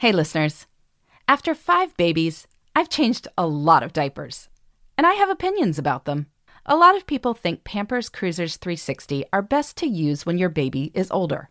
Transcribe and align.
Hey, 0.00 0.12
listeners. 0.12 0.68
After 1.26 1.56
five 1.56 1.96
babies, 1.96 2.46
I've 2.76 2.88
changed 2.88 3.26
a 3.36 3.48
lot 3.48 3.82
of 3.82 3.92
diapers, 3.92 4.48
and 4.96 5.04
I 5.04 5.14
have 5.14 5.28
opinions 5.28 5.76
about 5.76 6.04
them. 6.04 6.28
A 6.64 6.76
lot 6.76 6.96
of 6.96 7.04
people 7.04 7.34
think 7.34 7.64
Pampers 7.64 8.08
Cruisers 8.08 8.58
360 8.58 9.24
are 9.32 9.42
best 9.42 9.76
to 9.78 9.88
use 9.88 10.24
when 10.24 10.38
your 10.38 10.50
baby 10.50 10.92
is 10.94 11.10
older. 11.10 11.50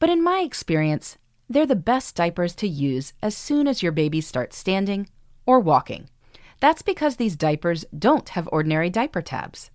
But 0.00 0.10
in 0.10 0.24
my 0.24 0.40
experience, 0.40 1.18
they're 1.48 1.66
the 1.66 1.76
best 1.76 2.16
diapers 2.16 2.52
to 2.56 2.66
use 2.66 3.12
as 3.22 3.36
soon 3.36 3.68
as 3.68 3.80
your 3.80 3.92
baby 3.92 4.20
starts 4.22 4.58
standing 4.58 5.08
or 5.46 5.60
walking. 5.60 6.08
That's 6.58 6.82
because 6.82 7.14
these 7.14 7.36
diapers 7.36 7.84
don't 7.96 8.30
have 8.30 8.48
ordinary 8.50 8.90
diaper 8.90 9.22
tabs. 9.22 9.70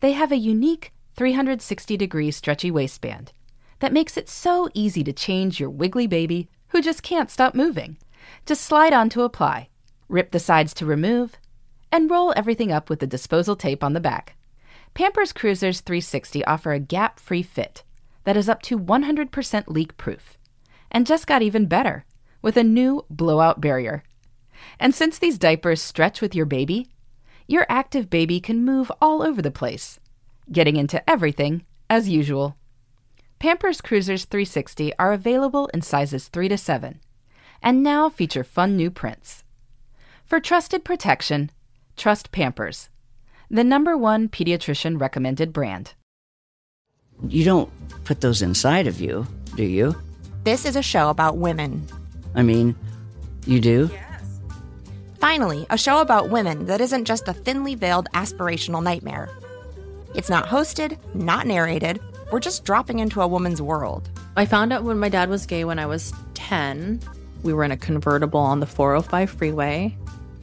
They 0.00 0.12
have 0.12 0.32
a 0.32 0.36
unique 0.36 0.92
360 1.16 1.96
degree 1.96 2.30
stretchy 2.30 2.70
waistband 2.70 3.32
that 3.78 3.94
makes 3.94 4.18
it 4.18 4.28
so 4.28 4.68
easy 4.74 5.02
to 5.02 5.14
change 5.14 5.58
your 5.58 5.70
wiggly 5.70 6.06
baby 6.06 6.50
who 6.72 6.82
just 6.82 7.02
can't 7.02 7.30
stop 7.30 7.54
moving. 7.54 7.98
Just 8.44 8.62
slide 8.62 8.92
on 8.92 9.08
to 9.10 9.22
apply, 9.22 9.68
rip 10.08 10.32
the 10.32 10.40
sides 10.40 10.74
to 10.74 10.86
remove, 10.86 11.36
and 11.92 12.10
roll 12.10 12.32
everything 12.34 12.72
up 12.72 12.90
with 12.90 12.98
the 12.98 13.06
disposal 13.06 13.54
tape 13.54 13.84
on 13.84 13.92
the 13.92 14.00
back. 14.00 14.36
Pampers 14.94 15.32
Cruisers 15.32 15.80
360 15.80 16.44
offer 16.44 16.72
a 16.72 16.80
gap 16.80 17.20
free 17.20 17.42
fit 17.42 17.84
that 18.24 18.36
is 18.36 18.48
up 18.48 18.62
to 18.62 18.78
100% 18.78 19.64
leak 19.68 19.96
proof 19.96 20.36
and 20.90 21.06
just 21.06 21.26
got 21.26 21.42
even 21.42 21.66
better 21.66 22.04
with 22.40 22.56
a 22.56 22.64
new 22.64 23.04
blowout 23.10 23.60
barrier. 23.60 24.02
And 24.80 24.94
since 24.94 25.18
these 25.18 25.38
diapers 25.38 25.82
stretch 25.82 26.20
with 26.20 26.34
your 26.34 26.46
baby, 26.46 26.88
your 27.46 27.66
active 27.68 28.08
baby 28.08 28.40
can 28.40 28.64
move 28.64 28.90
all 29.00 29.22
over 29.22 29.42
the 29.42 29.50
place, 29.50 30.00
getting 30.50 30.76
into 30.76 31.08
everything 31.08 31.64
as 31.90 32.08
usual. 32.08 32.56
Pampers 33.42 33.80
Cruisers 33.80 34.24
360 34.26 34.92
are 35.00 35.12
available 35.12 35.66
in 35.74 35.82
sizes 35.82 36.28
3 36.28 36.48
to 36.50 36.56
7 36.56 37.00
and 37.60 37.82
now 37.82 38.08
feature 38.08 38.44
fun 38.44 38.76
new 38.76 38.88
prints. 38.88 39.42
For 40.24 40.38
trusted 40.38 40.84
protection, 40.84 41.50
trust 41.96 42.30
Pampers, 42.30 42.88
the 43.50 43.64
number 43.64 43.96
one 43.96 44.28
pediatrician 44.28 45.00
recommended 45.00 45.52
brand. 45.52 45.94
You 47.26 47.44
don't 47.44 47.68
put 48.04 48.20
those 48.20 48.42
inside 48.42 48.86
of 48.86 49.00
you, 49.00 49.26
do 49.56 49.64
you? 49.64 50.00
This 50.44 50.64
is 50.64 50.76
a 50.76 50.82
show 50.82 51.10
about 51.10 51.36
women. 51.36 51.84
I 52.36 52.42
mean, 52.42 52.76
you 53.44 53.58
do? 53.58 53.90
Yes. 53.90 54.38
Finally, 55.18 55.66
a 55.68 55.76
show 55.76 56.00
about 56.00 56.30
women 56.30 56.66
that 56.66 56.80
isn't 56.80 57.06
just 57.06 57.26
a 57.26 57.32
thinly 57.32 57.74
veiled 57.74 58.08
aspirational 58.14 58.84
nightmare. 58.84 59.28
It's 60.14 60.30
not 60.30 60.46
hosted, 60.46 60.96
not 61.12 61.48
narrated. 61.48 61.98
We're 62.32 62.40
just 62.40 62.64
dropping 62.64 63.00
into 63.00 63.20
a 63.20 63.28
woman's 63.28 63.60
world. 63.60 64.08
I 64.36 64.46
found 64.46 64.72
out 64.72 64.84
when 64.84 64.98
my 64.98 65.10
dad 65.10 65.28
was 65.28 65.44
gay 65.44 65.66
when 65.66 65.78
I 65.78 65.84
was 65.84 66.14
10. 66.32 66.98
We 67.42 67.52
were 67.52 67.62
in 67.62 67.70
a 67.70 67.76
convertible 67.76 68.40
on 68.40 68.58
the 68.58 68.66
405 68.66 69.28
freeway, 69.28 69.94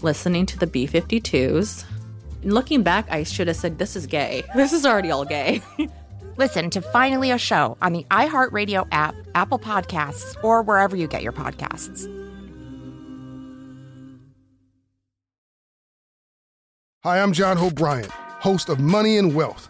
listening 0.02 0.46
to 0.46 0.60
the 0.60 0.68
B 0.68 0.86
52s. 0.86 1.86
Looking 2.44 2.84
back, 2.84 3.08
I 3.10 3.24
should 3.24 3.48
have 3.48 3.58
said, 3.58 3.80
This 3.80 3.96
is 3.96 4.06
gay. 4.06 4.44
This 4.56 4.72
is 4.72 4.86
already 4.86 5.10
all 5.10 5.26
gay. 5.26 5.64
Listen 6.38 6.70
to 6.70 6.82
Finally 6.82 7.32
a 7.32 7.40
Show 7.40 7.76
on 7.82 7.94
the 7.94 8.06
iHeartRadio 8.12 8.88
app, 8.92 9.16
Apple 9.34 9.58
Podcasts, 9.58 10.42
or 10.44 10.62
wherever 10.62 10.96
you 10.96 11.08
get 11.08 11.24
your 11.24 11.34
podcasts. 11.34 12.06
Hi, 17.04 17.20
I'm 17.20 17.34
John 17.34 17.58
Hope 17.58 17.74
Bryant, 17.74 18.12
host 18.12 18.70
of 18.70 18.80
Money 18.80 19.18
and 19.18 19.34
Wealth 19.34 19.70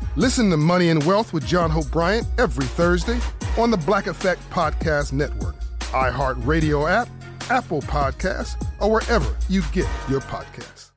Listen 0.17 0.49
to 0.49 0.57
Money 0.57 0.89
and 0.89 1.01
Wealth 1.05 1.31
with 1.31 1.47
John 1.47 1.69
Hope 1.69 1.89
Bryant 1.89 2.27
every 2.37 2.65
Thursday 2.65 3.17
on 3.57 3.71
the 3.71 3.77
Black 3.77 4.07
Effect 4.07 4.41
Podcast 4.49 5.13
Network, 5.13 5.55
iHeartRadio 5.93 6.89
app, 6.91 7.07
Apple 7.49 7.81
Podcasts, 7.83 8.61
or 8.81 8.91
wherever 8.91 9.37
you 9.47 9.61
get 9.71 9.87
your 10.09 10.19
podcasts. 10.19 10.91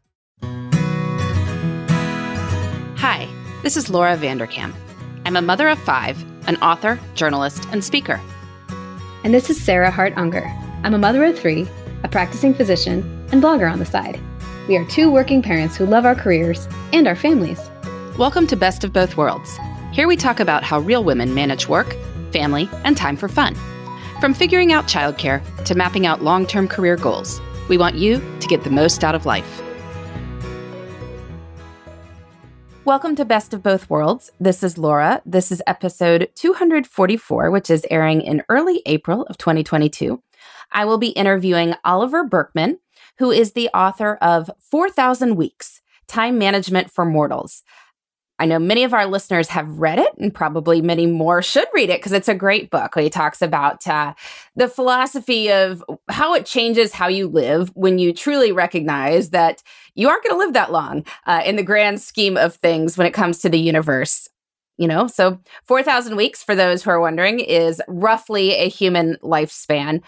Hi, 2.99 3.29
this 3.63 3.77
is 3.77 3.89
Laura 3.89 4.17
Vanderkam. 4.17 4.75
I'm 5.25 5.37
a 5.37 5.43
mother 5.43 5.69
of 5.69 5.79
five, 5.79 6.21
an 6.49 6.57
author, 6.57 6.99
journalist, 7.15 7.69
and 7.71 7.85
speaker. 7.85 8.21
And 9.23 9.33
this 9.33 9.49
is 9.49 9.63
Sarah 9.63 9.93
Hart 9.93 10.15
Unger. 10.17 10.53
I'm 10.83 10.93
a 10.93 10.99
mother 10.99 11.23
of 11.23 11.39
three, 11.39 11.69
a 12.03 12.09
practicing 12.09 12.53
physician, 12.53 13.27
and 13.31 13.41
blogger 13.41 13.71
on 13.71 13.79
the 13.79 13.87
side. 13.87 14.19
We 14.67 14.77
are 14.77 14.85
two 14.87 15.09
working 15.09 15.41
parents 15.41 15.77
who 15.77 15.87
love 15.87 16.05
our 16.05 16.17
careers 16.17 16.67
and 16.93 17.07
our 17.07 17.15
families. 17.15 17.61
Welcome 18.17 18.47
to 18.47 18.57
Best 18.57 18.85
of 18.85 18.93
Both 18.93 19.17
Worlds. 19.17 19.59
Here 19.91 20.07
we 20.07 20.17
talk 20.17 20.39
about 20.39 20.63
how 20.63 20.79
real 20.79 21.03
women 21.03 21.35
manage 21.35 21.69
work, 21.69 21.97
family, 22.31 22.71
and 22.85 22.97
time 22.97 23.17
for 23.17 23.27
fun. 23.27 23.57
From 24.21 24.35
figuring 24.35 24.73
out 24.73 24.87
childcare 24.87 25.43
to 25.65 25.75
mapping 25.75 26.07
out 26.07 26.23
long 26.23 26.47
term 26.47 26.69
career 26.69 26.97
goals, 26.97 27.41
we 27.69 27.77
want 27.77 27.97
you 27.97 28.23
to 28.39 28.47
get 28.47 28.63
the 28.63 28.71
most 28.71 29.03
out 29.03 29.17
of 29.17 29.27
life. 29.27 29.61
Welcome 32.85 33.17
to 33.17 33.25
Best 33.25 33.53
of 33.53 33.65
Both 33.65 33.91
Worlds. 33.91 34.31
This 34.39 34.63
is 34.63 34.79
Laura. 34.79 35.21
This 35.27 35.51
is 35.51 35.61
episode 35.67 36.31
244, 36.37 37.51
which 37.51 37.69
is 37.69 37.85
airing 37.91 38.23
in 38.23 38.45
early 38.49 38.81
April 38.87 39.23
of 39.25 39.39
2022. 39.39 40.23
I 40.71 40.85
will 40.85 40.99
be 40.99 41.09
interviewing 41.09 41.75
Oliver 41.85 42.23
Burkeman, 42.23 42.79
who 43.19 43.33
is 43.33 43.55
the 43.55 43.71
author 43.71 44.15
of 44.23 44.53
4,000 44.61 45.35
Weeks 45.35 45.81
Time 46.07 46.39
Management 46.39 46.93
for 46.93 47.05
Mortals. 47.05 47.65
I 48.39 48.47
know 48.47 48.59
many 48.59 48.83
of 48.83 48.93
our 48.93 49.07
listeners 49.07 49.49
have 49.49 49.79
read 49.79 49.99
it, 49.99 50.13
and 50.19 50.35
probably 50.35 50.83
many 50.83 51.07
more 51.07 51.41
should 51.41 51.69
read 51.73 51.89
it 51.89 52.01
because 52.01 52.13
it's 52.13 52.29
a 52.29 52.35
great 52.35 52.69
book. 52.69 52.99
He 52.99 53.09
talks 53.09 53.41
about 53.41 53.87
uh, 53.87 54.15
the 54.57 54.69
philosophy 54.69 55.53
of 55.53 55.85
how 56.09 56.35
it 56.35 56.45
changes 56.45 56.93
how 56.93 57.07
you 57.07 57.29
live 57.29 57.71
when 57.77 57.99
you 57.99 58.13
truly 58.13 58.51
recognize 58.51 59.31
that 59.31 59.63
you 59.95 60.09
aren't 60.09 60.25
going 60.25 60.35
to 60.35 60.45
live 60.45 60.55
that 60.55 60.73
long 60.73 61.07
uh, 61.27 61.43
in 61.45 61.55
the 61.55 61.63
grand 61.63 62.01
scheme 62.01 62.37
of 62.37 62.57
things 62.57 62.99
when 62.99 63.07
it 63.07 63.15
comes 63.15 63.39
to 63.39 63.49
the 63.49 63.59
universe. 63.59 64.29
You 64.79 64.89
know, 64.89 65.07
so 65.07 65.39
4,000 65.67 66.17
weeks, 66.17 66.43
for 66.43 66.57
those 66.57 66.83
who 66.83 66.91
are 66.91 67.01
wondering, 67.01 67.39
is 67.39 67.81
roughly 67.87 68.55
a 68.55 68.69
human 68.69 69.17
lifespan. 69.23 70.03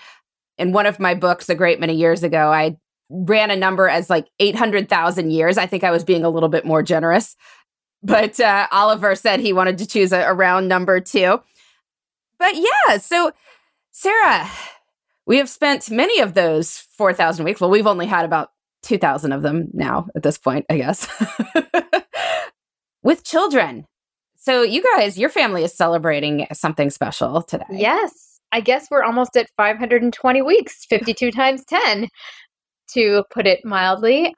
In 0.59 0.72
one 0.72 0.86
of 0.86 0.98
my 0.98 1.15
books, 1.15 1.48
a 1.48 1.54
great 1.54 1.78
many 1.78 1.94
years 1.94 2.25
ago, 2.25 2.53
I 2.53 2.76
ran 3.09 3.53
a 3.53 3.56
number 3.56 3.88
as 3.88 4.10
like 4.10 4.26
800,000 4.41 5.31
years. 5.31 5.59
I 5.59 5.66
think 5.66 5.84
I 5.84 5.92
was 5.92 6.03
being 6.03 6.25
a 6.25 6.31
little 6.31 6.48
bit 6.48 6.65
more 6.65 6.82
generous 6.82 7.36
but 8.06 8.39
uh, 8.41 8.69
Oliver 8.71 9.15
said 9.15 9.41
he 9.41 9.53
wanted 9.53 9.78
to 9.78 9.87
choose 9.87 10.12
a, 10.12 10.21
a 10.21 10.33
round 10.33 10.69
number 10.69 11.00
too. 11.00 11.41
But 12.39 12.55
yeah, 12.55 12.99
so 12.99 13.33
Sarah, 13.91 14.49
we 15.27 15.39
have 15.39 15.49
spent 15.49 15.91
many 15.91 16.21
of 16.21 16.34
those 16.34 16.78
4,000 16.97 17.45
weeks. 17.45 17.61
Well, 17.61 17.71
we've 17.71 17.87
only 17.87 18.06
had 18.06 18.25
about 18.25 18.50
2,000 18.83 19.33
of 19.33 19.43
them 19.43 19.69
now 19.72 20.06
at 20.15 20.22
this 20.22 20.39
point, 20.39 20.66
I 20.71 20.77
guess, 20.77 21.09
with 23.03 23.25
children. 23.25 23.87
So, 24.37 24.62
you 24.62 24.84
guys, 24.95 25.19
your 25.19 25.28
family 25.28 25.65
is 25.65 25.75
celebrating 25.75 26.47
something 26.53 26.91
special 26.91 27.43
today. 27.43 27.65
Yes. 27.72 28.39
I 28.53 28.61
guess 28.61 28.89
we're 28.91 29.03
almost 29.03 29.37
at 29.37 29.50
520 29.56 30.43
weeks, 30.43 30.84
52 30.84 31.33
times 31.33 31.65
10, 31.65 32.09
to 32.93 33.25
put 33.31 33.47
it 33.47 33.65
mildly. 33.65 34.34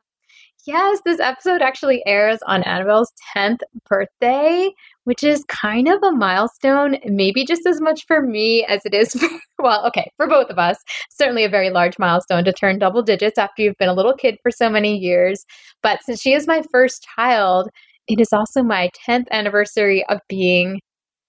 Yes, 0.69 1.01
this 1.03 1.19
episode 1.19 1.63
actually 1.63 2.03
airs 2.04 2.41
on 2.47 2.63
Annabelle's 2.63 3.10
10th 3.34 3.60
birthday, 3.89 4.71
which 5.04 5.25
is 5.25 5.42
kind 5.48 5.89
of 5.89 6.03
a 6.03 6.13
milestone, 6.13 6.98
maybe 7.07 7.47
just 7.47 7.65
as 7.65 7.81
much 7.81 8.04
for 8.07 8.21
me 8.21 8.66
as 8.66 8.84
it 8.84 8.92
is 8.92 9.13
for, 9.19 9.31
well, 9.60 9.87
okay, 9.87 10.13
for 10.19 10.27
both 10.27 10.51
of 10.51 10.59
us. 10.59 10.77
Certainly 11.09 11.45
a 11.45 11.48
very 11.48 11.71
large 11.71 11.98
milestone 11.98 12.45
to 12.45 12.53
turn 12.53 12.78
double 12.78 13.01
digits 13.01 13.39
after 13.39 13.63
you've 13.63 13.78
been 13.78 13.89
a 13.89 13.95
little 13.95 14.13
kid 14.13 14.37
for 14.42 14.51
so 14.51 14.69
many 14.69 14.95
years. 14.95 15.47
But 15.83 16.03
since 16.03 16.21
she 16.21 16.34
is 16.34 16.47
my 16.47 16.63
first 16.71 17.09
child, 17.16 17.71
it 18.07 18.21
is 18.21 18.34
also 18.34 18.63
my 18.63 18.91
10th 19.09 19.31
anniversary 19.31 20.04
of 20.10 20.21
being 20.28 20.83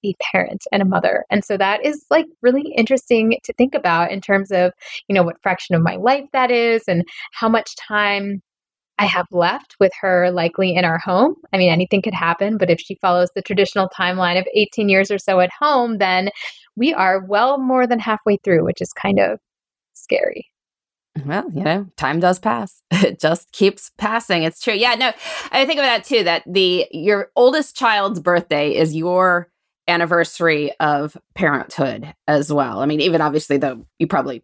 a 0.03 0.13
parent 0.33 0.65
and 0.73 0.81
a 0.81 0.85
mother. 0.85 1.23
And 1.29 1.45
so 1.45 1.55
that 1.55 1.85
is 1.85 2.05
like 2.09 2.25
really 2.41 2.73
interesting 2.75 3.37
to 3.45 3.53
think 3.53 3.73
about 3.73 4.11
in 4.11 4.19
terms 4.19 4.51
of, 4.51 4.73
you 5.07 5.15
know, 5.15 5.23
what 5.23 5.41
fraction 5.41 5.75
of 5.75 5.81
my 5.81 5.95
life 5.95 6.25
that 6.33 6.51
is 6.51 6.83
and 6.89 7.05
how 7.31 7.47
much 7.47 7.77
time 7.77 8.41
I 8.99 9.05
have 9.05 9.27
left 9.31 9.77
with 9.79 9.93
her 10.01 10.29
likely 10.29 10.75
in 10.75 10.83
our 10.83 10.97
home. 10.97 11.35
I 11.53 11.57
mean, 11.57 11.71
anything 11.71 12.01
could 12.01 12.13
happen, 12.13 12.57
but 12.57 12.69
if 12.69 12.81
she 12.81 12.95
follows 12.95 13.29
the 13.33 13.41
traditional 13.41 13.89
timeline 13.97 14.37
of 14.37 14.45
18 14.53 14.89
years 14.89 15.09
or 15.09 15.17
so 15.17 15.39
at 15.39 15.51
home, 15.57 15.99
then 15.99 16.29
we 16.75 16.93
are 16.93 17.25
well 17.25 17.57
more 17.57 17.87
than 17.87 17.99
halfway 17.99 18.37
through, 18.43 18.65
which 18.65 18.81
is 18.81 18.91
kind 18.91 19.19
of 19.19 19.39
scary. 19.93 20.47
Well, 21.25 21.49
you 21.53 21.63
know, 21.63 21.87
time 21.95 22.19
does 22.19 22.39
pass. 22.39 22.81
It 22.91 23.19
just 23.19 23.51
keeps 23.53 23.91
passing. 23.97 24.43
It's 24.43 24.61
true. 24.61 24.73
Yeah, 24.73 24.95
no, 24.95 25.13
I 25.51 25.65
think 25.65 25.79
of 25.79 25.85
that 25.85 26.03
too. 26.03 26.25
That 26.25 26.43
the 26.45 26.85
your 26.91 27.31
oldest 27.35 27.75
child's 27.77 28.19
birthday 28.19 28.75
is 28.75 28.93
your 28.93 29.49
anniversary 29.87 30.71
of 30.79 31.17
parenthood 31.33 32.13
as 32.27 32.51
well. 32.51 32.81
I 32.81 32.85
mean, 32.85 32.99
even 32.99 33.21
obviously, 33.21 33.57
though 33.57 33.85
you 33.97 34.07
probably 34.07 34.43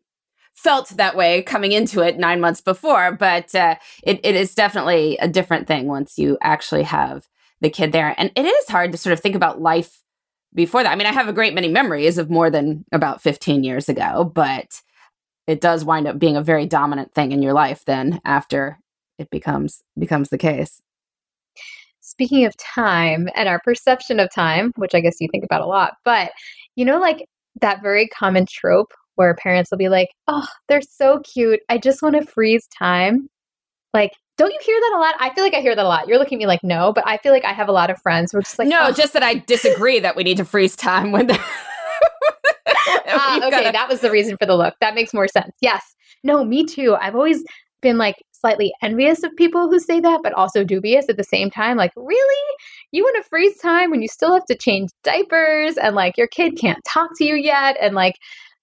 felt 0.56 0.90
that 0.90 1.16
way 1.16 1.44
coming 1.44 1.72
into 1.72 2.02
it 2.02 2.18
nine 2.18 2.40
months 2.40 2.62
before, 2.62 3.12
but 3.12 3.54
uh, 3.54 3.75
it, 4.04 4.19
it 4.24 4.36
is 4.36 4.56
definitely 4.56 5.18
a 5.18 5.28
different 5.28 5.68
thing 5.68 5.88
once 5.88 6.18
you 6.18 6.38
actually 6.42 6.84
have 6.84 7.28
the 7.62 7.69
kid 7.69 7.92
there. 7.92 8.16
And 8.18 8.31
it 8.36 8.46
is 8.46 8.69
hard 8.69 8.92
to 8.92 8.98
sort 8.98 9.13
of 9.13 9.19
think 9.19 9.36
about 9.36 9.62
life 9.62 10.02
before 10.54 10.81
that. 10.84 10.92
I 10.92 10.96
mean, 10.96 11.07
I 11.07 11.12
have 11.12 11.28
a 11.28 11.34
great 11.34 11.54
many 11.54 11.68
memories 11.68 12.18
of 12.18 12.30
more 12.30 12.50
than 12.50 12.86
about 12.92 13.22
15 13.22 13.63
years 13.63 13.90
ago, 13.90 14.24
but 14.34 14.81
it 15.46 15.62
does 15.62 15.86
wind 15.86 16.07
up 16.07 16.18
being 16.18 16.38
a 16.38 16.42
very 16.42 16.66
dominant 16.66 17.13
thing 17.13 17.31
in 17.31 17.44
your 17.44 17.54
life 17.54 17.84
then 17.86 18.19
after 18.25 18.80
it 19.19 19.30
becomes 19.30 19.84
becomes 19.98 20.30
the 20.30 20.38
case. 20.38 20.81
Speaking 22.02 22.46
of 22.46 22.56
time 22.57 23.30
and 23.36 23.50
our 23.50 23.60
perception 23.63 24.19
of 24.19 24.34
time, 24.34 24.72
which 24.75 24.94
I 24.94 25.00
guess 25.00 25.18
you 25.19 25.28
think 25.31 25.44
about 25.44 25.62
a 25.62 25.66
lot, 25.66 25.96
but 26.04 26.31
you 26.75 26.86
know, 26.86 27.00
like 27.00 27.25
that 27.62 27.81
very 27.81 28.07
common 28.07 28.46
trope 28.46 28.94
where 29.16 29.36
parents 29.36 29.72
will 29.72 29.78
be 29.78 29.90
like, 29.90 30.10
oh, 30.28 30.48
they're 30.68 30.82
so 30.82 31.20
cute. 31.22 31.62
I 31.70 31.78
just 31.78 32.02
want 32.02 32.16
to 32.16 32.26
freeze 32.26 32.68
time. 32.68 33.28
Like, 33.94 34.12
don't 34.38 34.52
you 34.52 34.60
hear 34.62 34.80
that 34.80 34.94
a 34.96 35.00
lot? 35.00 35.16
I 35.20 35.34
feel 35.34 35.44
like 35.44 35.54
I 35.54 35.62
hear 35.62 35.76
that 35.76 35.86
a 35.86 35.88
lot. 35.88 36.08
You're 36.08 36.18
looking 36.18 36.38
at 36.38 36.40
me 36.40 36.48
like, 36.48 36.64
no, 36.64 36.92
but 36.94 37.08
I 37.08 37.18
feel 37.18 37.32
like 37.32 37.46
I 37.46 37.54
have 37.54 37.70
a 37.70 37.72
lot 37.72 37.90
of 37.90 38.02
friends 38.02 38.32
who 38.32 38.40
are 38.40 38.42
just 38.42 38.60
like, 38.60 38.68
no, 38.68 38.88
oh. 38.88 38.92
just 38.92 39.14
that 39.14 39.24
I 39.24 39.36
disagree 39.36 40.00
that 40.00 40.16
we 40.16 40.24
need 40.24 40.38
to 40.38 40.46
freeze 40.46 40.76
time 40.76 41.12
when. 41.12 41.28
The- 41.28 41.40
ah, 43.08 43.38
okay, 43.38 43.50
gotta- 43.50 43.72
that 43.72 43.88
was 43.90 44.02
the 44.02 44.12
reason 44.12 44.36
for 44.38 44.46
the 44.46 44.56
look. 44.56 44.74
That 44.82 44.96
makes 44.96 45.14
more 45.14 45.28
sense. 45.28 45.56
Yes. 45.62 45.96
No, 46.24 46.44
me 46.44 46.66
too. 46.66 46.96
I've 47.00 47.16
always 47.16 47.44
been 47.82 47.98
like 47.98 48.16
slightly 48.32 48.74
envious 48.82 49.24
of 49.24 49.36
people 49.36 49.70
who 49.70 49.80
say 49.80 50.00
that, 50.00 50.22
but 50.24 50.34
also 50.34 50.64
dubious 50.64 51.08
at 51.08 51.18
the 51.18 51.24
same 51.24 51.50
time. 51.50 51.78
Like, 51.78 51.92
really? 51.96 52.56
You 52.92 53.04
want 53.04 53.24
to 53.24 53.30
freeze 53.30 53.58
time 53.58 53.92
when 53.92 54.02
you 54.02 54.08
still 54.08 54.34
have 54.34 54.46
to 54.46 54.56
change 54.56 54.90
diapers 55.04 55.78
and 55.78 55.96
like 55.96 56.18
your 56.18 56.28
kid 56.28 56.58
can't 56.58 56.84
talk 56.86 57.12
to 57.18 57.26
you 57.26 57.36
yet? 57.36 57.78
And 57.80 57.96
like, 57.96 58.16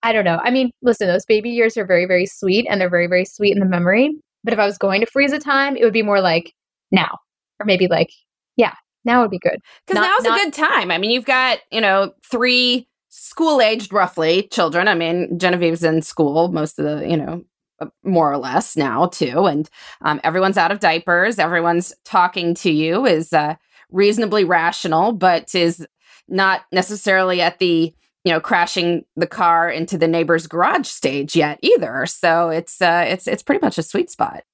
I 0.02 0.12
don't 0.12 0.24
know. 0.24 0.40
I 0.42 0.50
mean, 0.50 0.70
listen, 0.82 1.06
those 1.06 1.24
baby 1.24 1.50
years 1.50 1.76
are 1.76 1.86
very, 1.86 2.06
very 2.06 2.26
sweet 2.26 2.66
and 2.68 2.80
they're 2.80 2.90
very, 2.90 3.06
very 3.06 3.24
sweet 3.24 3.52
in 3.52 3.60
the 3.60 3.66
memory. 3.66 4.10
But 4.44 4.52
if 4.52 4.58
I 4.58 4.66
was 4.66 4.78
going 4.78 5.00
to 5.00 5.06
freeze 5.06 5.32
a 5.32 5.38
time, 5.38 5.76
it 5.76 5.84
would 5.84 5.92
be 5.92 6.02
more 6.02 6.20
like 6.20 6.52
now, 6.90 7.18
or 7.60 7.66
maybe 7.66 7.86
like, 7.86 8.10
yeah, 8.56 8.74
now 9.04 9.22
would 9.22 9.30
be 9.30 9.38
good. 9.38 9.58
Because 9.86 10.02
now's 10.02 10.24
not- 10.24 10.40
a 10.40 10.44
good 10.44 10.52
time. 10.52 10.90
I 10.90 10.98
mean, 10.98 11.10
you've 11.10 11.24
got, 11.24 11.60
you 11.70 11.80
know, 11.80 12.12
three 12.28 12.88
school 13.08 13.60
aged 13.60 13.92
roughly 13.92 14.48
children. 14.50 14.88
I 14.88 14.94
mean, 14.94 15.38
Genevieve's 15.38 15.84
in 15.84 16.02
school 16.02 16.48
most 16.48 16.78
of 16.78 16.84
the, 16.84 17.08
you 17.08 17.16
know, 17.16 17.44
uh, 17.80 17.86
more 18.02 18.32
or 18.32 18.38
less 18.38 18.76
now 18.76 19.06
too. 19.06 19.46
And 19.46 19.68
um, 20.00 20.20
everyone's 20.24 20.58
out 20.58 20.72
of 20.72 20.80
diapers. 20.80 21.38
Everyone's 21.38 21.92
talking 22.04 22.54
to 22.56 22.70
you 22.70 23.06
is 23.06 23.32
uh, 23.32 23.54
reasonably 23.90 24.44
rational, 24.44 25.12
but 25.12 25.54
is 25.54 25.86
not 26.28 26.62
necessarily 26.72 27.40
at 27.40 27.58
the 27.58 27.94
you 28.24 28.32
know 28.32 28.40
crashing 28.40 29.04
the 29.16 29.26
car 29.26 29.68
into 29.68 29.98
the 29.98 30.08
neighbor's 30.08 30.46
garage 30.46 30.86
stage 30.86 31.34
yet 31.34 31.58
either. 31.62 32.06
So 32.06 32.50
it's 32.50 32.80
uh 32.80 33.04
it's 33.06 33.26
it's 33.26 33.42
pretty 33.42 33.64
much 33.64 33.78
a 33.78 33.82
sweet 33.82 34.10
spot. 34.10 34.44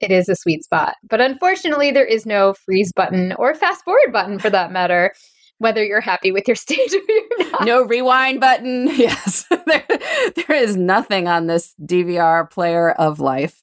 It 0.00 0.10
is 0.10 0.28
a 0.28 0.34
sweet 0.34 0.64
spot. 0.64 0.96
But 1.08 1.20
unfortunately 1.20 1.90
there 1.90 2.04
is 2.04 2.26
no 2.26 2.54
freeze 2.54 2.92
button 2.92 3.32
or 3.34 3.54
fast 3.54 3.84
forward 3.84 4.12
button 4.12 4.38
for 4.38 4.50
that 4.50 4.72
matter 4.72 5.12
whether 5.58 5.84
you're 5.84 6.00
happy 6.00 6.32
with 6.32 6.48
your 6.48 6.56
stage 6.56 6.92
or 6.92 7.00
you're 7.08 7.50
not. 7.50 7.64
No 7.64 7.82
rewind 7.84 8.40
button. 8.40 8.88
Yes. 8.96 9.46
There, 9.64 9.84
there 10.34 10.56
is 10.56 10.76
nothing 10.76 11.28
on 11.28 11.46
this 11.46 11.74
dvr 11.80 12.50
player 12.50 12.90
of 12.90 13.20
life. 13.20 13.62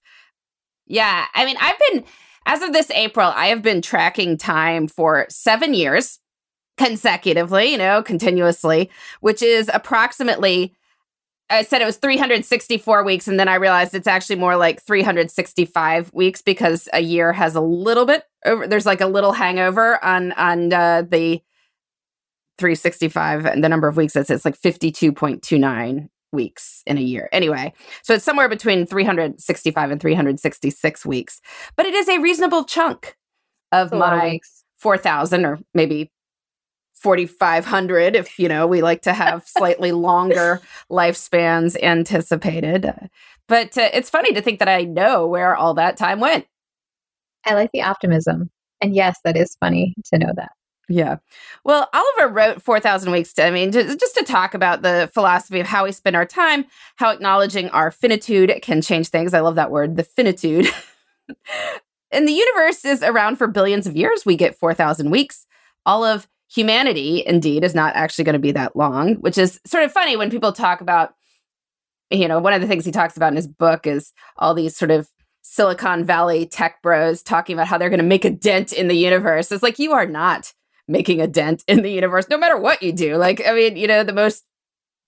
Yeah. 0.87 1.25
I 1.35 1.45
mean 1.45 1.57
i've 1.59 1.77
been 1.91 2.05
as 2.45 2.61
of 2.61 2.73
this 2.73 2.89
april 2.91 3.31
i 3.35 3.47
have 3.47 3.61
been 3.61 3.81
tracking 3.81 4.37
time 4.37 4.87
for 4.87 5.27
seven 5.29 5.73
years 5.73 6.19
consecutively, 6.79 7.73
you 7.73 7.77
know, 7.77 8.01
continuously, 8.01 8.89
which 9.19 9.43
is 9.43 9.69
approximately 9.73 10.73
I 11.51 11.63
said 11.63 11.81
it 11.81 11.85
was 11.85 11.97
364 11.97 13.03
weeks, 13.03 13.27
and 13.27 13.39
then 13.39 13.47
I 13.47 13.55
realized 13.55 13.95
it's 13.95 14.07
actually 14.07 14.35
more 14.35 14.55
like 14.55 14.83
365 14.83 16.13
weeks 16.13 16.43
because 16.43 16.87
a 16.93 16.99
year 16.99 17.33
has 17.33 17.55
a 17.55 17.61
little 17.61 18.05
bit 18.05 18.23
over. 18.45 18.67
There's 18.67 18.85
like 18.85 19.01
a 19.01 19.07
little 19.07 19.33
hangover 19.33 20.03
on 20.05 20.31
on 20.33 20.71
uh, 20.71 21.01
the 21.01 21.41
365 22.59 23.45
and 23.45 23.63
the 23.63 23.69
number 23.69 23.87
of 23.87 23.97
weeks. 23.97 24.15
It's 24.15 24.29
it's 24.29 24.45
like 24.45 24.61
52.29 24.61 26.09
weeks 26.31 26.83
in 26.85 26.99
a 26.99 27.01
year. 27.01 27.27
Anyway, 27.31 27.73
so 28.03 28.13
it's 28.13 28.23
somewhere 28.23 28.47
between 28.47 28.85
365 28.85 29.91
and 29.91 29.99
366 29.99 31.05
weeks, 31.05 31.41
but 31.75 31.87
it 31.87 31.95
is 31.95 32.07
a 32.07 32.19
reasonable 32.19 32.63
chunk 32.63 33.17
of 33.71 33.91
my 33.91 34.39
4,000 34.77 35.45
or 35.45 35.59
maybe 35.73 36.11
4500 36.99 38.15
if 38.15 38.37
you 38.37 38.49
know 38.49 38.67
we 38.67 38.81
like 38.81 39.01
to 39.03 39.13
have 39.13 39.47
slightly 39.47 39.91
longer 39.91 40.61
lifespans 40.91 41.81
anticipated 41.81 42.93
but 43.47 43.77
uh, 43.77 43.89
it's 43.93 44.09
funny 44.09 44.33
to 44.33 44.41
think 44.41 44.59
that 44.59 44.69
i 44.69 44.83
know 44.83 45.27
where 45.27 45.55
all 45.55 45.73
that 45.73 45.97
time 45.97 46.19
went 46.19 46.45
i 47.45 47.53
like 47.53 47.71
the 47.71 47.81
optimism 47.81 48.49
and 48.81 48.95
yes 48.95 49.19
that 49.23 49.37
is 49.37 49.55
funny 49.59 49.95
to 50.05 50.17
know 50.17 50.31
that 50.35 50.51
yeah. 50.89 51.17
Well, 51.63 51.87
Oliver 51.93 52.33
wrote 52.33 52.61
4,000 52.61 53.11
Weeks 53.11 53.31
to, 53.33 53.45
I 53.45 53.51
mean, 53.51 53.71
just, 53.71 53.99
just 53.99 54.15
to 54.15 54.23
talk 54.23 54.55
about 54.55 54.81
the 54.81 55.09
philosophy 55.13 55.59
of 55.59 55.67
how 55.67 55.85
we 55.85 55.91
spend 55.91 56.15
our 56.15 56.25
time, 56.25 56.65
how 56.95 57.11
acknowledging 57.11 57.69
our 57.69 57.91
finitude 57.91 58.51
can 58.63 58.81
change 58.81 59.09
things. 59.09 59.35
I 59.35 59.39
love 59.41 59.55
that 59.55 59.69
word, 59.69 59.95
the 59.95 60.03
finitude. 60.03 60.67
and 62.11 62.27
the 62.27 62.33
universe 62.33 62.83
is 62.85 63.03
around 63.03 63.37
for 63.37 63.47
billions 63.47 63.85
of 63.85 63.95
years. 63.95 64.25
We 64.25 64.35
get 64.35 64.55
4,000 64.55 65.11
weeks. 65.11 65.45
All 65.85 66.03
of 66.03 66.27
humanity 66.51 67.23
indeed 67.25 67.63
is 67.63 67.75
not 67.75 67.95
actually 67.95 68.25
going 68.25 68.33
to 68.33 68.39
be 68.39 68.51
that 68.51 68.75
long, 68.75 69.15
which 69.15 69.37
is 69.37 69.59
sort 69.65 69.83
of 69.83 69.91
funny 69.91 70.17
when 70.17 70.29
people 70.29 70.51
talk 70.51 70.81
about, 70.81 71.13
you 72.09 72.27
know, 72.27 72.39
one 72.39 72.53
of 72.53 72.61
the 72.61 72.67
things 72.67 72.85
he 72.85 72.91
talks 72.91 73.15
about 73.15 73.31
in 73.31 73.35
his 73.35 73.47
book 73.47 73.85
is 73.85 74.11
all 74.37 74.53
these 74.53 74.75
sort 74.75 74.91
of 74.91 75.09
Silicon 75.41 76.03
Valley 76.03 76.45
tech 76.45 76.81
bros 76.81 77.23
talking 77.23 77.53
about 77.53 77.67
how 77.67 77.77
they're 77.77 77.89
going 77.89 77.99
to 77.99 78.03
make 78.03 78.25
a 78.25 78.29
dent 78.29 78.73
in 78.73 78.87
the 78.87 78.97
universe. 78.97 79.51
It's 79.51 79.63
like 79.63 79.79
you 79.79 79.93
are 79.93 80.05
not 80.05 80.53
making 80.87 81.21
a 81.21 81.27
dent 81.27 81.63
in 81.67 81.83
the 81.83 81.91
universe, 81.91 82.27
no 82.29 82.37
matter 82.37 82.57
what 82.57 82.81
you 82.81 82.91
do. 82.91 83.15
Like, 83.15 83.45
I 83.45 83.53
mean, 83.53 83.77
you 83.77 83.87
know, 83.87 84.03
the 84.03 84.13
most 84.13 84.43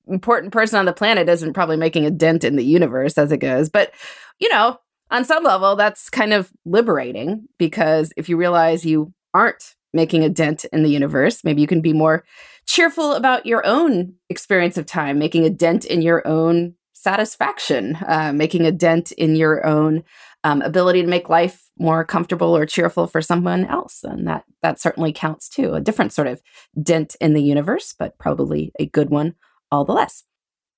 important 0.07 0.53
person 0.53 0.79
on 0.79 0.85
the 0.85 0.93
planet 0.93 1.27
isn't 1.27 1.53
probably 1.53 1.77
making 1.77 2.05
a 2.05 2.11
dent 2.11 2.43
in 2.43 2.55
the 2.55 2.65
universe 2.65 3.17
as 3.17 3.31
it 3.31 3.37
goes. 3.37 3.69
But, 3.69 3.91
you 4.39 4.49
know, 4.49 4.79
on 5.09 5.25
some 5.25 5.43
level, 5.43 5.75
that's 5.75 6.09
kind 6.09 6.33
of 6.33 6.51
liberating 6.65 7.47
because 7.57 8.13
if 8.15 8.29
you 8.29 8.37
realize 8.37 8.85
you 8.85 9.13
aren't 9.33 9.75
making 9.93 10.23
a 10.23 10.29
dent 10.29 10.65
in 10.65 10.83
the 10.83 10.89
universe. 10.89 11.43
Maybe 11.43 11.61
you 11.61 11.67
can 11.67 11.81
be 11.81 11.93
more 11.93 12.23
cheerful 12.65 13.13
about 13.13 13.45
your 13.45 13.65
own 13.65 14.13
experience 14.29 14.77
of 14.77 14.85
time, 14.85 15.19
making 15.19 15.45
a 15.45 15.49
dent 15.49 15.85
in 15.85 16.01
your 16.01 16.25
own 16.27 16.75
satisfaction, 16.93 17.97
uh, 18.07 18.31
making 18.33 18.65
a 18.65 18.71
dent 18.71 19.11
in 19.13 19.35
your 19.35 19.65
own 19.65 20.03
um, 20.43 20.61
ability 20.61 21.01
to 21.01 21.07
make 21.07 21.29
life 21.29 21.69
more 21.77 22.03
comfortable 22.03 22.55
or 22.55 22.65
cheerful 22.65 23.07
for 23.07 23.21
someone 23.21 23.65
else, 23.65 24.03
and 24.03 24.27
that 24.27 24.43
that 24.61 24.79
certainly 24.79 25.13
counts 25.13 25.49
too. 25.49 25.73
A 25.73 25.81
different 25.81 26.13
sort 26.13 26.27
of 26.27 26.41
dent 26.81 27.15
in 27.19 27.33
the 27.33 27.43
universe, 27.43 27.93
but 27.97 28.17
probably 28.17 28.71
a 28.79 28.85
good 28.85 29.09
one 29.09 29.35
all 29.71 29.85
the 29.85 29.93
less. 29.93 30.23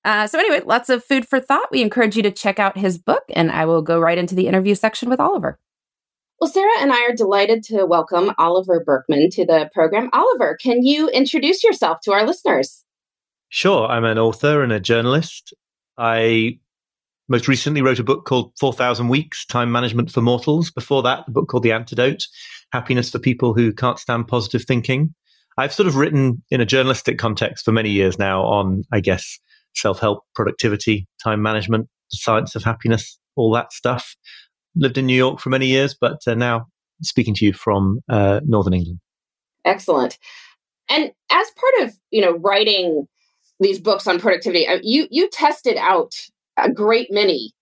Uh, 0.04 0.26
so 0.26 0.38
anyway, 0.38 0.60
lots 0.64 0.90
of 0.90 1.02
food 1.04 1.26
for 1.26 1.40
thought. 1.40 1.70
We 1.70 1.80
encourage 1.80 2.16
you 2.16 2.22
to 2.24 2.30
check 2.30 2.58
out 2.58 2.76
his 2.76 2.98
book, 2.98 3.24
and 3.34 3.50
I 3.50 3.64
will 3.64 3.82
go 3.82 3.98
right 3.98 4.18
into 4.18 4.34
the 4.34 4.46
interview 4.46 4.74
section 4.74 5.08
with 5.08 5.20
Oliver. 5.20 5.58
Well, 6.44 6.52
Sarah 6.52 6.78
and 6.80 6.92
I 6.92 7.04
are 7.04 7.14
delighted 7.14 7.62
to 7.68 7.86
welcome 7.86 8.30
Oliver 8.36 8.84
Burkeman 8.84 9.30
to 9.30 9.46
the 9.46 9.70
program. 9.72 10.10
Oliver, 10.12 10.58
can 10.60 10.84
you 10.84 11.08
introduce 11.08 11.64
yourself 11.64 12.00
to 12.02 12.12
our 12.12 12.26
listeners? 12.26 12.84
Sure. 13.48 13.86
I'm 13.86 14.04
an 14.04 14.18
author 14.18 14.62
and 14.62 14.70
a 14.70 14.78
journalist. 14.78 15.54
I 15.96 16.58
most 17.30 17.48
recently 17.48 17.80
wrote 17.80 17.98
a 17.98 18.04
book 18.04 18.26
called 18.26 18.52
4,000 18.60 19.08
Weeks 19.08 19.46
Time 19.46 19.72
Management 19.72 20.10
for 20.10 20.20
Mortals. 20.20 20.70
Before 20.70 21.02
that, 21.04 21.24
a 21.26 21.30
book 21.30 21.48
called 21.48 21.62
The 21.62 21.72
Antidote 21.72 22.26
Happiness 22.72 23.08
for 23.08 23.18
People 23.18 23.54
Who 23.54 23.72
Can't 23.72 23.98
Stand 23.98 24.28
Positive 24.28 24.64
Thinking. 24.66 25.14
I've 25.56 25.72
sort 25.72 25.86
of 25.86 25.96
written 25.96 26.42
in 26.50 26.60
a 26.60 26.66
journalistic 26.66 27.16
context 27.16 27.64
for 27.64 27.72
many 27.72 27.88
years 27.88 28.18
now 28.18 28.42
on, 28.42 28.82
I 28.92 29.00
guess, 29.00 29.38
self 29.74 29.98
help, 29.98 30.24
productivity, 30.34 31.08
time 31.22 31.40
management, 31.40 31.88
the 32.10 32.18
science 32.18 32.54
of 32.54 32.64
happiness, 32.64 33.18
all 33.34 33.50
that 33.52 33.72
stuff 33.72 34.14
lived 34.76 34.98
in 34.98 35.06
New 35.06 35.16
York 35.16 35.40
for 35.40 35.50
many 35.50 35.66
years, 35.66 35.94
but 35.98 36.18
uh, 36.26 36.34
now 36.34 36.66
speaking 37.02 37.34
to 37.34 37.44
you 37.44 37.52
from 37.52 38.00
uh, 38.08 38.40
Northern 38.44 38.74
England. 38.74 39.00
Excellent. 39.64 40.18
And 40.88 41.10
as 41.30 41.46
part 41.50 41.88
of 41.88 41.94
you 42.10 42.20
know 42.20 42.36
writing 42.38 43.06
these 43.60 43.78
books 43.78 44.06
on 44.06 44.20
productivity, 44.20 44.66
uh, 44.66 44.80
you 44.82 45.08
you 45.10 45.28
tested 45.30 45.76
out 45.76 46.12
a 46.56 46.70
great 46.70 47.08
many 47.10 47.52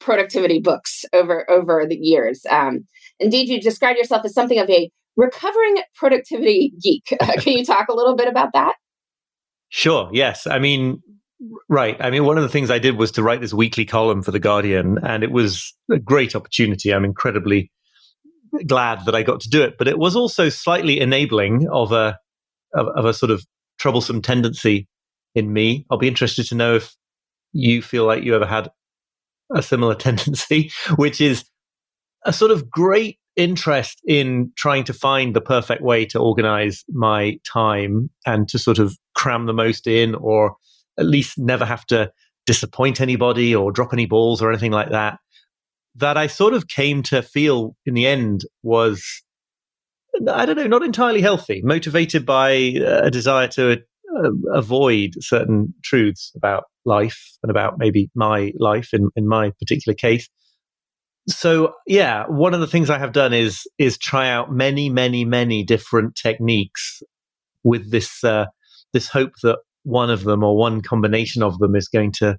productivity 0.00 0.60
books 0.60 1.04
over 1.12 1.50
over 1.50 1.86
the 1.86 1.96
years. 1.96 2.44
Um, 2.50 2.86
indeed, 3.18 3.48
you 3.48 3.60
describe 3.60 3.96
yourself 3.96 4.24
as 4.24 4.34
something 4.34 4.58
of 4.58 4.68
a 4.68 4.90
recovering 5.16 5.82
productivity 5.94 6.72
geek. 6.82 7.04
Uh, 7.20 7.40
can 7.40 7.56
you 7.56 7.64
talk 7.64 7.88
a 7.88 7.94
little 7.94 8.14
bit 8.14 8.28
about 8.28 8.52
that? 8.52 8.74
Sure. 9.70 10.08
Yes. 10.12 10.46
I 10.46 10.58
mean, 10.58 11.02
Right. 11.68 11.96
I 12.00 12.10
mean, 12.10 12.24
one 12.24 12.38
of 12.38 12.42
the 12.42 12.48
things 12.48 12.70
I 12.70 12.78
did 12.78 12.96
was 12.96 13.12
to 13.12 13.22
write 13.22 13.40
this 13.40 13.52
weekly 13.52 13.84
column 13.84 14.22
for 14.22 14.30
The 14.30 14.38
Guardian, 14.38 14.98
and 15.02 15.22
it 15.22 15.30
was 15.30 15.74
a 15.90 15.98
great 15.98 16.34
opportunity. 16.34 16.92
I'm 16.92 17.04
incredibly 17.04 17.70
glad 18.66 19.04
that 19.04 19.14
I 19.14 19.22
got 19.22 19.40
to 19.40 19.50
do 19.50 19.62
it, 19.62 19.76
but 19.76 19.88
it 19.88 19.98
was 19.98 20.16
also 20.16 20.48
slightly 20.48 21.00
enabling 21.00 21.68
of 21.70 21.92
a 21.92 22.18
of, 22.74 22.88
of 22.88 23.04
a 23.04 23.14
sort 23.14 23.30
of 23.30 23.44
troublesome 23.78 24.22
tendency 24.22 24.88
in 25.34 25.52
me. 25.52 25.84
I'll 25.90 25.98
be 25.98 26.08
interested 26.08 26.46
to 26.46 26.54
know 26.54 26.76
if 26.76 26.94
you 27.52 27.82
feel 27.82 28.04
like 28.04 28.24
you 28.24 28.34
ever 28.34 28.46
had 28.46 28.70
a 29.54 29.62
similar 29.62 29.94
tendency, 30.08 30.70
which 30.96 31.20
is 31.20 31.44
a 32.24 32.32
sort 32.32 32.50
of 32.50 32.70
great 32.70 33.18
interest 33.36 34.00
in 34.06 34.50
trying 34.56 34.84
to 34.84 34.94
find 34.94 35.36
the 35.36 35.42
perfect 35.42 35.82
way 35.82 36.06
to 36.06 36.18
organize 36.18 36.84
my 36.88 37.38
time 37.44 38.08
and 38.24 38.48
to 38.48 38.58
sort 38.58 38.78
of 38.78 38.96
cram 39.14 39.44
the 39.44 39.52
most 39.52 39.86
in 39.86 40.14
or 40.14 40.56
at 40.98 41.06
least 41.06 41.38
never 41.38 41.64
have 41.64 41.84
to 41.86 42.10
disappoint 42.46 43.00
anybody 43.00 43.54
or 43.54 43.72
drop 43.72 43.92
any 43.92 44.06
balls 44.06 44.40
or 44.40 44.50
anything 44.50 44.72
like 44.72 44.90
that, 44.90 45.18
that 45.96 46.16
I 46.16 46.26
sort 46.26 46.54
of 46.54 46.68
came 46.68 47.02
to 47.04 47.22
feel 47.22 47.76
in 47.84 47.94
the 47.94 48.06
end 48.06 48.42
was, 48.62 49.04
I 50.28 50.46
don't 50.46 50.56
know, 50.56 50.66
not 50.66 50.82
entirely 50.82 51.20
healthy, 51.20 51.62
motivated 51.64 52.24
by 52.24 52.50
a 52.50 53.10
desire 53.10 53.48
to 53.48 53.72
uh, 53.72 54.30
avoid 54.52 55.14
certain 55.20 55.74
truths 55.82 56.32
about 56.36 56.64
life 56.84 57.36
and 57.42 57.50
about 57.50 57.78
maybe 57.78 58.10
my 58.14 58.52
life 58.58 58.90
in, 58.92 59.08
in 59.16 59.26
my 59.26 59.50
particular 59.58 59.94
case. 59.94 60.28
So 61.28 61.74
yeah, 61.86 62.24
one 62.28 62.54
of 62.54 62.60
the 62.60 62.68
things 62.68 62.88
I 62.88 62.98
have 62.98 63.12
done 63.12 63.32
is 63.32 63.66
is 63.78 63.98
try 63.98 64.30
out 64.30 64.52
many, 64.52 64.88
many, 64.88 65.24
many 65.24 65.64
different 65.64 66.14
techniques 66.14 67.02
with 67.64 67.90
this 67.90 68.22
uh, 68.22 68.46
this 68.92 69.08
hope 69.08 69.32
that 69.42 69.58
one 69.86 70.10
of 70.10 70.24
them 70.24 70.42
or 70.42 70.56
one 70.56 70.82
combination 70.82 71.42
of 71.42 71.58
them 71.58 71.76
is 71.76 71.88
going 71.88 72.10
to, 72.10 72.38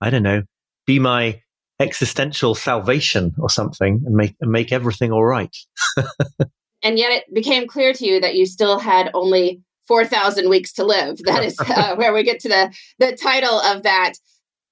I 0.00 0.10
don't 0.10 0.22
know, 0.22 0.42
be 0.86 0.98
my 0.98 1.40
existential 1.80 2.54
salvation 2.54 3.34
or 3.38 3.50
something 3.50 4.00
and 4.06 4.14
make 4.14 4.36
and 4.40 4.50
make 4.50 4.72
everything 4.72 5.10
all 5.10 5.24
right. 5.24 5.54
and 6.82 6.98
yet 6.98 7.10
it 7.10 7.34
became 7.34 7.66
clear 7.66 7.92
to 7.92 8.06
you 8.06 8.20
that 8.20 8.36
you 8.36 8.46
still 8.46 8.78
had 8.78 9.10
only 9.12 9.60
4,000 9.88 10.48
weeks 10.48 10.72
to 10.74 10.84
live. 10.84 11.18
That 11.24 11.42
is 11.42 11.58
uh, 11.68 11.96
where 11.96 12.14
we 12.14 12.22
get 12.22 12.40
to 12.40 12.48
the 12.48 12.74
the 12.98 13.16
title 13.16 13.58
of 13.58 13.82
that. 13.82 14.12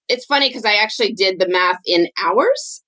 It's 0.09 0.25
funny 0.25 0.49
because 0.49 0.65
I 0.65 0.75
actually 0.75 1.13
did 1.13 1.41
the 1.41 1.49
math 1.49 1.81
in 1.87 2.09
hours 2.23 2.82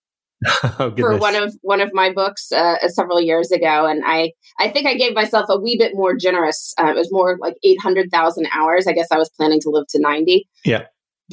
oh, 0.78 0.92
for 0.96 1.16
one 1.16 1.34
of 1.34 1.54
one 1.62 1.80
of 1.80 1.90
my 1.92 2.12
books 2.12 2.52
uh, 2.52 2.76
several 2.88 3.20
years 3.20 3.50
ago, 3.50 3.86
and 3.86 4.02
I 4.04 4.32
I 4.58 4.68
think 4.68 4.86
I 4.86 4.94
gave 4.94 5.14
myself 5.14 5.46
a 5.48 5.58
wee 5.58 5.76
bit 5.78 5.92
more 5.94 6.14
generous. 6.14 6.74
Uh, 6.78 6.86
it 6.86 6.96
was 6.96 7.10
more 7.12 7.36
like 7.40 7.54
eight 7.64 7.80
hundred 7.80 8.10
thousand 8.10 8.48
hours. 8.54 8.86
I 8.86 8.92
guess 8.92 9.08
I 9.10 9.18
was 9.18 9.30
planning 9.30 9.60
to 9.60 9.70
live 9.70 9.86
to 9.90 10.00
ninety. 10.00 10.48
Yeah. 10.64 10.86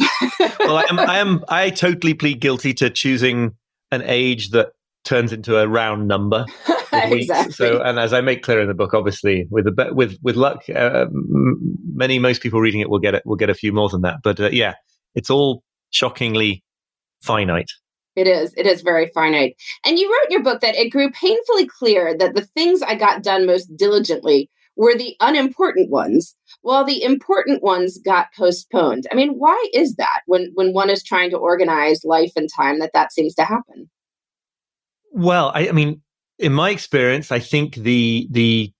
well, 0.59 0.77
I 0.77 0.85
am, 0.89 0.99
I 0.99 1.17
am. 1.17 1.43
I 1.49 1.69
totally 1.69 2.13
plead 2.13 2.39
guilty 2.39 2.73
to 2.75 2.89
choosing 2.89 3.55
an 3.91 4.01
age 4.05 4.51
that 4.51 4.71
turns 5.03 5.33
into 5.33 5.57
a 5.57 5.67
round 5.67 6.07
number. 6.07 6.45
exactly. 6.93 7.53
So, 7.53 7.81
and 7.81 7.99
as 7.99 8.13
I 8.13 8.21
make 8.21 8.43
clear 8.43 8.61
in 8.61 8.67
the 8.67 8.73
book, 8.73 8.93
obviously, 8.93 9.47
with 9.49 9.67
a 9.67 9.89
with 9.93 10.17
with 10.21 10.35
luck, 10.35 10.63
uh, 10.73 11.05
many 11.11 12.19
most 12.19 12.41
people 12.41 12.61
reading 12.61 12.81
it 12.81 12.89
will 12.89 12.99
get 12.99 13.15
it 13.15 13.23
will 13.25 13.35
get 13.35 13.49
a 13.49 13.53
few 13.53 13.73
more 13.73 13.89
than 13.89 14.01
that. 14.01 14.17
But 14.23 14.39
uh, 14.39 14.49
yeah, 14.51 14.75
it's 15.15 15.29
all 15.29 15.63
shockingly 15.89 16.63
finite. 17.21 17.71
It 18.15 18.27
is. 18.27 18.53
It 18.57 18.67
is 18.67 18.81
very 18.81 19.07
finite. 19.13 19.55
And 19.85 19.97
you 19.97 20.11
wrote 20.11 20.29
in 20.29 20.31
your 20.31 20.43
book 20.43 20.61
that 20.61 20.75
it 20.75 20.89
grew 20.89 21.11
painfully 21.11 21.67
clear 21.67 22.17
that 22.17 22.35
the 22.35 22.45
things 22.45 22.81
I 22.81 22.95
got 22.95 23.23
done 23.23 23.45
most 23.45 23.75
diligently 23.77 24.49
were 24.75 24.95
the 24.95 25.15
unimportant 25.19 25.89
ones, 25.89 26.35
while 26.61 26.83
the 26.83 27.03
important 27.03 27.61
ones 27.61 27.97
got 27.97 28.27
postponed. 28.37 29.05
I 29.11 29.15
mean, 29.15 29.33
why 29.33 29.69
is 29.73 29.95
that 29.95 30.21
when 30.25 30.51
when 30.53 30.73
one 30.73 30.89
is 30.89 31.03
trying 31.03 31.29
to 31.31 31.37
organize 31.37 32.03
life 32.03 32.31
and 32.35 32.49
time 32.53 32.79
that 32.79 32.91
that 32.93 33.11
seems 33.11 33.35
to 33.35 33.43
happen? 33.43 33.89
Well, 35.11 35.51
I, 35.53 35.69
I 35.69 35.71
mean, 35.71 36.01
in 36.39 36.53
my 36.53 36.69
experience, 36.69 37.31
I 37.31 37.39
think 37.39 37.75
the 37.75 38.27
the 38.31 38.73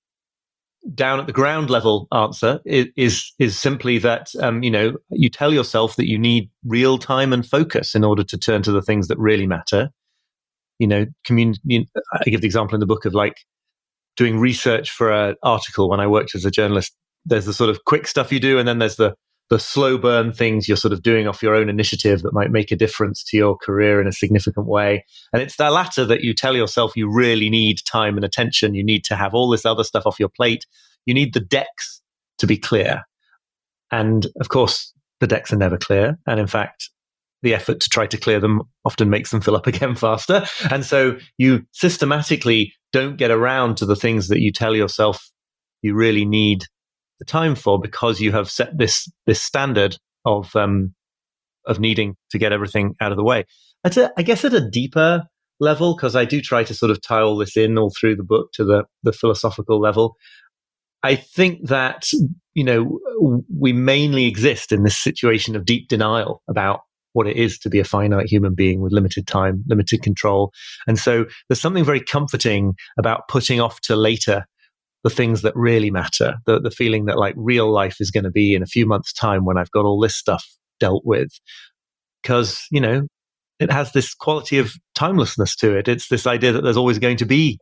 down 0.96 1.20
at 1.20 1.28
the 1.28 1.34
ground 1.34 1.70
level 1.70 2.08
answer 2.12 2.60
is 2.66 2.88
is, 2.96 3.32
is 3.40 3.58
simply 3.58 3.98
that 4.00 4.32
um, 4.42 4.64
you 4.64 4.72
know 4.72 4.94
you 5.10 5.30
tell 5.30 5.54
yourself 5.54 5.96
that 5.96 6.10
you 6.10 6.18
need 6.18 6.50
real 6.66 6.98
time 6.98 7.34
and 7.34 7.46
focus 7.46 7.96
in 7.96 8.04
order 8.04 8.24
to 8.24 8.38
turn 8.38 8.64
to 8.64 8.72
the 8.72 8.82
things 8.82 9.08
that 9.08 9.18
really 9.18 9.48
matter. 9.48 9.90
You 10.80 10.88
know. 10.88 11.06
I 11.30 12.30
give 12.30 12.42
the 12.42 12.48
example 12.48 12.76
in 12.76 12.80
the 12.80 12.88
book 12.88 13.06
of 13.06 13.14
like 13.14 13.38
doing 14.18 14.40
research 14.40 14.90
for 14.90 15.12
an 15.12 15.36
article 15.44 15.90
when 15.90 16.00
I 16.00 16.08
worked 16.08 16.36
as 16.36 16.46
a 16.46 16.52
journalist. 16.52 16.94
There's 17.26 17.46
the 17.46 17.54
sort 17.54 17.70
of 17.70 17.86
quick 17.86 18.08
stuff 18.08 18.32
you 18.32 18.40
do, 18.40 18.58
and 18.58 18.68
then 18.68 18.80
there's 18.80 18.96
the 18.96 19.16
the 19.52 19.60
slow 19.60 19.98
burn 19.98 20.32
things 20.32 20.66
you're 20.66 20.78
sort 20.78 20.94
of 20.94 21.04
doing 21.04 21.28
off 21.28 21.44
your 21.44 21.54
own 21.54 21.68
initiative 21.68 22.22
that 22.22 22.34
might 22.34 22.52
make 22.52 22.72
a 22.72 22.76
difference 22.76 23.22
to 23.22 23.36
your 23.36 23.58
career 23.58 24.00
in 24.00 24.08
a 24.08 24.14
significant 24.14 24.66
way. 24.66 25.04
And 25.34 25.42
it's 25.42 25.58
that 25.58 25.74
latter 25.74 26.06
that 26.06 26.22
you 26.22 26.34
tell 26.34 26.56
yourself 26.56 26.96
you 26.96 27.12
really 27.12 27.50
need 27.50 27.80
time 27.86 28.16
and 28.16 28.24
attention. 28.24 28.76
You 28.76 28.84
need 28.84 29.04
to 29.04 29.16
have 29.18 29.34
all 29.34 29.50
this 29.50 29.66
other 29.66 29.84
stuff 29.84 30.04
off 30.06 30.22
your 30.22 30.30
plate. 30.30 30.66
You 31.06 31.14
need 31.14 31.34
the 31.34 31.42
decks 31.42 32.02
to 32.38 32.48
be 32.48 32.58
clear. 32.58 33.02
And 33.92 34.26
of 34.40 34.48
course, 34.48 34.94
the 35.20 35.28
decks 35.28 35.52
are 35.52 35.58
never 35.58 35.78
clear. 35.78 36.18
And 36.26 36.40
in 36.40 36.48
fact, 36.48 36.90
the 37.44 37.54
effort 37.54 37.82
to 37.82 37.90
try 37.90 38.08
to 38.08 38.18
clear 38.18 38.40
them 38.40 38.62
often 38.86 39.10
makes 39.10 39.32
them 39.32 39.42
fill 39.42 39.58
up 39.58 39.68
again 39.68 39.96
faster. 39.96 40.46
And 40.72 40.86
so 40.86 41.18
you 41.38 41.66
systematically 41.74 42.74
don't 42.94 43.18
get 43.18 43.32
around 43.32 43.76
to 43.78 43.86
the 43.86 43.98
things 43.98 44.30
that 44.30 44.40
you 44.40 44.54
tell 44.54 44.78
yourself 44.78 45.30
you 45.82 45.94
really 45.94 46.24
need 46.24 46.68
the 47.22 47.26
time 47.26 47.54
for 47.54 47.80
because 47.80 48.20
you 48.20 48.32
have 48.32 48.50
set 48.50 48.76
this 48.76 49.08
this 49.28 49.40
standard 49.40 49.96
of 50.26 50.54
um, 50.56 50.96
of 51.68 51.80
needing 51.80 52.16
to 52.32 52.40
get 52.40 52.52
everything 52.52 52.96
out 53.00 53.12
of 53.12 53.18
the 53.18 53.24
way. 53.24 53.46
At 53.84 53.96
a, 53.96 54.12
I 54.18 54.24
guess 54.24 54.44
at 54.44 54.56
a 54.56 54.70
deeper 54.70 55.24
level, 55.60 55.96
because 55.96 56.16
I 56.16 56.26
do 56.26 56.42
try 56.42 56.64
to 56.64 56.74
sort 56.74 56.90
of 56.90 57.00
tie 57.00 57.22
all 57.22 57.38
this 57.38 57.56
in 57.56 57.78
all 57.78 57.94
through 57.98 58.16
the 58.16 58.24
book 58.24 58.52
to 58.54 58.66
the 58.66 58.86
the 59.04 59.14
philosophical 59.14 59.80
level. 59.80 60.18
I 61.04 61.14
think 61.14 61.68
that 61.68 62.10
you 62.56 62.64
know 62.64 63.00
we 63.56 63.72
mainly 63.72 64.26
exist 64.26 64.72
in 64.72 64.82
this 64.82 64.98
situation 64.98 65.56
of 65.56 65.64
deep 65.64 65.90
denial 65.90 66.42
about 66.50 66.82
what 67.14 67.28
it 67.28 67.38
is 67.38 67.60
to 67.60 67.70
be 67.70 67.80
a 67.80 67.84
finite 67.84 68.26
human 68.26 68.56
being 68.56 68.82
with 68.82 68.94
limited 68.94 69.28
time, 69.28 69.64
limited 69.68 70.02
control. 70.02 70.52
And 70.88 70.98
so 70.98 71.26
there's 71.48 71.62
something 71.62 71.84
very 71.84 72.00
comforting 72.00 72.74
about 72.98 73.28
putting 73.28 73.60
off 73.60 73.80
to 73.82 73.96
later 73.96 74.46
the 75.04 75.10
things 75.10 75.42
that 75.42 75.56
really 75.56 75.90
matter, 75.90 76.36
the, 76.46 76.60
the 76.60 76.72
feeling 76.72 77.06
that 77.06 77.18
like 77.18 77.34
real 77.38 77.72
life 77.72 77.98
is 78.00 78.12
going 78.12 78.24
to 78.24 78.32
be 78.32 78.54
in 78.54 78.62
a 78.62 78.68
few 78.68 78.86
months' 78.86 79.14
time 79.14 79.46
when 79.46 79.58
I've 79.58 79.72
got 79.72 79.86
all 79.86 80.00
this 80.00 80.16
stuff 80.16 80.46
dealt 80.80 81.04
with. 81.06 81.32
Because, 82.22 82.62
you 82.70 82.80
know, 82.80 83.08
it 83.60 83.72
has 83.72 83.92
this 83.94 84.14
quality 84.14 84.60
of 84.60 84.74
timelessness 84.96 85.56
to 85.58 85.76
it. 85.76 85.88
It's 85.88 86.08
this 86.10 86.28
idea 86.28 86.52
that 86.52 86.64
there's 86.64 86.78
always 86.78 87.00
going 87.00 87.18
to 87.18 87.26
be 87.26 87.60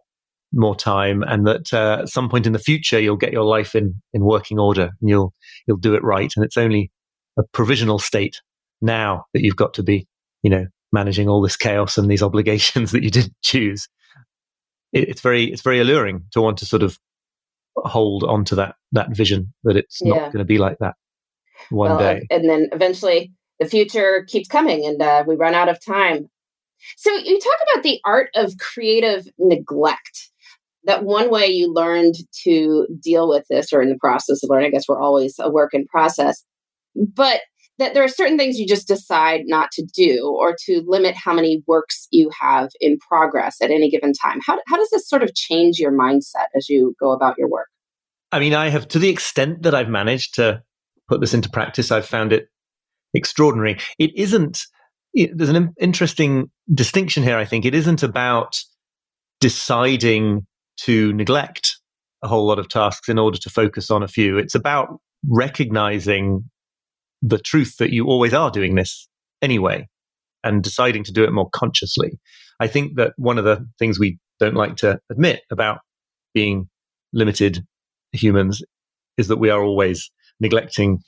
more 0.52 0.76
time 0.76 1.24
and 1.24 1.46
that 1.46 1.74
uh, 1.74 2.00
at 2.02 2.10
some 2.10 2.30
point 2.30 2.48
in 2.48 2.54
the 2.54 2.60
future 2.60 3.00
you'll 3.00 3.16
get 3.16 3.34
your 3.34 3.44
life 3.44 3.76
in, 3.76 4.02
in 4.14 4.24
working 4.24 4.58
order 4.58 4.90
and 5.00 5.10
you'll 5.10 5.34
you'll 5.68 5.78
do 5.78 5.94
it 5.94 6.04
right. 6.04 6.32
And 6.36 6.44
it's 6.44 6.58
only 6.58 6.92
a 7.38 7.44
provisional 7.54 8.00
state 8.00 8.42
now 8.82 9.26
that 9.34 9.44
you've 9.44 9.56
got 9.56 9.74
to 9.76 9.84
be, 9.84 10.08
you 10.42 10.50
know, 10.50 10.66
managing 10.92 11.28
all 11.28 11.42
this 11.42 11.58
chaos 11.58 11.98
and 11.98 12.10
these 12.10 12.24
obligations 12.30 12.92
that 12.92 13.04
you 13.04 13.12
didn't 13.12 13.36
choose. 13.42 13.88
It, 14.92 15.10
it's 15.10 15.22
very 15.22 15.46
it's 15.46 15.62
very 15.62 15.80
alluring 15.80 16.26
to 16.32 16.42
want 16.42 16.58
to 16.60 16.66
sort 16.66 16.84
of 16.84 16.98
hold 17.86 18.24
onto 18.24 18.56
that 18.56 18.76
that 18.92 19.16
vision 19.16 19.54
that 19.64 19.78
it's 19.78 20.00
yeah. 20.02 20.14
not 20.14 20.34
going 20.34 20.40
to 20.40 20.46
be 20.46 20.58
like 20.58 20.78
that 20.80 20.96
one 21.70 21.92
well, 21.92 22.00
day. 22.00 22.28
And 22.30 22.50
then 22.50 22.70
eventually 22.72 23.32
the 23.60 23.66
future 23.66 24.26
keeps 24.28 24.48
coming 24.48 24.86
and 24.86 25.02
uh, 25.02 25.24
we 25.28 25.36
run 25.36 25.54
out 25.54 25.70
of 25.70 25.84
time. 25.84 26.30
So 26.98 27.14
you 27.14 27.40
talk 27.40 27.58
about 27.74 27.84
the 27.84 28.00
art 28.06 28.30
of 28.36 28.58
creative 28.58 29.28
neglect. 29.38 30.30
That 30.86 31.04
one 31.04 31.30
way 31.30 31.48
you 31.48 31.72
learned 31.72 32.16
to 32.44 32.88
deal 33.02 33.28
with 33.28 33.46
this, 33.50 33.74
or 33.74 33.82
in 33.82 33.90
the 33.90 33.98
process 34.00 34.42
of 34.44 34.50
learning, 34.50 34.68
I 34.68 34.72
guess 34.72 34.88
we're 34.88 35.02
always 35.02 35.36
a 35.38 35.50
work 35.50 35.74
in 35.74 35.86
process. 35.86 36.44
But 36.96 37.42
that 37.80 37.94
there 37.94 38.04
are 38.04 38.10
certain 38.10 38.38
things 38.38 38.60
you 38.60 38.68
just 38.68 38.88
decide 38.88 39.42
not 39.46 39.72
to 39.72 39.86
do 39.96 40.36
or 40.38 40.56
to 40.66 40.84
limit 40.86 41.16
how 41.16 41.34
many 41.34 41.64
works 41.66 42.08
you 42.12 42.30
have 42.40 42.70
in 42.80 42.98
progress 43.00 43.62
at 43.62 43.72
any 43.72 43.90
given 43.90 44.14
time. 44.14 44.40
How, 44.46 44.60
how 44.68 44.78
does 44.78 44.90
this 44.92 45.08
sort 45.08 45.24
of 45.24 45.34
change 45.34 45.80
your 45.80 45.92
mindset 45.92 46.48
as 46.56 46.70
you 46.70 46.96
go 47.00 47.12
about 47.12 47.36
your 47.38 47.50
work? 47.50 47.70
I 48.32 48.40
mean, 48.40 48.54
I 48.54 48.70
have, 48.70 48.88
to 48.90 49.00
the 49.00 49.10
extent 49.10 49.64
that 49.64 49.74
I've 49.74 49.90
managed 49.90 50.36
to 50.36 50.62
put 51.08 51.22
this 51.22 51.34
into 51.34 51.50
practice, 51.50 51.92
I've 51.92 52.06
found 52.06 52.34
it 52.34 52.50
extraordinary. 53.14 53.80
It 53.98 54.12
isn't, 54.16 54.66
it, 55.14 55.36
there's 55.36 55.50
an 55.50 55.74
interesting 55.80 56.52
distinction 56.72 57.24
here, 57.24 57.38
I 57.38 57.46
think. 57.46 57.66
It 57.66 57.74
isn't 57.74 58.04
about 58.04 58.60
deciding 59.40 60.46
to 60.82 61.14
neglect 61.14 61.78
a 62.22 62.28
whole 62.28 62.46
lot 62.46 62.60
of 62.60 62.68
tasks 62.68 63.10
in 63.10 63.18
order 63.18 63.38
to 63.38 63.50
focus 63.50 63.90
on 63.90 64.04
a 64.04 64.08
few. 64.08 64.38
It's 64.38 64.54
about 64.54 65.00
recognizing 65.28 66.50
the 67.22 67.40
truth 67.40 67.78
that 67.78 67.92
you 67.92 68.06
always 68.06 68.34
are 68.34 68.52
doing 68.52 68.76
this 68.76 69.08
anyway 69.42 69.88
and 70.44 70.64
deciding 70.64 71.04
to 71.04 71.12
do 71.12 71.24
it 71.24 71.34
more 71.34 71.50
consciously. 71.52 72.20
I 72.60 72.68
think 72.68 72.96
that 72.96 73.14
one 73.18 73.38
of 73.38 73.46
the 73.46 73.66
things 73.78 74.00
we 74.00 74.18
don't 74.40 74.56
like 74.56 74.78
to 74.78 75.00
admit 75.10 75.42
about 75.52 75.80
being 76.34 76.70
limited 77.14 77.66
humans 78.12 78.62
is 79.18 79.28
that 79.28 79.38
we 79.38 79.50
are 79.50 79.62
always 79.62 80.12
neglecting 80.40 81.00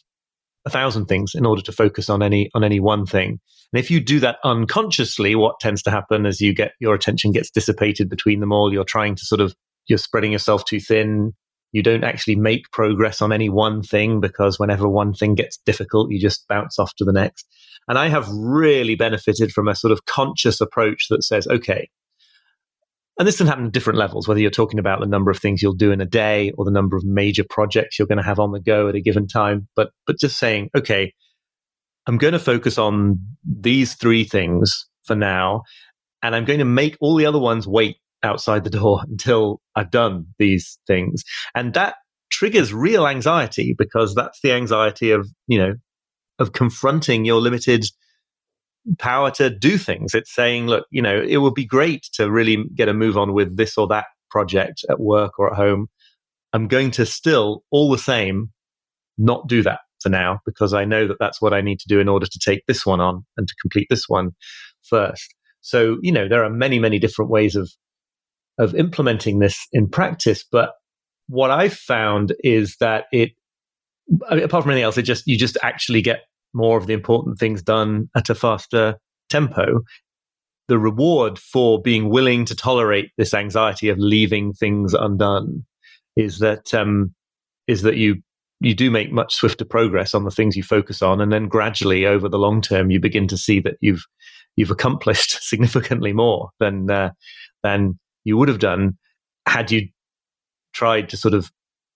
a 0.65 0.70
thousand 0.70 1.06
things 1.06 1.34
in 1.34 1.46
order 1.46 1.62
to 1.62 1.72
focus 1.72 2.10
on 2.10 2.22
any 2.22 2.50
on 2.53 2.63
any 2.63 2.80
one 2.80 3.06
thing. 3.06 3.39
And 3.74 3.80
if 3.80 3.89
you 3.89 4.00
do 4.00 4.20
that 4.20 4.38
unconsciously, 4.44 5.34
what 5.36 5.60
tends 5.60 5.82
to 5.84 5.91
happen 5.91 6.25
is 6.25 6.41
you 6.41 6.53
get 6.53 6.74
your 6.80 6.94
attention 6.94 7.32
gets 7.32 7.50
dissipated 7.50 8.10
between 8.10 8.41
them 8.41 8.51
all. 8.51 8.72
You're 8.72 8.84
trying 8.84 9.15
to 9.15 9.25
sort 9.25 9.41
of 9.41 9.56
you're 9.88 9.98
spreading 9.98 10.32
yourself 10.32 10.65
too 10.65 10.80
thin. 10.80 11.34
You 11.72 11.84
don't 11.84 12.04
actually 12.04 12.36
make 12.36 12.72
progress 12.72 13.22
on 13.22 13.32
any 13.32 13.50
one 13.50 13.82
thing 13.82 14.20
because 14.20 14.60
whenever 14.60 14.88
one 14.88 15.13
thing 15.13 15.36
gets 15.36 15.58
difficult, 15.66 16.12
you 16.12 16.20
just 16.20 16.48
bounce 16.48 16.78
off 16.78 16.94
to 16.96 17.06
the 17.06 17.13
next. 17.13 17.48
And 17.88 17.98
I 17.98 18.10
have 18.10 18.30
really 18.30 18.96
benefited 18.96 19.51
from 19.51 19.68
a 19.68 19.75
sort 19.75 19.92
of 19.92 20.06
conscious 20.06 20.62
approach 20.62 21.08
that 21.10 21.24
says, 21.24 21.48
okay, 21.48 21.90
and 23.18 23.28
this 23.28 23.38
can 23.38 23.48
happen 23.48 23.68
at 23.68 23.72
different 23.72 24.00
levels, 24.00 24.28
whether 24.28 24.40
you're 24.40 24.50
talking 24.50 24.80
about 24.80 25.00
the 25.00 25.06
number 25.06 25.30
of 25.30 25.38
things 25.38 25.62
you'll 25.62 25.74
do 25.74 25.92
in 25.92 26.01
a 26.01 26.06
day 26.06 26.51
or 26.58 26.66
the 26.66 26.72
number 26.72 26.96
of 26.98 27.04
major 27.04 27.44
projects 27.48 28.00
you're 28.00 28.08
going 28.08 28.18
to 28.18 28.24
have 28.24 28.40
on 28.40 28.51
the 28.51 28.60
go 28.60 28.88
at 28.88 28.96
a 28.96 29.01
given 29.01 29.28
time. 29.28 29.68
But, 29.75 29.92
but 30.08 30.18
just 30.20 30.40
saying, 30.40 30.70
okay, 30.75 31.13
I'm 32.08 32.18
going 32.18 32.34
to 32.34 32.40
focus 32.40 32.78
on 32.78 33.20
these 33.44 33.94
three 33.94 34.24
things 34.24 34.88
for 35.04 35.16
now. 35.16 35.63
And 36.24 36.36
I'm 36.36 36.46
going 36.46 36.60
to 36.60 36.66
make 36.66 36.98
all 37.00 37.16
the 37.16 37.25
other 37.25 37.40
ones 37.40 37.68
wait 37.68 37.98
outside 38.24 38.63
the 38.63 38.70
door 38.70 39.01
until 39.10 39.62
I've 39.75 39.92
done 39.92 40.28
these 40.40 40.80
things. 40.88 41.24
And 41.56 41.74
that 41.74 41.96
triggers 42.30 42.74
real 42.74 43.08
anxiety 43.08 43.75
because 43.78 44.16
that's 44.16 44.40
the 44.42 44.54
anxiety 44.54 45.12
of, 45.12 45.30
you 45.48 45.58
know, 45.58 45.74
of 46.40 46.54
confronting 46.54 47.25
your 47.25 47.40
limited 47.40 47.86
power 48.98 49.30
to 49.32 49.50
do 49.50 49.78
things. 49.78 50.13
It's 50.13 50.34
saying, 50.34 50.68
look, 50.68 50.88
you 50.92 51.01
know, 51.01 51.22
it 51.22 51.38
would 51.38 51.54
be 51.54 51.66
great 51.66 52.04
to 52.13 52.32
really 52.32 52.63
get 52.75 52.90
a 52.90 52.94
move 52.94 53.18
on 53.18 53.34
with 53.34 53.58
this 53.58 53.78
or 53.78 53.88
that 53.88 54.06
project 54.30 54.84
at 54.90 55.00
work 55.00 55.38
or 55.38 55.51
at 55.51 55.58
home. 55.58 55.88
I'm 56.54 56.68
going 56.68 56.92
to 56.92 57.06
still, 57.06 57.63
all 57.70 57.92
the 57.92 57.98
same, 57.98 58.51
not 59.18 59.48
do 59.48 59.62
that 59.63 59.82
for 60.01 60.10
now 60.10 60.40
because 60.46 60.74
I 60.74 60.86
know 60.86 61.08
that 61.08 61.18
that's 61.20 61.42
what 61.42 61.54
I 61.54 61.62
need 61.62 61.80
to 61.80 61.88
do 61.88 62.00
in 62.00 62.10
order 62.10 62.25
to 62.25 62.40
take 62.40 62.66
this 62.66 62.86
one 62.86 63.00
on 63.00 63.25
and 63.38 63.48
to 63.48 63.54
complete 63.62 63.88
this 63.90 64.10
one 64.10 64.32
first. 64.82 65.36
So, 65.62 65.98
you 66.01 66.12
know, 66.12 66.28
there 66.28 66.44
are 66.44 66.50
many, 66.50 66.80
many 66.80 66.98
different 66.98 67.30
ways 67.30 67.56
of 67.56 67.72
of 68.62 68.75
implementing 68.75 69.39
this 69.39 69.68
in 69.74 69.89
practice. 69.89 70.46
But 70.50 70.74
what 71.27 71.50
I've 71.50 71.74
found 71.74 72.34
is 72.44 72.77
that 72.80 73.06
it, 73.12 73.32
apart 74.30 74.63
from 74.63 74.72
anything 74.72 74.84
else, 74.84 74.98
it 74.98 75.03
just 75.03 75.25
you 75.25 75.38
just 75.38 75.58
actually 75.63 76.01
get 76.01 76.22
more 76.53 76.77
of 76.77 76.86
the 76.86 76.94
important 76.94 77.39
things 77.39 77.63
done 77.63 78.10
at 78.15 78.30
a 78.30 78.36
faster 78.36 78.98
tempo. 79.30 79.82
The 80.68 80.77
reward 80.77 81.39
for 81.39 81.82
being 81.82 82.10
willing 82.10 82.46
to 82.46 82.56
tolerate 82.56 83.12
this 83.18 83.34
anxiety 83.34 83.89
of 83.89 83.98
leaving 83.98 84.53
things 84.53 84.94
undone 84.94 85.65
is 86.15 86.39
that 86.39 86.74
um, 86.74 87.13
is 87.68 87.82
that 87.82 87.98
you 87.98 88.22
you 88.60 88.75
do 88.75 88.91
make 88.91 89.12
much 89.12 89.34
swifter 89.34 89.65
progress 89.65 90.13
on 90.13 90.24
the 90.24 90.32
things 90.32 90.56
you 90.56 90.62
focus 90.62 91.01
on, 91.01 91.20
and 91.20 91.34
then 91.34 91.48
gradually 91.48 92.06
over 92.06 92.30
the 92.30 92.38
long 92.38 92.62
term, 92.62 92.91
you 92.91 93.00
begin 93.00 93.27
to 93.27 93.38
see 93.38 93.60
that 93.62 93.77
you've 93.82 94.06
you've 94.56 94.72
accomplished 94.72 95.41
significantly 95.41 96.13
more 96.13 96.50
than 96.60 96.91
uh, 96.91 97.10
than 97.63 97.98
you 98.24 98.38
would 98.38 98.48
have 98.48 98.60
done 98.60 98.98
had 99.48 99.72
you 99.72 99.88
tried 100.74 101.10
to 101.10 101.18
sort 101.18 101.34
of 101.34 101.51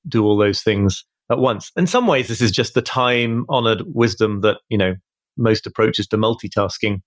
do 0.07 0.23
all 0.23 0.37
those 0.37 0.61
things 0.61 1.05
at 1.31 1.39
once. 1.39 1.71
In 1.75 1.87
some 1.87 2.07
ways, 2.07 2.27
this 2.27 2.41
is 2.41 2.51
just 2.51 2.73
the 2.73 2.81
time 2.81 3.45
honored 3.49 3.83
wisdom 3.87 4.41
that, 4.41 4.57
you 4.69 4.77
know, 4.77 4.95
most 5.37 5.65
approaches 5.65 6.07
to 6.07 6.17
multitasking 6.17 6.99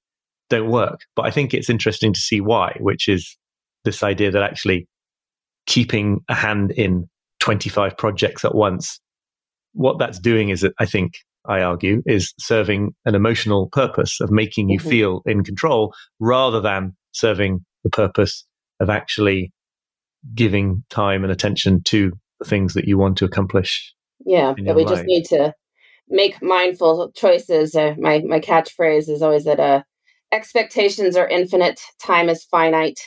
don't 0.51 0.71
work. 0.71 1.01
But 1.15 1.27
I 1.27 1.31
think 1.31 1.55
it's 1.55 1.71
interesting 1.71 2.13
to 2.13 2.21
see 2.21 2.41
why, 2.41 2.77
which 2.81 3.09
is 3.09 3.37
this 3.85 4.03
idea 4.03 4.31
that 4.31 4.43
actually 4.43 4.89
keeping 5.67 6.21
a 6.29 6.35
hand 6.35 6.73
in 6.73 7.09
25 7.41 7.97
projects 7.97 8.45
at 8.45 8.55
once, 8.55 9.01
what 9.73 9.99
that's 9.99 10.19
doing 10.19 10.49
is, 10.49 10.67
I 10.79 10.87
think, 10.87 11.19
I 11.47 11.63
argue, 11.63 12.03
is 12.07 12.35
serving 12.39 12.95
an 13.05 13.15
emotional 13.15 13.69
purpose 13.69 14.21
of 14.21 14.31
making 14.31 14.71
you 14.71 14.79
mm-hmm. 14.79 14.89
feel 14.89 15.23
in 15.27 15.45
control 15.45 15.95
rather 16.19 16.61
than 16.61 16.97
serving 17.13 17.65
the 17.85 17.91
purpose 17.91 18.45
of 18.81 18.91
actually 18.91 19.53
giving 20.35 20.85
time 20.91 21.25
and 21.25 21.33
attention 21.33 21.83
to 21.85 22.13
the 22.39 22.45
things 22.45 22.75
that 22.75 22.87
you 22.87 22.99
want 22.99 23.19
to 23.19 23.25
accomplish. 23.25 23.95
Yeah, 24.25 24.55
that 24.65 24.77
we 24.77 24.85
life. 24.85 24.97
just 24.97 25.07
need 25.07 25.25
to 25.27 25.55
make 26.09 26.43
mindful 26.43 27.13
choices. 27.15 27.75
Uh, 27.75 27.95
my 27.99 28.21
my 28.21 28.41
catchphrase 28.41 29.09
is 29.09 29.23
always 29.23 29.45
that 29.45 29.61
uh, 29.61 29.83
expectations 30.33 31.17
are 31.17 31.29
infinite, 31.29 31.81
time 32.03 32.29
is 32.29 32.45
finite. 32.45 32.99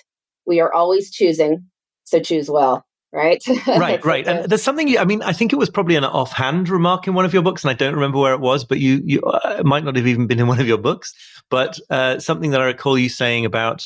We 0.45 0.59
are 0.59 0.73
always 0.73 1.11
choosing, 1.11 1.67
so 2.03 2.19
choose 2.19 2.49
well. 2.49 2.85
Right, 3.13 3.43
right, 3.67 4.03
right. 4.05 4.25
And 4.25 4.49
there's 4.49 4.63
something. 4.63 4.87
You, 4.87 4.99
I 4.99 5.03
mean, 5.03 5.21
I 5.21 5.33
think 5.33 5.51
it 5.51 5.57
was 5.57 5.69
probably 5.69 5.97
an 5.97 6.05
offhand 6.05 6.69
remark 6.69 7.07
in 7.07 7.13
one 7.13 7.25
of 7.25 7.33
your 7.33 7.43
books, 7.43 7.63
and 7.63 7.69
I 7.69 7.73
don't 7.73 7.93
remember 7.93 8.19
where 8.19 8.33
it 8.33 8.39
was. 8.39 8.63
But 8.63 8.79
you, 8.79 9.01
you 9.03 9.21
uh, 9.21 9.63
might 9.65 9.83
not 9.83 9.97
have 9.97 10.07
even 10.07 10.27
been 10.27 10.39
in 10.39 10.47
one 10.47 10.61
of 10.61 10.67
your 10.67 10.77
books. 10.77 11.13
But 11.49 11.77
uh, 11.89 12.19
something 12.19 12.51
that 12.51 12.61
I 12.61 12.65
recall 12.65 12.97
you 12.97 13.09
saying 13.09 13.43
about 13.45 13.83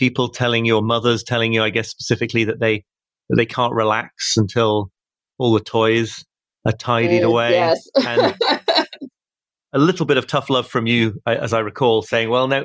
people 0.00 0.30
telling 0.30 0.64
your 0.64 0.80
mothers 0.80 1.22
telling 1.22 1.52
you, 1.52 1.62
I 1.62 1.68
guess 1.68 1.90
specifically 1.90 2.44
that 2.44 2.58
they 2.58 2.84
that 3.28 3.36
they 3.36 3.44
can't 3.44 3.74
relax 3.74 4.34
until 4.38 4.90
all 5.38 5.52
the 5.52 5.60
toys 5.60 6.24
are 6.64 6.72
tidied 6.72 7.20
mm, 7.20 7.26
away. 7.26 7.50
Yes. 7.50 7.86
and 8.06 8.34
a 9.74 9.78
little 9.78 10.06
bit 10.06 10.16
of 10.16 10.26
tough 10.26 10.48
love 10.48 10.66
from 10.66 10.86
you, 10.86 11.20
as 11.26 11.52
I 11.52 11.58
recall, 11.58 12.00
saying, 12.00 12.30
"Well, 12.30 12.48
no, 12.48 12.64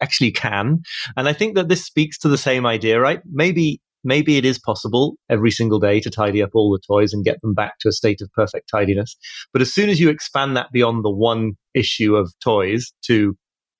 actually, 0.00 0.30
can." 0.30 0.82
And 1.16 1.28
I 1.28 1.32
think 1.32 1.56
that 1.56 1.68
this 1.68 1.84
speaks 1.84 2.18
to 2.18 2.28
the 2.28 2.38
same 2.38 2.64
idea, 2.64 3.00
right? 3.00 3.20
Maybe 3.30 3.80
maybe 4.04 4.36
it 4.36 4.44
is 4.44 4.56
possible 4.56 5.16
every 5.28 5.50
single 5.50 5.80
day 5.80 5.98
to 5.98 6.08
tidy 6.08 6.40
up 6.40 6.50
all 6.54 6.70
the 6.70 6.80
toys 6.86 7.12
and 7.12 7.24
get 7.24 7.40
them 7.42 7.52
back 7.52 7.80
to 7.80 7.88
a 7.88 7.92
state 7.92 8.20
of 8.20 8.30
perfect 8.32 8.70
tidiness. 8.70 9.16
But 9.52 9.60
as 9.60 9.74
soon 9.74 9.90
as 9.90 9.98
you 9.98 10.08
expand 10.08 10.56
that 10.56 10.70
beyond 10.72 11.04
the 11.04 11.10
one 11.10 11.54
issue 11.74 12.14
of 12.14 12.32
toys 12.40 12.92
to 13.06 13.36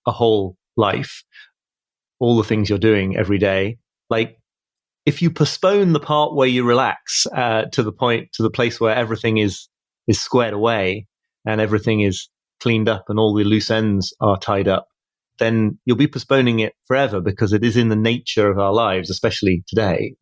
a 0.08 0.10
whole 0.10 0.56
life, 0.76 1.22
all 2.18 2.36
the 2.36 2.44
things 2.44 2.68
you're 2.68 2.78
doing 2.78 3.16
every 3.16 3.38
day. 3.38 3.78
Like 4.10 4.38
if 5.04 5.22
you 5.22 5.30
postpone 5.30 5.92
the 5.92 6.00
part 6.00 6.34
where 6.34 6.48
you 6.48 6.64
relax 6.64 7.26
uh, 7.32 7.64
to 7.72 7.82
the 7.82 7.92
point 7.92 8.28
to 8.34 8.42
the 8.42 8.50
place 8.50 8.80
where 8.80 8.94
everything 8.94 9.38
is 9.38 9.68
is 10.06 10.20
squared 10.20 10.54
away 10.54 11.06
and 11.44 11.60
everything 11.60 12.00
is 12.00 12.28
cleaned 12.60 12.88
up 12.88 13.04
and 13.08 13.18
all 13.18 13.34
the 13.34 13.44
loose 13.44 13.70
ends 13.70 14.14
are 14.20 14.38
tied 14.38 14.68
up, 14.68 14.88
then 15.38 15.78
you'll 15.84 15.96
be 15.96 16.08
postponing 16.08 16.60
it 16.60 16.74
forever 16.86 17.20
because 17.20 17.52
it 17.52 17.64
is 17.64 17.76
in 17.76 17.88
the 17.88 17.96
nature 17.96 18.50
of 18.50 18.58
our 18.58 18.72
lives, 18.72 19.10
especially 19.10 19.62
today, 19.66 20.14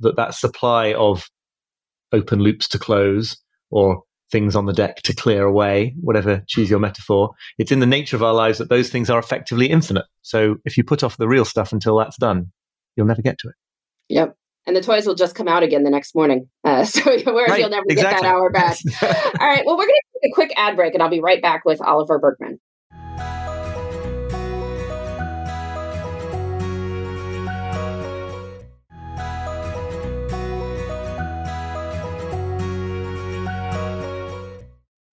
that 0.00 0.16
that 0.16 0.34
supply 0.34 0.92
of 0.92 1.28
open 2.12 2.40
loops 2.40 2.68
to 2.68 2.78
close 2.78 3.36
or 3.70 4.02
things 4.30 4.54
on 4.54 4.66
the 4.66 4.72
deck 4.72 5.02
to 5.02 5.14
clear 5.14 5.44
away, 5.44 5.94
whatever, 6.00 6.42
choose 6.46 6.68
your 6.68 6.78
metaphor. 6.78 7.30
It's 7.58 7.72
in 7.72 7.80
the 7.80 7.86
nature 7.86 8.16
of 8.16 8.22
our 8.22 8.34
lives 8.34 8.58
that 8.58 8.68
those 8.68 8.90
things 8.90 9.10
are 9.10 9.18
effectively 9.18 9.66
infinite. 9.66 10.04
So 10.22 10.56
if 10.64 10.76
you 10.76 10.84
put 10.84 11.02
off 11.02 11.16
the 11.16 11.28
real 11.28 11.44
stuff 11.44 11.72
until 11.72 11.96
that's 11.96 12.18
done, 12.18 12.52
you'll 12.96 13.06
never 13.06 13.22
get 13.22 13.38
to 13.38 13.48
it. 13.48 13.54
Yep. 14.08 14.34
And 14.66 14.76
the 14.76 14.82
toys 14.82 15.06
will 15.06 15.14
just 15.14 15.34
come 15.34 15.48
out 15.48 15.62
again 15.62 15.82
the 15.82 15.90
next 15.90 16.14
morning. 16.14 16.48
Uh, 16.62 16.84
so 16.84 17.00
whereas 17.04 17.50
right, 17.50 17.60
you'll 17.60 17.70
never 17.70 17.86
exactly. 17.88 18.16
get 18.16 18.22
that 18.22 18.24
hour 18.24 18.50
back. 18.50 18.76
All 19.40 19.48
right. 19.48 19.64
Well, 19.64 19.76
we're 19.76 19.86
going 19.86 19.94
to 19.94 20.20
take 20.22 20.30
a 20.30 20.34
quick 20.34 20.52
ad 20.56 20.76
break 20.76 20.94
and 20.94 21.02
I'll 21.02 21.08
be 21.08 21.20
right 21.20 21.40
back 21.40 21.64
with 21.64 21.80
Oliver 21.80 22.18
Burkeman. 22.18 22.60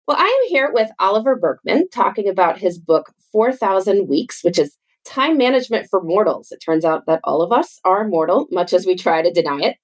Well, 0.08 0.18
I 0.20 0.26
am 0.26 0.50
here 0.50 0.70
with 0.74 0.90
Oliver 1.00 1.38
Burkeman 1.38 1.88
talking 1.90 2.28
about 2.28 2.58
his 2.58 2.78
book, 2.78 3.14
4,000 3.32 4.10
Weeks, 4.10 4.44
which 4.44 4.60
is 4.60 4.78
time 5.06 5.38
management 5.38 5.88
for 5.90 6.04
mortals. 6.04 6.52
It 6.52 6.60
turns 6.64 6.84
out 6.84 7.06
that 7.06 7.22
all 7.24 7.42
of 7.42 7.54
us 7.54 7.80
are 7.86 8.06
mortal, 8.08 8.48
much 8.52 8.74
as 8.74 8.86
we 8.86 8.96
try 8.96 9.22
to 9.22 9.32
deny 9.32 9.60
it. 9.62 9.78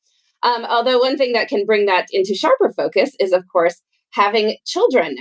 Um, 0.44 0.66
although, 0.66 1.00
one 1.00 1.18
thing 1.18 1.34
that 1.34 1.48
can 1.48 1.66
bring 1.66 1.86
that 1.86 2.08
into 2.12 2.36
sharper 2.36 2.72
focus 2.76 3.16
is, 3.20 3.32
of 3.32 3.46
course, 3.52 3.82
having 4.12 4.58
children. 4.66 5.18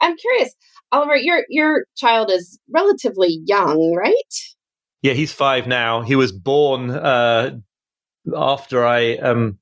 I'm 0.00 0.16
curious, 0.16 0.54
Oliver, 0.90 1.16
your 1.16 1.44
your 1.48 1.84
child 1.96 2.30
is 2.30 2.58
relatively 2.70 3.40
young, 3.46 3.94
right? 3.94 4.12
Yeah, 5.02 5.12
he's 5.12 5.32
five 5.32 5.66
now. 5.66 6.02
He 6.02 6.16
was 6.16 6.32
born 6.32 6.90
uh, 6.90 7.58
after 8.34 8.84
I 8.84 9.16
um, 9.16 9.58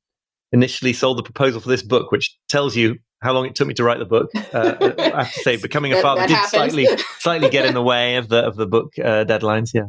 initially 0.52 0.92
sold 0.92 1.18
the 1.18 1.22
proposal 1.22 1.60
for 1.60 1.68
this 1.68 1.82
book, 1.82 2.12
which 2.12 2.36
tells 2.48 2.76
you 2.76 2.98
how 3.20 3.32
long 3.32 3.46
it 3.46 3.54
took 3.54 3.68
me 3.68 3.74
to 3.74 3.84
write 3.84 3.98
the 3.98 4.04
book. 4.04 4.30
Uh, 4.34 4.76
I 4.98 5.24
have 5.24 5.32
to 5.32 5.40
say, 5.40 5.56
becoming 5.56 5.92
a 5.92 6.00
father 6.00 6.22
did 6.22 6.30
happens. 6.30 6.50
slightly 6.50 6.86
slightly 7.18 7.50
get 7.50 7.66
in 7.66 7.74
the 7.74 7.82
way 7.82 8.16
of 8.16 8.28
the 8.28 8.44
of 8.44 8.56
the 8.56 8.66
book 8.66 8.92
uh, 8.98 9.24
deadlines. 9.24 9.70
Yeah. 9.74 9.86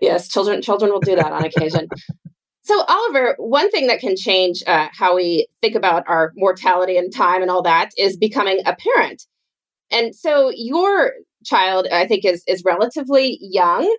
Yes, 0.00 0.28
children 0.28 0.62
children 0.62 0.92
will 0.92 1.00
do 1.00 1.16
that 1.16 1.32
on 1.32 1.44
occasion. 1.44 1.88
so, 2.62 2.84
Oliver, 2.88 3.34
one 3.38 3.70
thing 3.70 3.86
that 3.86 4.00
can 4.00 4.16
change 4.16 4.62
uh, 4.66 4.88
how 4.92 5.16
we 5.16 5.46
think 5.60 5.74
about 5.74 6.04
our 6.06 6.32
mortality 6.36 6.96
and 6.96 7.12
time 7.14 7.42
and 7.42 7.50
all 7.50 7.62
that 7.62 7.90
is 7.96 8.16
becoming 8.16 8.60
a 8.66 8.76
parent. 8.76 9.24
And 9.90 10.14
so, 10.14 10.52
your 10.54 11.12
child, 11.44 11.86
I 11.90 12.06
think, 12.06 12.24
is 12.24 12.42
is 12.46 12.62
relatively 12.64 13.38
young. 13.40 13.96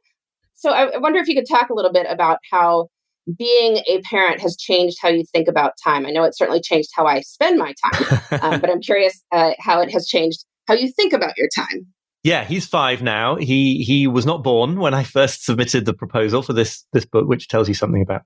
So, 0.53 0.71
I, 0.71 0.95
I 0.95 0.97
wonder 0.97 1.19
if 1.19 1.27
you 1.27 1.35
could 1.35 1.49
talk 1.49 1.69
a 1.69 1.73
little 1.73 1.93
bit 1.93 2.05
about 2.09 2.39
how 2.51 2.89
being 3.37 3.77
a 3.87 4.01
parent 4.01 4.41
has 4.41 4.55
changed 4.57 4.97
how 5.01 5.09
you 5.09 5.23
think 5.31 5.47
about 5.47 5.73
time. 5.83 6.05
I 6.05 6.11
know 6.11 6.23
it 6.23 6.37
certainly 6.37 6.61
changed 6.61 6.89
how 6.95 7.05
I 7.05 7.21
spend 7.21 7.57
my 7.57 7.73
time, 7.83 8.21
um, 8.41 8.61
but 8.61 8.69
I'm 8.69 8.81
curious 8.81 9.21
uh, 9.31 9.51
how 9.59 9.81
it 9.81 9.91
has 9.91 10.07
changed 10.07 10.45
how 10.67 10.75
you 10.75 10.91
think 10.91 11.13
about 11.13 11.37
your 11.37 11.49
time. 11.55 11.87
Yeah, 12.23 12.43
he's 12.43 12.67
five 12.67 13.01
now. 13.01 13.37
He 13.37 13.83
he 13.83 14.07
was 14.07 14.25
not 14.25 14.43
born 14.43 14.79
when 14.79 14.93
I 14.93 15.03
first 15.03 15.45
submitted 15.45 15.85
the 15.85 15.93
proposal 15.93 16.41
for 16.41 16.53
this 16.53 16.85
this 16.91 17.05
book, 17.05 17.27
which 17.27 17.47
tells 17.47 17.67
you 17.67 17.73
something 17.73 18.01
about 18.01 18.21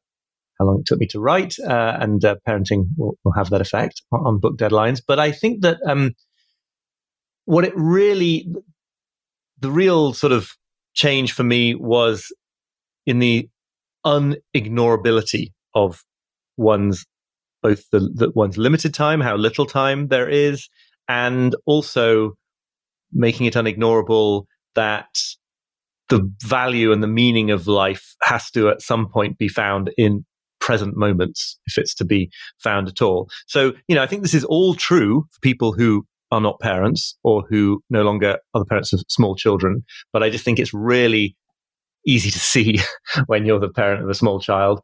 how 0.59 0.65
long 0.65 0.79
it 0.79 0.85
took 0.85 0.99
me 0.99 1.07
to 1.07 1.19
write, 1.19 1.55
uh, 1.59 1.97
and 1.99 2.23
uh, 2.25 2.35
parenting 2.47 2.85
will, 2.97 3.17
will, 3.23 3.33
have 3.33 3.49
that 3.49 3.61
effect 3.61 4.01
on, 4.11 4.19
on, 4.21 4.39
book 4.39 4.57
deadlines. 4.57 5.01
But 5.05 5.19
I 5.19 5.31
think 5.31 5.61
that 5.61 5.77
um, 5.87 6.11
what 7.45 7.65
it 7.65 7.73
really, 7.75 8.47
the 9.59 9.71
real 9.71 10.13
sort 10.13 10.31
of 10.31 10.51
change 10.93 11.33
for 11.33 11.43
me 11.43 11.75
was 11.75 12.33
in 13.05 13.19
the 13.19 13.49
unignorability 14.05 15.51
of 15.73 16.03
one's 16.57 17.05
both 17.61 17.89
the, 17.91 17.99
the 17.99 18.31
one's 18.35 18.57
limited 18.57 18.93
time, 18.93 19.21
how 19.21 19.35
little 19.35 19.65
time 19.65 20.09
there 20.09 20.29
is, 20.29 20.69
and 21.07 21.55
also 21.65 22.33
making 23.13 23.45
it 23.45 23.53
unignorable 23.53 24.43
that 24.75 25.07
the 26.09 26.29
value 26.41 26.91
and 26.91 27.01
the 27.01 27.07
meaning 27.07 27.51
of 27.51 27.67
life 27.67 28.15
has 28.23 28.51
to 28.51 28.69
at 28.69 28.81
some 28.81 29.07
point 29.07 29.37
be 29.37 29.47
found 29.47 29.91
in 29.97 30.25
present 30.59 30.95
moments 30.95 31.59
if 31.65 31.77
it's 31.77 31.95
to 31.95 32.05
be 32.05 32.29
found 32.59 32.87
at 32.87 33.01
all. 33.01 33.29
So, 33.47 33.73
you 33.87 33.95
know, 33.95 34.03
I 34.03 34.07
think 34.07 34.21
this 34.21 34.33
is 34.33 34.45
all 34.45 34.75
true 34.75 35.25
for 35.31 35.39
people 35.41 35.73
who 35.73 36.05
are 36.31 36.41
not 36.41 36.59
parents 36.59 37.17
or 37.23 37.43
who 37.49 37.81
no 37.89 38.03
longer 38.03 38.37
are 38.53 38.59
the 38.59 38.65
parents 38.65 38.93
of 38.93 39.03
small 39.07 39.35
children. 39.35 39.83
But 40.11 40.23
I 40.23 40.29
just 40.29 40.43
think 40.43 40.59
it's 40.59 40.73
really 40.73 41.35
easy 42.05 42.31
to 42.31 42.39
see 42.39 42.79
when 43.27 43.45
you're 43.45 43.59
the 43.59 43.69
parent 43.69 44.03
of 44.03 44.09
a 44.09 44.15
small 44.15 44.39
child. 44.39 44.81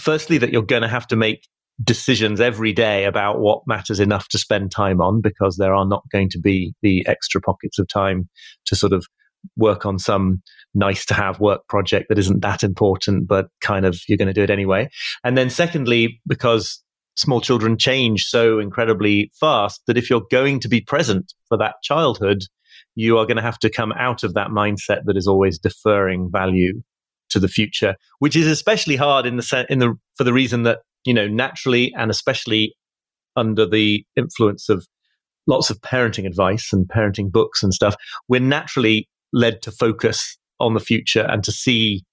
Firstly, 0.00 0.38
that 0.38 0.52
you're 0.52 0.62
going 0.62 0.82
to 0.82 0.88
have 0.88 1.06
to 1.08 1.16
make 1.16 1.46
decisions 1.82 2.40
every 2.40 2.72
day 2.72 3.04
about 3.04 3.40
what 3.40 3.62
matters 3.66 4.00
enough 4.00 4.28
to 4.28 4.38
spend 4.38 4.70
time 4.70 5.00
on 5.00 5.20
because 5.20 5.56
there 5.56 5.74
are 5.74 5.86
not 5.86 6.02
going 6.10 6.28
to 6.30 6.38
be 6.38 6.74
the 6.82 7.06
extra 7.06 7.40
pockets 7.40 7.78
of 7.78 7.88
time 7.88 8.28
to 8.66 8.76
sort 8.76 8.92
of 8.92 9.06
work 9.56 9.84
on 9.84 9.98
some 9.98 10.42
nice 10.74 11.04
to 11.06 11.14
have 11.14 11.40
work 11.40 11.66
project 11.68 12.08
that 12.08 12.18
isn't 12.18 12.40
that 12.42 12.62
important, 12.62 13.26
but 13.26 13.48
kind 13.60 13.84
of 13.84 13.98
you're 14.08 14.18
going 14.18 14.28
to 14.28 14.34
do 14.34 14.42
it 14.42 14.50
anyway. 14.50 14.88
And 15.24 15.36
then 15.36 15.50
secondly, 15.50 16.20
because 16.26 16.82
small 17.16 17.40
children 17.40 17.76
change 17.76 18.24
so 18.24 18.58
incredibly 18.58 19.30
fast 19.38 19.82
that 19.86 19.98
if 19.98 20.08
you're 20.08 20.26
going 20.30 20.60
to 20.60 20.68
be 20.68 20.80
present 20.80 21.32
for 21.48 21.58
that 21.58 21.74
childhood, 21.82 22.42
you 22.94 23.18
are 23.18 23.26
going 23.26 23.36
to 23.36 23.42
have 23.42 23.58
to 23.60 23.70
come 23.70 23.92
out 23.92 24.22
of 24.22 24.34
that 24.34 24.48
mindset 24.48 25.00
that 25.04 25.16
is 25.16 25.26
always 25.26 25.58
deferring 25.58 26.30
value 26.30 26.82
to 27.30 27.40
the 27.40 27.48
future, 27.48 27.96
which 28.18 28.36
is 28.36 28.46
especially 28.46 28.96
hard 28.96 29.26
in 29.26 29.36
the 29.36 29.66
in 29.68 29.78
the 29.78 29.94
for 30.14 30.24
the 30.24 30.32
reason 30.32 30.62
that 30.64 30.80
you 31.04 31.14
know 31.14 31.26
naturally 31.26 31.92
and 31.96 32.10
especially 32.10 32.74
under 33.36 33.66
the 33.66 34.04
influence 34.16 34.68
of 34.68 34.86
lots 35.46 35.70
of 35.70 35.80
parenting 35.80 36.26
advice 36.26 36.72
and 36.72 36.86
parenting 36.88 37.30
books 37.30 37.62
and 37.62 37.74
stuff, 37.74 37.96
we're 38.28 38.40
naturally 38.40 39.08
led 39.32 39.62
to 39.62 39.72
focus 39.72 40.36
on 40.60 40.74
the 40.74 40.80
future 40.80 41.26
and 41.28 41.42
to 41.42 41.50
see 41.50 42.04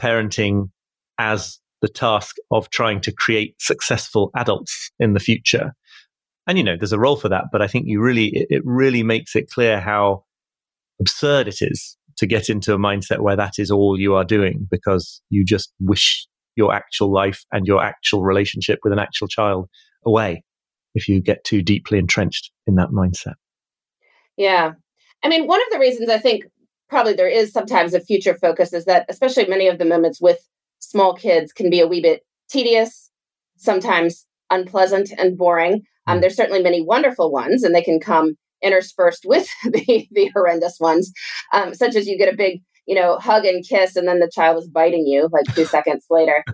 parenting 0.00 0.70
as 1.18 1.58
the 1.82 1.88
task 1.88 2.36
of 2.50 2.70
trying 2.70 3.00
to 3.00 3.12
create 3.12 3.54
successful 3.60 4.30
adults 4.36 4.90
in 4.98 5.12
the 5.12 5.20
future. 5.20 5.72
And 6.46 6.56
you 6.56 6.64
know, 6.64 6.76
there's 6.76 6.92
a 6.92 6.98
role 6.98 7.16
for 7.16 7.28
that, 7.28 7.46
but 7.52 7.60
I 7.60 7.66
think 7.66 7.86
you 7.86 8.00
really 8.00 8.28
it, 8.28 8.46
it 8.50 8.62
really 8.64 9.02
makes 9.02 9.36
it 9.36 9.50
clear 9.50 9.80
how 9.80 10.24
absurd 11.00 11.48
it 11.48 11.58
is 11.60 11.96
to 12.16 12.26
get 12.26 12.48
into 12.48 12.74
a 12.74 12.78
mindset 12.78 13.20
where 13.20 13.36
that 13.36 13.54
is 13.58 13.70
all 13.70 13.98
you 13.98 14.14
are 14.14 14.24
doing 14.24 14.66
because 14.70 15.22
you 15.30 15.44
just 15.44 15.72
wish 15.80 16.26
your 16.56 16.74
actual 16.74 17.12
life 17.12 17.44
and 17.52 17.66
your 17.66 17.82
actual 17.82 18.22
relationship 18.22 18.80
with 18.82 18.92
an 18.92 18.98
actual 18.98 19.28
child 19.28 19.68
away 20.04 20.42
if 20.94 21.08
you 21.08 21.20
get 21.20 21.44
too 21.44 21.62
deeply 21.62 21.98
entrenched 21.98 22.50
in 22.66 22.74
that 22.74 22.88
mindset. 22.88 23.34
Yeah. 24.36 24.72
I 25.22 25.28
mean, 25.28 25.46
one 25.46 25.60
of 25.60 25.66
the 25.70 25.78
reasons 25.78 26.10
I 26.10 26.18
think 26.18 26.44
probably 26.88 27.12
there 27.12 27.28
is 27.28 27.52
sometimes 27.52 27.94
a 27.94 28.00
future 28.00 28.34
focus 28.34 28.72
is 28.72 28.84
that, 28.86 29.06
especially 29.08 29.46
many 29.46 29.68
of 29.68 29.78
the 29.78 29.84
moments 29.84 30.20
with 30.20 30.38
small 30.80 31.14
kids, 31.14 31.52
can 31.52 31.70
be 31.70 31.80
a 31.80 31.86
wee 31.86 32.02
bit 32.02 32.22
tedious, 32.48 33.10
sometimes 33.56 34.26
unpleasant 34.50 35.10
and 35.18 35.36
boring. 35.36 35.82
Um, 36.06 36.18
mm. 36.18 36.20
there's 36.20 36.36
certainly 36.36 36.62
many 36.62 36.82
wonderful 36.82 37.30
ones, 37.30 37.62
and 37.62 37.74
they 37.74 37.82
can 37.82 38.00
come 38.00 38.36
interspersed 38.62 39.24
with 39.24 39.48
the, 39.64 40.08
the 40.10 40.30
horrendous 40.34 40.78
ones, 40.80 41.12
um, 41.52 41.74
such 41.74 41.94
as 41.94 42.06
you 42.06 42.18
get 42.18 42.32
a 42.32 42.36
big, 42.36 42.62
you 42.86 42.94
know, 42.94 43.18
hug 43.18 43.44
and 43.44 43.66
kiss, 43.66 43.96
and 43.96 44.08
then 44.08 44.20
the 44.20 44.30
child 44.32 44.58
is 44.58 44.68
biting 44.68 45.06
you 45.06 45.28
like 45.32 45.54
two 45.54 45.64
seconds 45.76 46.06
later. 46.10 46.44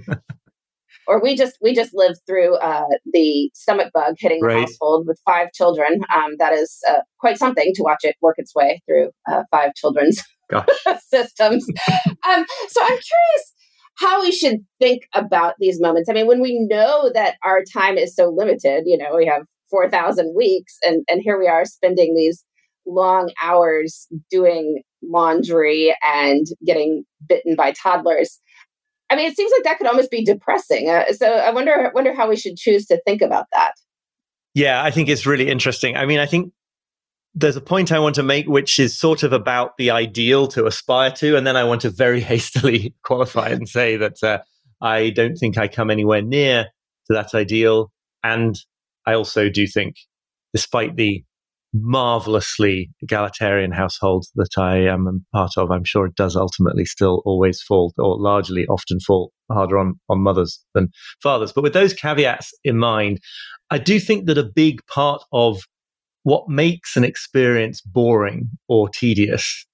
Or 1.07 1.21
we 1.21 1.37
just 1.37 1.59
we 1.61 1.75
just 1.75 1.93
lived 1.93 2.21
through 2.27 2.57
uh, 2.57 2.87
the 3.13 3.51
stomach 3.53 3.93
bug 3.93 4.15
hitting 4.19 4.41
the 4.41 4.61
household 4.61 5.07
with 5.07 5.21
five 5.27 5.53
children. 5.53 6.01
Um, 6.15 6.33
that 6.39 6.55
is 6.55 6.79
uh, 6.89 7.01
quite 7.19 7.37
something 7.37 7.73
to 7.75 7.83
watch 7.83 8.05
it 8.05 8.17
work 8.23 8.37
its 8.39 8.55
way 8.55 8.83
through 8.87 9.11
uh, 9.31 9.43
five 9.51 9.75
children's 9.75 10.23
systems. 11.09 11.67
um, 12.27 12.47
so 12.69 12.81
I'm 12.83 12.89
curious 12.89 13.55
how 13.97 14.23
we 14.23 14.33
should 14.33 14.65
think 14.81 15.03
about 15.15 15.55
these 15.59 15.81
moments. 15.81 16.09
I 16.09 16.15
mean, 16.15 16.27
when 16.27 16.41
we 16.41 16.59
know 16.59 17.11
that 17.15 17.37
our 17.45 17.63
time 17.63 17.97
is 17.97 18.15
so 18.15 18.31
limited, 18.31 18.85
you 18.87 18.99
know, 18.99 19.15
we 19.17 19.27
have 19.27 19.47
4,000 19.71 20.35
weeks, 20.37 20.77
and, 20.83 21.05
and 21.09 21.21
here 21.23 21.39
we 21.39 21.49
are 21.49 21.65
spending 21.65 22.15
these 22.15 22.45
long 22.87 23.31
hours 23.43 24.07
doing 24.31 24.83
laundry 25.03 25.95
and 26.03 26.47
getting 26.65 27.05
bitten 27.27 27.57
by 27.57 27.73
toddlers. 27.73 28.41
I 29.11 29.17
mean, 29.17 29.31
it 29.31 29.37
seems 29.37 29.53
like 29.57 29.65
that 29.65 29.79
could 29.79 29.87
almost 29.87 30.11
be 30.11 30.25
depressing. 30.25 30.89
Uh, 30.89 31.13
so 31.13 31.27
I 31.27 31.51
wonder, 31.51 31.91
wonder 31.95 32.15
how 32.15 32.29
we 32.29 32.37
should 32.37 32.57
choose 32.57 32.87
to 32.87 33.01
think 33.07 33.23
about 33.23 33.47
that. 33.53 33.73
Yeah, 34.55 34.83
I 34.83 34.91
think 34.91 35.09
it's 35.09 35.27
really 35.27 35.49
interesting. 35.49 35.97
I 35.97 36.07
mean, 36.07 36.21
I 36.21 36.27
think 36.27 36.53
there's 37.35 37.57
a 37.57 37.61
point 37.61 37.91
I 37.91 37.99
want 37.99 38.15
to 38.15 38.23
make, 38.23 38.47
which 38.47 38.79
is 38.79 38.97
sort 38.97 39.23
of 39.25 39.33
about 39.33 39.77
the 39.77 39.91
ideal 39.91 40.47
to 40.49 40.67
aspire 40.67 41.11
to. 41.13 41.37
And 41.37 41.47
then 41.47 41.57
I 41.57 41.65
want 41.65 41.81
to 41.83 41.91
very 41.91 42.21
hastily 42.33 42.95
qualify 43.03 43.49
and 43.49 43.69
say 43.69 43.97
that 43.97 44.23
uh, 44.23 44.39
I 44.81 45.11
don't 45.11 45.37
think 45.37 45.59
I 45.59 45.69
come 45.69 45.91
anywhere 45.91 46.23
near 46.23 46.69
to 47.07 47.13
that 47.13 47.35
ideal. 47.35 47.91
And 48.23 48.57
I 49.07 49.15
also 49.15 49.49
do 49.49 49.67
think, 49.67 49.97
despite 50.53 50.97
the 50.97 51.25
marvelously 51.73 52.91
egalitarian 53.03 53.73
household 53.73 54.27
that 54.37 54.57
I 54.57 54.79
am 54.87 55.27
part 55.35 55.53
of, 55.57 55.71
I'm 55.71 55.85
sure 55.85 56.07
it 56.07 56.15
does 56.15 56.37
ultimately 56.37 56.85
still 56.85 57.23
always 57.25 57.61
fall, 57.63 57.93
or 57.99 58.17
largely 58.19 58.67
often 58.67 59.01
fall 59.01 59.33
harder 59.51 59.79
on, 59.79 59.95
on 60.09 60.23
mothers 60.23 60.65
than 60.75 60.89
fathers. 61.23 61.53
But 61.53 61.65
with 61.65 61.75
those 61.75 61.93
caveats 61.93 62.53
in 62.63 62.79
mind, 62.79 63.19
I 63.71 63.79
do 63.79 63.99
think 63.99 64.27
that 64.27 64.39
a 64.39 64.45
big 64.45 64.81
part 64.87 65.23
of 65.33 65.61
what 66.23 66.49
makes 66.49 66.97
an 66.97 67.05
experience 67.05 67.81
boring 67.81 68.51
or 68.69 68.89
tedious 68.89 69.67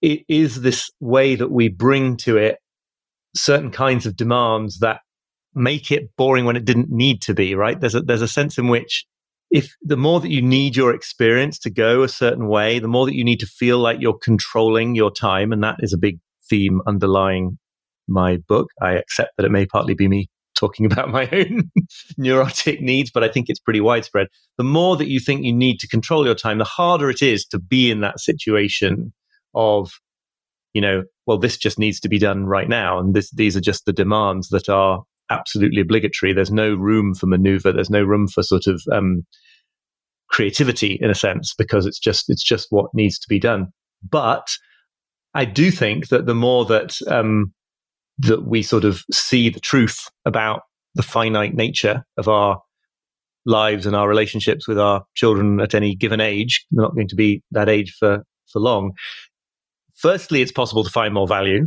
it 0.00 0.20
is 0.28 0.62
this 0.62 0.90
way 1.00 1.34
that 1.34 1.50
we 1.50 1.68
bring 1.68 2.16
to 2.16 2.36
it 2.36 2.58
certain 3.34 3.70
kinds 3.70 4.06
of 4.06 4.16
demands 4.16 4.78
that 4.78 5.00
make 5.54 5.90
it 5.90 6.14
boring 6.16 6.44
when 6.44 6.56
it 6.56 6.64
didn't 6.64 6.90
need 6.90 7.20
to 7.22 7.34
be 7.34 7.54
right 7.54 7.80
there's 7.80 7.94
a 7.94 8.00
there's 8.00 8.22
a 8.22 8.28
sense 8.28 8.58
in 8.58 8.68
which 8.68 9.06
if 9.50 9.74
the 9.82 9.96
more 9.96 10.20
that 10.20 10.30
you 10.30 10.42
need 10.42 10.76
your 10.76 10.94
experience 10.94 11.58
to 11.58 11.70
go 11.70 12.02
a 12.02 12.08
certain 12.08 12.48
way 12.48 12.78
the 12.78 12.88
more 12.88 13.06
that 13.06 13.16
you 13.16 13.24
need 13.24 13.40
to 13.40 13.46
feel 13.46 13.78
like 13.78 14.00
you're 14.00 14.18
controlling 14.18 14.94
your 14.94 15.10
time 15.10 15.52
and 15.52 15.62
that 15.62 15.76
is 15.80 15.92
a 15.92 15.98
big 15.98 16.18
theme 16.48 16.80
underlying 16.86 17.58
my 18.06 18.36
book 18.48 18.68
i 18.82 18.92
accept 18.92 19.32
that 19.36 19.46
it 19.46 19.50
may 19.50 19.66
partly 19.66 19.94
be 19.94 20.08
me 20.08 20.28
talking 20.58 20.86
about 20.90 21.10
my 21.10 21.28
own 21.32 21.70
neurotic 22.16 22.80
needs, 22.80 23.10
but 23.10 23.24
I 23.24 23.28
think 23.28 23.48
it's 23.48 23.60
pretty 23.60 23.80
widespread. 23.80 24.28
The 24.56 24.64
more 24.64 24.96
that 24.96 25.08
you 25.08 25.20
think 25.20 25.44
you 25.44 25.52
need 25.52 25.78
to 25.80 25.88
control 25.88 26.26
your 26.26 26.34
time, 26.34 26.58
the 26.58 26.64
harder 26.64 27.10
it 27.10 27.22
is 27.22 27.44
to 27.46 27.58
be 27.58 27.90
in 27.90 28.00
that 28.00 28.20
situation 28.20 29.12
of, 29.54 29.92
you 30.74 30.80
know, 30.80 31.04
well, 31.26 31.38
this 31.38 31.56
just 31.56 31.78
needs 31.78 32.00
to 32.00 32.08
be 32.08 32.18
done 32.18 32.46
right 32.46 32.68
now. 32.68 32.98
And 32.98 33.14
this, 33.14 33.30
these 33.30 33.56
are 33.56 33.60
just 33.60 33.84
the 33.86 33.92
demands 33.92 34.48
that 34.48 34.68
are 34.68 35.02
absolutely 35.30 35.80
obligatory. 35.80 36.32
There's 36.32 36.50
no 36.50 36.74
room 36.74 37.14
for 37.14 37.26
maneuver. 37.26 37.72
There's 37.72 37.90
no 37.90 38.02
room 38.02 38.28
for 38.28 38.42
sort 38.42 38.66
of, 38.66 38.82
um, 38.92 39.24
creativity 40.30 40.98
in 41.00 41.08
a 41.08 41.14
sense 41.14 41.54
because 41.56 41.86
it's 41.86 41.98
just 41.98 42.28
it's 42.28 42.44
just 42.44 42.66
what 42.68 42.92
needs 42.92 43.18
to 43.18 43.26
be 43.30 43.38
done 43.38 43.68
but 44.10 44.46
i 45.34 45.42
do 45.42 45.70
think 45.70 46.08
that 46.08 46.26
the 46.26 46.34
more 46.34 46.66
that 46.66 46.98
um, 47.06 47.50
that 48.18 48.46
we 48.46 48.62
sort 48.62 48.84
of 48.84 49.02
see 49.10 49.48
the 49.48 49.58
truth 49.58 50.08
about 50.26 50.60
the 50.94 51.02
finite 51.02 51.54
nature 51.54 52.04
of 52.16 52.28
our 52.28 52.60
lives 53.46 53.86
and 53.86 53.96
our 53.96 54.08
relationships 54.08 54.68
with 54.68 54.78
our 54.78 55.04
children 55.14 55.60
at 55.60 55.74
any 55.74 55.94
given 55.94 56.20
age. 56.20 56.66
They're 56.70 56.82
not 56.82 56.94
going 56.94 57.08
to 57.08 57.16
be 57.16 57.42
that 57.52 57.68
age 57.68 57.94
for, 57.98 58.24
for 58.52 58.60
long. 58.60 58.92
Firstly, 59.96 60.42
it's 60.42 60.52
possible 60.52 60.84
to 60.84 60.90
find 60.90 61.14
more 61.14 61.26
value 61.26 61.66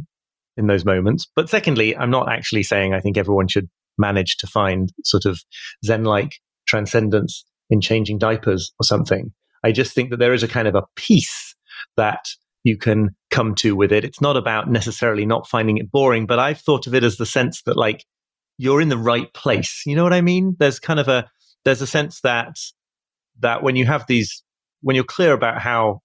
in 0.62 0.67
those 0.67 0.86
moments. 0.86 1.28
But 1.36 1.50
secondly, 1.50 1.95
I'm 1.97 2.10
not 2.10 2.32
actually 2.32 2.63
saying 2.63 2.93
I 2.93 3.00
think 3.00 3.17
everyone 3.17 3.47
should 3.47 3.69
manage 3.97 4.38
to 4.38 4.47
find 4.47 4.91
sort 5.04 5.26
of 5.26 5.39
Zen 5.86 6.06
like 6.06 6.36
transcendence 6.67 7.45
in 7.69 7.82
changing 7.82 8.17
diapers 8.17 8.71
or 8.80 8.84
something. 8.84 9.32
I 9.63 9.71
just 9.71 9.93
think 9.93 10.10
that 10.10 10.17
there 10.17 10.34
is 10.34 10.43
a 10.43 10.47
kind 10.47 10.67
of 10.67 10.76
a 10.76 10.84
peace 10.95 11.56
that 11.97 12.26
you 12.63 12.78
can 12.78 13.10
come 13.30 13.56
to 13.56 13.76
with 13.76 13.91
it. 13.91 14.06
It's 14.06 14.21
not 14.21 14.38
about 14.38 14.69
necessarily 14.69 15.26
not 15.26 15.47
finding 15.47 15.78
it 15.78 15.91
boring, 15.91 16.26
but 16.26 16.39
I've 16.39 16.60
thought 16.60 16.88
of 16.88 16.95
it 16.95 17.04
as 17.04 17.17
the 17.17 17.26
sense 17.26 17.62
that 17.63 17.78
like 17.78 18.06
you're 18.58 18.82
in 18.82 18.89
the 18.89 18.97
right 18.97 19.34
place. 19.34 19.84
You 19.86 19.95
know 19.95 20.04
what 20.04 20.13
I 20.13 20.21
mean? 20.21 20.56
There's 20.60 20.80
kind 20.80 21.00
of 21.00 21.08
a 21.08 21.30
there's 21.65 21.82
a 21.82 21.88
sense 21.88 22.21
that 22.21 22.56
that 23.39 23.63
when 23.63 23.76
you 23.76 23.86
have 23.86 24.06
these 24.08 24.43
when 24.82 24.95
you're 24.95 25.06
clear 25.06 25.34
about 25.34 25.60
how 25.60 26.02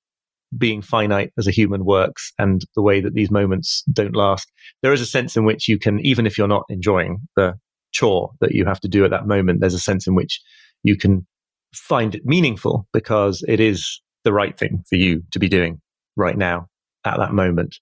being 0.57 0.83
finite 0.83 1.33
as 1.39 1.47
a 1.47 1.51
human 1.51 1.85
works 1.85 2.33
and 2.39 2.65
the 2.75 2.83
way 2.83 3.01
that 3.01 3.15
these 3.15 3.31
moments 3.31 3.83
don't 3.93 4.17
last, 4.17 4.51
there 4.83 4.93
is 4.93 5.01
a 5.01 5.07
sense 5.07 5.37
in 5.37 5.45
which 5.45 5.69
you 5.69 5.79
can, 5.79 6.01
even 6.01 6.27
if 6.27 6.39
you're 6.39 6.49
not 6.49 6.65
enjoying 6.69 7.19
the 7.37 7.55
chore 7.93 8.31
that 8.41 8.53
you 8.53 8.65
have 8.65 8.81
to 8.81 8.89
do 8.89 9.05
at 9.05 9.11
that 9.11 9.27
moment, 9.27 9.61
there's 9.61 9.75
a 9.75 9.79
sense 9.79 10.07
in 10.07 10.15
which 10.15 10.41
you 10.83 10.97
can 10.97 11.27
find 11.75 12.15
it 12.15 12.25
meaningful 12.25 12.87
because 12.93 13.45
it 13.49 13.61
is 13.61 14.01
the 14.25 14.33
right 14.33 14.59
thing 14.59 14.83
for 14.89 14.97
you 14.97 15.23
to 15.31 15.39
be 15.39 15.49
doing 15.49 15.81
right 16.17 16.37
now 16.37 16.69
at 17.05 17.19
that 17.19 17.33
moment. 17.33 17.79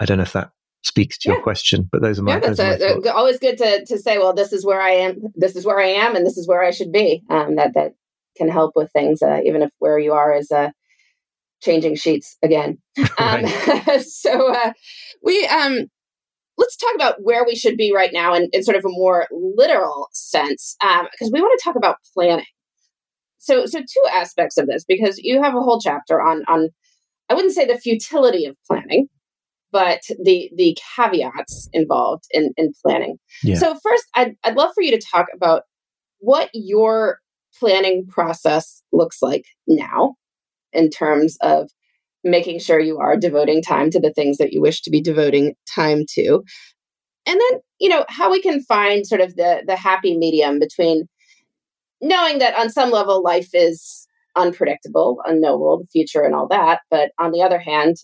I 0.00 0.04
don't 0.04 0.18
know 0.18 0.22
if 0.22 0.32
that 0.32 0.50
speaks 0.82 1.16
to 1.18 1.28
yeah. 1.28 1.34
your 1.34 1.42
question, 1.42 1.88
but 1.90 2.02
those 2.02 2.18
are 2.18 2.22
my. 2.22 2.34
Yeah, 2.34 2.40
that's 2.40 2.58
a, 2.58 3.00
my 3.00 3.10
always 3.10 3.38
good 3.38 3.58
to 3.58 3.84
to 3.84 3.98
say. 3.98 4.18
Well, 4.18 4.34
this 4.34 4.52
is 4.52 4.64
where 4.64 4.80
I 4.80 4.90
am. 4.90 5.20
This 5.34 5.56
is 5.56 5.64
where 5.64 5.80
I 5.80 5.88
am, 5.88 6.16
and 6.16 6.26
this 6.26 6.36
is 6.36 6.48
where 6.48 6.62
I 6.62 6.70
should 6.70 6.92
be. 6.92 7.22
Um, 7.30 7.56
that 7.56 7.74
that 7.74 7.94
can 8.36 8.48
help 8.48 8.72
with 8.74 8.90
things, 8.92 9.22
uh, 9.22 9.40
even 9.44 9.62
if 9.62 9.70
where 9.78 9.98
you 9.98 10.12
are 10.12 10.34
is 10.34 10.50
uh, 10.50 10.70
changing 11.64 11.96
sheets 11.96 12.36
again. 12.42 12.78
Um, 13.18 13.46
so 14.00 14.52
uh, 14.52 14.72
we 15.22 15.46
um, 15.46 15.86
let's 16.56 16.76
talk 16.76 16.94
about 16.94 17.16
where 17.22 17.44
we 17.44 17.54
should 17.54 17.76
be 17.76 17.92
right 17.94 18.10
now 18.12 18.34
in, 18.34 18.48
in 18.52 18.62
sort 18.62 18.76
of 18.76 18.84
a 18.84 18.88
more 18.88 19.26
literal 19.30 20.08
sense, 20.12 20.76
because 20.80 21.28
um, 21.28 21.30
we 21.32 21.40
want 21.40 21.58
to 21.58 21.64
talk 21.64 21.76
about 21.76 21.96
planning. 22.12 22.44
So, 23.38 23.66
so 23.66 23.80
two 23.80 24.10
aspects 24.12 24.56
of 24.56 24.66
this, 24.66 24.84
because 24.84 25.18
you 25.18 25.42
have 25.42 25.54
a 25.54 25.60
whole 25.60 25.80
chapter 25.80 26.20
on 26.20 26.44
on 26.48 26.70
I 27.28 27.34
wouldn't 27.34 27.54
say 27.54 27.66
the 27.66 27.78
futility 27.78 28.46
of 28.46 28.56
planning, 28.66 29.08
but 29.72 30.02
the 30.22 30.50
the 30.56 30.76
caveats 30.96 31.68
involved 31.72 32.24
in 32.30 32.52
in 32.56 32.72
planning. 32.84 33.16
Yeah. 33.42 33.56
So 33.56 33.74
first, 33.82 34.04
I'd 34.14 34.34
I'd 34.44 34.56
love 34.56 34.70
for 34.74 34.82
you 34.82 34.90
to 34.92 35.06
talk 35.12 35.26
about 35.34 35.62
what 36.18 36.50
your 36.52 37.18
planning 37.58 38.06
process 38.08 38.82
looks 38.92 39.22
like 39.22 39.44
now 39.66 40.14
in 40.74 40.90
terms 40.90 41.36
of 41.40 41.70
making 42.22 42.58
sure 42.58 42.80
you 42.80 42.98
are 42.98 43.16
devoting 43.16 43.62
time 43.62 43.90
to 43.90 44.00
the 44.00 44.12
things 44.12 44.38
that 44.38 44.52
you 44.52 44.60
wish 44.60 44.80
to 44.82 44.90
be 44.90 45.00
devoting 45.00 45.54
time 45.72 46.04
to. 46.14 46.42
And 47.26 47.40
then, 47.40 47.60
you 47.78 47.88
know, 47.88 48.04
how 48.08 48.30
we 48.30 48.40
can 48.40 48.62
find 48.62 49.06
sort 49.06 49.20
of 49.20 49.36
the 49.36 49.62
the 49.66 49.76
happy 49.76 50.16
medium 50.16 50.58
between 50.58 51.08
knowing 52.00 52.38
that 52.38 52.58
on 52.58 52.70
some 52.70 52.90
level 52.90 53.22
life 53.22 53.50
is 53.52 54.06
unpredictable, 54.36 55.18
unknowable, 55.24 55.78
the 55.78 55.86
future 55.86 56.22
and 56.22 56.34
all 56.34 56.48
that, 56.48 56.80
but 56.90 57.12
on 57.18 57.30
the 57.30 57.42
other 57.42 57.58
hand, 57.58 57.96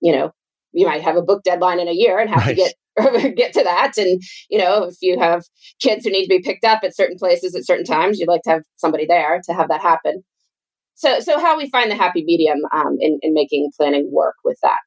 you 0.00 0.12
know, 0.12 0.30
you 0.72 0.86
might 0.86 1.02
have 1.02 1.16
a 1.16 1.22
book 1.22 1.42
deadline 1.42 1.80
in 1.80 1.88
a 1.88 1.92
year 1.92 2.18
and 2.18 2.30
have 2.30 2.46
right. 2.46 2.48
to 2.48 2.54
get 2.54 2.74
get 3.36 3.52
to 3.52 3.62
that 3.62 3.96
and 3.96 4.20
you 4.48 4.58
know 4.58 4.82
if 4.82 4.96
you 5.00 5.18
have 5.18 5.44
kids 5.80 6.04
who 6.04 6.10
need 6.10 6.24
to 6.24 6.28
be 6.28 6.42
picked 6.42 6.64
up 6.64 6.80
at 6.82 6.94
certain 6.94 7.16
places 7.16 7.54
at 7.54 7.64
certain 7.64 7.84
times 7.84 8.18
you'd 8.18 8.28
like 8.28 8.42
to 8.42 8.50
have 8.50 8.62
somebody 8.76 9.06
there 9.06 9.40
to 9.44 9.54
have 9.54 9.68
that 9.68 9.80
happen 9.80 10.24
so 11.00 11.20
so 11.20 11.38
how 11.38 11.56
we 11.56 11.68
find 11.70 11.90
the 11.90 11.96
happy 11.96 12.22
medium 12.24 12.58
um, 12.72 12.96
in, 13.00 13.18
in 13.22 13.32
making 13.32 13.70
planning 13.76 14.08
work 14.12 14.36
with 14.44 14.58
that 14.62 14.80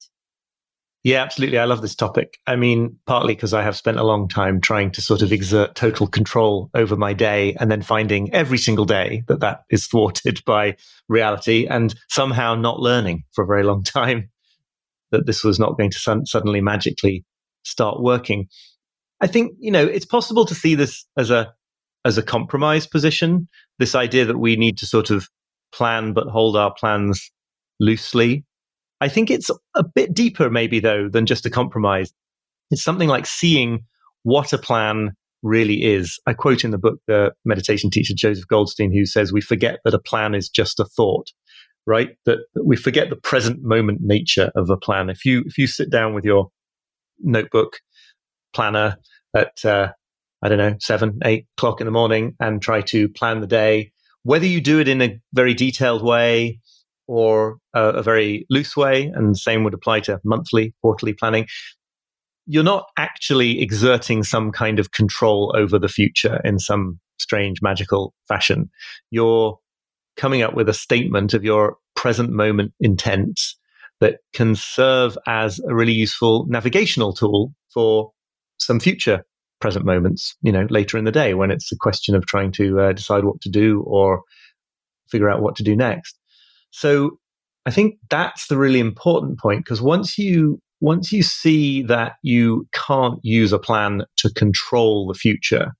yeah 1.04 1.21
absolutely 1.21 1.58
i 1.58 1.65
love 1.65 1.82
this 1.82 1.95
topic 1.95 2.38
i 2.47 2.56
mean 2.56 2.97
partly 3.06 3.34
because 3.34 3.54
i 3.54 3.63
have 3.63 3.76
spent 3.76 3.97
a 3.97 4.04
long 4.04 4.28
time 4.28 4.62
trying 4.62 4.91
to 4.91 5.02
sort 5.02 5.21
of 5.21 5.32
exert 5.32 5.76
total 5.76 6.08
control 6.08 6.69
over 6.73 6.95
my 6.95 7.13
day 7.13 7.56
and 7.60 7.71
then 7.71 7.82
finding 7.82 8.34
every 8.34 8.58
single 8.58 8.86
day 8.86 9.23
that 9.28 9.39
that 9.39 9.63
is 9.69 9.88
thwarted 9.91 10.43
by 10.45 10.76
reality 11.10 11.65
and 11.67 11.95
somehow 12.10 12.56
not 12.56 12.80
learning 12.80 13.23
for 13.34 13.43
a 13.43 13.47
very 13.47 13.63
long 13.63 13.84
time 13.84 14.30
that 15.13 15.26
this 15.26 15.43
was 15.43 15.60
not 15.60 15.78
going 15.78 15.91
to 15.91 15.99
sun- 15.99 16.26
suddenly 16.26 16.60
magically 16.60 17.23
start 17.63 18.02
working. 18.02 18.47
I 19.21 19.28
think 19.28 19.54
you 19.60 19.71
know 19.71 19.86
it's 19.86 20.06
possible 20.06 20.45
to 20.45 20.56
see 20.56 20.76
this 20.76 21.06
as 21.17 21.30
a 21.30 21.54
as 22.04 22.17
a 22.17 22.23
compromise 22.23 22.86
position. 22.86 23.47
This 23.80 23.95
idea 23.95 24.26
that 24.26 24.38
we 24.38 24.58
need 24.58 24.78
to 24.80 24.86
sort 24.86 25.10
of 25.10 25.30
plan 25.74 26.14
but 26.14 26.28
hold 26.28 26.56
our 26.56 26.74
plans 26.74 27.32
loosely. 27.80 28.46
I 29.02 29.10
think 29.10 29.30
it's 29.30 29.50
a 29.76 29.84
bit 29.84 30.14
deeper, 30.14 30.50
maybe 30.50 30.80
though, 30.80 31.10
than 31.10 31.26
just 31.26 31.46
a 31.46 31.50
compromise. 31.50 32.14
It's 32.72 32.84
something 32.84 33.10
like 33.10 33.26
seeing 33.26 33.86
what 34.24 34.54
a 34.54 34.58
plan 34.58 35.12
really 35.42 35.84
is. 35.84 36.20
I 36.26 36.34
quote 36.34 36.64
in 36.64 36.72
the 36.72 36.78
book 36.78 37.00
the 37.08 37.34
meditation 37.44 37.90
teacher 37.90 38.14
Joseph 38.16 38.48
Goldstein, 38.48 38.94
who 38.94 39.06
says, 39.06 39.34
We 39.34 39.42
forget 39.42 39.80
that 39.84 39.94
a 39.94 40.00
plan 40.00 40.34
is 40.34 40.50
just 40.50 40.80
a 40.80 40.86
thought 40.86 41.30
right? 41.86 42.12
That, 42.26 42.40
that, 42.54 42.66
we 42.66 42.76
forget 42.76 43.10
the 43.10 43.16
present 43.16 43.62
moment 43.62 44.00
nature 44.02 44.52
of 44.56 44.70
a 44.70 44.78
plan. 44.78 45.10
If 45.10 45.26
you 45.26 45.44
if 45.46 45.58
you 45.58 45.68
sit 45.68 45.90
down 45.90 46.14
with 46.14 46.26
your 46.26 46.50
notebook 47.20 47.78
planner 48.54 48.98
at 49.36 49.64
uh, 49.66 49.92
I 50.42 50.50
don't 50.50 50.58
know 50.58 50.76
seven 50.80 51.20
eight 51.26 51.48
o'clock 51.58 51.82
in 51.82 51.86
the 51.86 51.92
morning 51.92 52.36
and 52.40 52.62
try 52.62 52.82
to 52.82 53.10
plan 53.10 53.42
the 53.42 53.48
day, 53.48 53.92
whether 54.24 54.46
you 54.46 54.62
do 54.62 54.80
it 54.80 54.88
in 54.88 55.02
a 55.02 55.20
very 55.34 55.54
detailed 55.54 56.04
way 56.04 56.60
or 57.08 57.58
a, 57.74 57.90
a 57.90 58.04
very 58.04 58.46
loose 58.50 58.76
way, 58.76 59.12
and 59.14 59.34
the 59.34 59.38
same 59.38 59.64
would 59.64 59.74
apply 59.74 60.00
to 60.02 60.20
monthly, 60.24 60.74
quarterly 60.82 61.14
planning. 61.14 61.48
You're 62.46 62.64
not 62.64 62.88
actually 62.98 63.62
exerting 63.62 64.24
some 64.24 64.52
kind 64.52 64.80
of 64.80 64.92
control 64.92 65.54
over 65.56 65.78
the 65.80 65.88
future 65.88 66.42
in 66.44 66.60
some 66.60 67.00
strange 67.18 67.62
magical 67.62 68.14
fashion. 68.28 68.70
You're 69.12 69.58
coming 70.18 70.42
up 70.42 70.54
with 70.54 70.70
a 70.70 70.74
statement 70.74 71.34
of 71.34 71.44
your 71.44 71.78
present 71.96 72.32
moment 72.32 72.74
intent 72.80 73.40
that 74.00 74.18
can 74.34 74.56
serve 74.56 75.18
as 75.28 75.60
a 75.68 75.74
really 75.74 75.94
useful 75.94 76.46
navigational 76.50 77.14
tool 77.14 77.54
for 77.74 78.12
some 78.60 78.80
future 78.80 79.24
present 79.63 79.86
moments, 79.86 80.36
you 80.41 80.52
know, 80.52 80.67
later 80.69 80.97
in 80.97 81.06
the 81.06 81.12
day 81.12 81.34
when 81.34 81.49
it's 81.49 81.71
a 81.71 81.78
question 81.78 82.15
of 82.15 82.26
trying 82.26 82.52
to 82.52 82.82
uh, 82.82 82.91
decide 82.91 83.23
what 83.23 83.39
to 83.39 83.49
do 83.49 83.82
or 83.88 84.21
figure 85.10 85.30
out 85.30 85.41
what 85.41 85.56
to 85.56 85.63
do 85.63 85.73
next. 85.73 86.19
So 86.71 87.17
I 87.65 87.71
think 87.71 87.95
that's 88.10 88.47
the 88.47 88.58
really 88.58 88.82
important 88.82 89.39
point 89.39 89.63
because 89.63 89.82
once 89.82 90.17
you 90.17 90.60
once 90.82 91.13
you 91.13 91.23
see 91.23 91.82
that 91.84 92.15
you 92.23 92.67
can't 92.73 93.19
use 93.23 93.54
a 93.54 93.58
plan 93.58 94.02
to 94.17 94.30
control 94.34 95.08
the 95.08 95.17
future, 95.17 95.71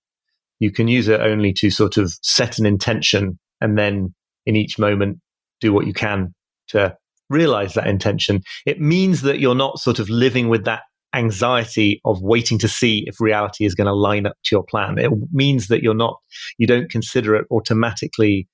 you 0.60 0.72
can 0.72 0.88
use 0.88 1.10
it 1.10 1.20
only 1.20 1.52
to 1.52 1.70
sort 1.70 1.98
of 1.98 2.14
set 2.22 2.58
an 2.60 2.66
intention 2.66 3.38
and 3.60 3.78
then 3.78 4.16
in 4.46 4.56
each 4.56 4.80
moment 4.80 5.20
do 5.60 5.74
what 5.74 5.88
you 5.88 5.94
can 5.94 6.34
to 6.70 6.96
realize 7.30 7.74
that 7.74 7.88
intention. 7.88 8.44
It 8.66 8.80
means 8.80 9.24
that 9.24 9.40
you're 9.40 9.56
not 9.56 9.80
sort 9.80 10.00
of 10.00 10.10
living 10.10 10.48
with 10.48 10.64
that 10.64 10.84
anxiety 11.14 12.02
of 12.06 12.22
waiting 12.22 12.58
to 12.60 12.68
see 12.68 13.04
if 13.08 13.20
reality 13.20 13.66
is 13.66 13.76
going 13.76 13.88
to 13.88 13.94
line 13.94 14.26
up 14.26 14.36
to 14.46 14.56
your 14.56 14.64
plan. 14.64 14.98
It 14.98 15.12
means 15.32 15.68
that 15.68 15.84
you're 15.84 15.94
not, 15.94 16.20
you 16.58 16.68
don't 16.68 16.90
consider 16.90 17.36
it 17.36 17.46
automatically 17.52 18.48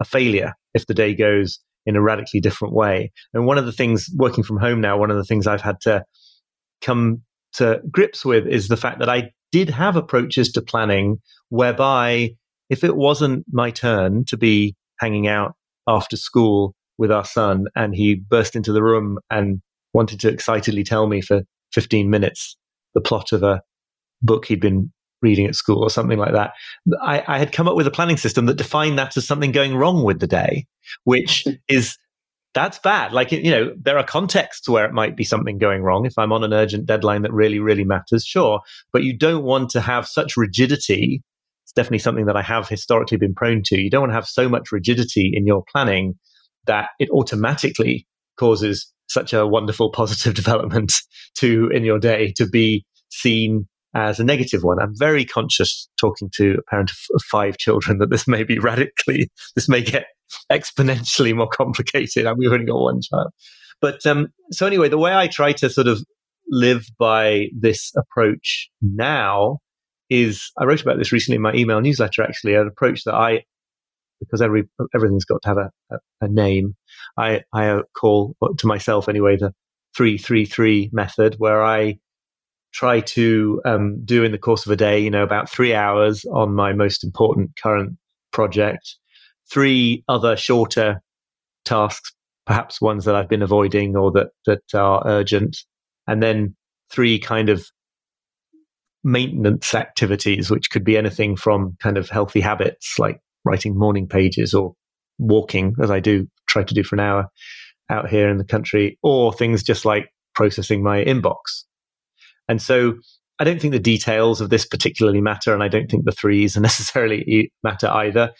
a 0.00 0.04
failure 0.04 0.54
if 0.74 0.86
the 0.86 0.94
day 0.94 1.14
goes 1.14 1.60
in 1.86 1.96
a 1.96 2.02
radically 2.02 2.40
different 2.40 2.74
way. 2.74 3.12
And 3.34 3.46
one 3.46 3.58
of 3.58 3.66
the 3.66 3.72
things 3.72 4.10
working 4.16 4.44
from 4.44 4.58
home 4.58 4.80
now, 4.80 4.98
one 4.98 5.10
of 5.10 5.16
the 5.16 5.24
things 5.24 5.46
I've 5.46 5.60
had 5.60 5.80
to 5.82 6.04
come 6.80 7.22
to 7.54 7.80
grips 7.90 8.24
with 8.24 8.46
is 8.46 8.68
the 8.68 8.76
fact 8.76 8.98
that 9.00 9.08
I 9.08 9.30
did 9.52 9.68
have 9.70 9.96
approaches 9.96 10.52
to 10.52 10.62
planning 10.62 11.18
whereby 11.48 12.30
if 12.68 12.84
it 12.84 12.96
wasn't 12.96 13.44
my 13.50 13.70
turn 13.70 14.24
to 14.26 14.36
be 14.36 14.76
hanging 15.00 15.26
out 15.26 15.54
after 15.88 16.16
school 16.16 16.74
with 16.98 17.10
our 17.10 17.24
son 17.24 17.66
and 17.74 17.94
he 17.94 18.14
burst 18.14 18.54
into 18.54 18.72
the 18.72 18.82
room 18.82 19.18
and 19.30 19.60
wanted 19.92 20.20
to 20.20 20.28
excitedly 20.28 20.84
tell 20.84 21.08
me 21.08 21.20
for 21.20 21.42
15 21.72 22.10
minutes 22.10 22.56
the 22.94 23.00
plot 23.00 23.32
of 23.32 23.42
a 23.42 23.62
book 24.22 24.46
he'd 24.46 24.60
been 24.60 24.92
reading 25.22 25.46
at 25.46 25.54
school 25.54 25.82
or 25.82 25.90
something 25.90 26.18
like 26.18 26.32
that. 26.32 26.52
I, 27.02 27.22
I, 27.26 27.38
had 27.38 27.52
come 27.52 27.68
up 27.68 27.76
with 27.76 27.86
a 27.86 27.90
planning 27.90 28.16
system 28.16 28.46
that 28.46 28.56
defined 28.56 28.98
that 28.98 29.16
as 29.16 29.26
something 29.26 29.52
going 29.52 29.76
wrong 29.76 30.02
with 30.02 30.18
the 30.18 30.26
day, 30.26 30.66
which 31.04 31.46
is 31.68 31.96
that's 32.52 32.78
bad. 32.80 33.12
Like, 33.12 33.30
you 33.30 33.50
know, 33.50 33.72
there 33.80 33.96
are 33.96 34.04
contexts 34.04 34.68
where 34.68 34.84
it 34.84 34.92
might 34.92 35.16
be 35.16 35.22
something 35.22 35.58
going 35.58 35.82
wrong. 35.82 36.04
If 36.04 36.18
I'm 36.18 36.32
on 36.32 36.42
an 36.42 36.52
urgent 36.52 36.86
deadline 36.86 37.22
that 37.22 37.32
really, 37.32 37.60
really 37.60 37.84
matters, 37.84 38.24
sure. 38.24 38.60
But 38.92 39.04
you 39.04 39.16
don't 39.16 39.44
want 39.44 39.70
to 39.70 39.80
have 39.80 40.08
such 40.08 40.36
rigidity 40.36 41.22
it's 41.70 41.76
definitely 41.76 42.00
something 42.00 42.26
that 42.26 42.36
I 42.36 42.42
have 42.42 42.68
historically 42.68 43.16
been 43.16 43.32
prone 43.32 43.62
to. 43.66 43.80
You 43.80 43.90
don't 43.90 44.00
want 44.00 44.10
to 44.10 44.14
have 44.14 44.26
so 44.26 44.48
much 44.48 44.72
rigidity 44.72 45.30
in 45.32 45.46
your 45.46 45.62
planning 45.70 46.18
that 46.66 46.88
it 46.98 47.08
automatically 47.10 48.08
causes 48.36 48.92
such 49.10 49.32
a 49.32 49.46
wonderful 49.46 49.90
positive 49.90 50.34
development 50.42 50.94
to 51.36 51.68
in 51.74 51.84
your 51.84 51.98
day 51.98 52.32
to 52.36 52.48
be 52.48 52.84
seen 53.10 53.66
as 53.94 54.20
a 54.20 54.24
negative 54.24 54.62
one. 54.62 54.78
I'm 54.80 54.96
very 54.96 55.24
conscious 55.24 55.88
talking 55.98 56.30
to 56.36 56.58
a 56.58 56.70
parent 56.70 56.90
of 56.90 57.22
five 57.22 57.58
children 57.58 57.98
that 57.98 58.10
this 58.10 58.28
may 58.28 58.44
be 58.44 58.58
radically, 58.58 59.30
this 59.56 59.68
may 59.68 59.82
get 59.82 60.06
exponentially 60.50 61.34
more 61.34 61.48
complicated. 61.48 62.26
And 62.26 62.38
we've 62.38 62.52
only 62.52 62.66
got 62.66 62.80
one 62.80 63.00
child. 63.02 63.32
But 63.80 64.04
um, 64.06 64.28
so 64.52 64.66
anyway, 64.66 64.88
the 64.88 64.98
way 64.98 65.14
I 65.14 65.26
try 65.26 65.52
to 65.54 65.70
sort 65.70 65.88
of 65.88 66.04
live 66.48 66.86
by 66.98 67.46
this 67.58 67.92
approach 67.96 68.68
now 68.80 69.58
is 70.08 70.50
I 70.58 70.64
wrote 70.64 70.82
about 70.82 70.98
this 70.98 71.12
recently 71.12 71.36
in 71.36 71.42
my 71.42 71.54
email 71.54 71.80
newsletter. 71.80 72.22
Actually, 72.22 72.54
an 72.54 72.66
approach 72.68 73.04
that 73.04 73.14
I, 73.14 73.44
because 74.20 74.42
every 74.42 74.68
everything's 74.94 75.24
got 75.24 75.42
to 75.42 75.48
have 75.48 75.58
a, 75.58 75.70
a, 75.90 75.98
a 76.22 76.28
name, 76.28 76.76
I 77.16 77.42
I 77.52 77.80
call 77.98 78.36
to 78.58 78.66
myself 78.66 79.08
anyway 79.08 79.36
the 79.36 79.52
three 79.96 80.18
three 80.18 80.44
three 80.44 80.90
method, 80.92 81.36
where 81.38 81.64
I 81.64 81.98
try 82.72 83.00
to 83.00 83.60
um, 83.64 84.04
do 84.04 84.22
in 84.24 84.32
the 84.32 84.38
course 84.38 84.64
of 84.64 84.72
a 84.72 84.76
day, 84.76 85.00
you 85.00 85.10
know, 85.10 85.22
about 85.22 85.50
three 85.50 85.74
hours 85.74 86.24
on 86.32 86.54
my 86.54 86.72
most 86.72 87.02
important 87.02 87.50
current 87.60 87.96
project, 88.32 88.96
three 89.50 90.04
other 90.08 90.36
shorter 90.36 91.02
tasks, 91.64 92.12
perhaps 92.46 92.80
ones 92.80 93.04
that 93.04 93.14
I've 93.14 93.28
been 93.28 93.42
avoiding 93.42 93.96
or 93.96 94.12
that, 94.12 94.28
that 94.46 94.62
are 94.74 95.02
urgent. 95.06 95.58
And 96.06 96.22
then 96.22 96.54
three 96.90 97.18
kind 97.18 97.48
of 97.48 97.66
maintenance 99.02 99.74
activities, 99.74 100.50
which 100.50 100.70
could 100.70 100.84
be 100.84 100.96
anything 100.96 101.36
from 101.36 101.76
kind 101.80 101.98
of 101.98 102.08
healthy 102.08 102.40
habits 102.40 102.98
like 102.98 103.20
writing 103.44 103.78
morning 103.78 104.06
pages 104.06 104.54
or 104.54 104.74
walking, 105.18 105.74
as 105.82 105.90
I 105.90 106.00
do 106.00 106.26
try 106.48 106.62
to 106.62 106.74
do 106.74 106.82
for 106.82 106.96
an 106.96 107.00
hour 107.00 107.26
out 107.90 108.08
here 108.08 108.28
in 108.28 108.38
the 108.38 108.44
country, 108.44 108.98
or 109.02 109.32
things 109.32 109.62
just 109.62 109.84
like 109.84 110.08
processing 110.34 110.82
my 110.82 111.04
inbox. 111.04 111.64
And 112.48 112.60
so 112.60 112.94
I 113.38 113.44
don't 113.44 113.60
think 113.60 113.72
the 113.72 113.78
details 113.78 114.40
of 114.40 114.50
this 114.50 114.66
particularly 114.66 115.20
matter, 115.20 115.54
and 115.54 115.62
I 115.62 115.68
don't 115.68 115.90
think 115.90 116.04
the 116.04 116.12
threes 116.12 116.56
necessarily 116.58 117.52
matter 117.62 117.88
either. 117.88 118.32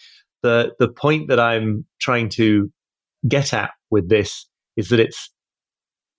The 0.43 0.73
the 0.79 0.89
point 0.89 1.29
that 1.29 1.41
I'm 1.41 1.87
trying 2.01 2.29
to 2.31 2.71
get 3.29 3.53
at 3.53 3.71
with 3.91 4.09
this 4.09 4.47
is 4.77 4.89
that 4.89 5.01
it's 5.01 5.31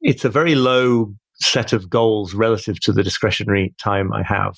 it's 0.01 0.25
a 0.25 0.29
very 0.29 0.55
low 0.55 1.13
set 1.35 1.73
of 1.73 1.89
goals 1.89 2.33
relative 2.33 2.79
to 2.81 2.91
the 2.91 3.03
discretionary 3.03 3.73
time 3.81 4.13
I 4.13 4.23
have. 4.23 4.55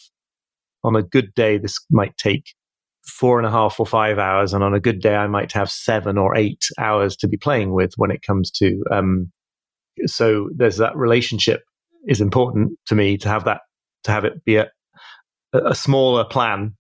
On 0.83 0.95
a 0.95 1.03
good 1.03 1.33
day, 1.33 1.57
this 1.57 1.79
might 1.89 2.15
take 2.17 2.53
four 3.05 3.37
and 3.37 3.47
a 3.47 3.51
half 3.51 3.79
or 3.79 3.85
five 3.85 4.17
hours, 4.17 4.53
and 4.53 4.63
on 4.63 4.73
a 4.73 4.79
good 4.79 5.01
day, 5.01 5.15
I 5.15 5.27
might 5.27 5.51
have 5.51 5.69
seven 5.69 6.17
or 6.17 6.35
eight 6.35 6.65
hours 6.79 7.15
to 7.17 7.27
be 7.27 7.37
playing 7.37 7.73
with 7.73 7.93
when 7.97 8.11
it 8.11 8.21
comes 8.21 8.49
to. 8.51 8.81
Um, 8.91 9.31
so 10.05 10.49
there's 10.55 10.77
that 10.77 10.95
relationship 10.95 11.61
is 12.07 12.21
important 12.21 12.77
to 12.87 12.95
me 12.95 13.17
to 13.17 13.29
have 13.29 13.45
that 13.45 13.61
to 14.03 14.11
have 14.11 14.25
it 14.25 14.43
be 14.43 14.57
a, 14.57 14.69
a 15.53 15.75
smaller 15.75 16.25
plan 16.25 16.75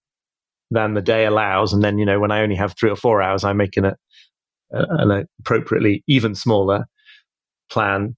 than 0.71 0.93
the 0.93 1.01
day 1.01 1.25
allows, 1.25 1.73
and 1.73 1.83
then 1.83 1.97
you 1.97 2.05
know 2.05 2.19
when 2.19 2.31
I 2.31 2.41
only 2.41 2.55
have 2.55 2.75
three 2.77 2.89
or 2.89 2.95
four 2.95 3.21
hours, 3.21 3.43
I'm 3.43 3.57
making 3.57 3.85
it 3.85 3.95
an 4.71 5.27
appropriately 5.39 6.03
even 6.07 6.33
smaller 6.33 6.85
plan 7.69 8.15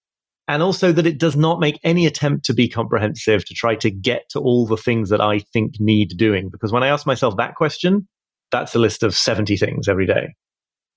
and 0.47 0.62
also 0.62 0.91
that 0.91 1.08
it 1.08 1.17
does 1.17 1.36
not 1.36 1.60
make 1.60 1.79
any 1.84 2.05
attempt 2.05 2.45
to 2.45 2.53
be 2.53 2.69
comprehensive 2.69 3.45
to 3.45 3.53
try 3.53 3.75
to 3.75 3.89
get 3.89 4.29
to 4.29 4.39
all 4.39 4.65
the 4.65 4.77
things 4.77 5.10
that 5.10 5.21
I 5.21 5.39
think 5.39 5.75
need 5.79 6.13
doing. 6.17 6.49
Because 6.49 6.71
when 6.71 6.84
I 6.84 6.88
ask 6.88 7.08
myself 7.08 7.38
that 7.38 7.55
question, 7.55 8.08
that's 8.51 8.75
a 8.75 8.79
list 8.79 9.03
of 9.03 9.15
70 9.15 9.58
things 9.58 9.88
every 9.88 10.05
day 10.05 10.36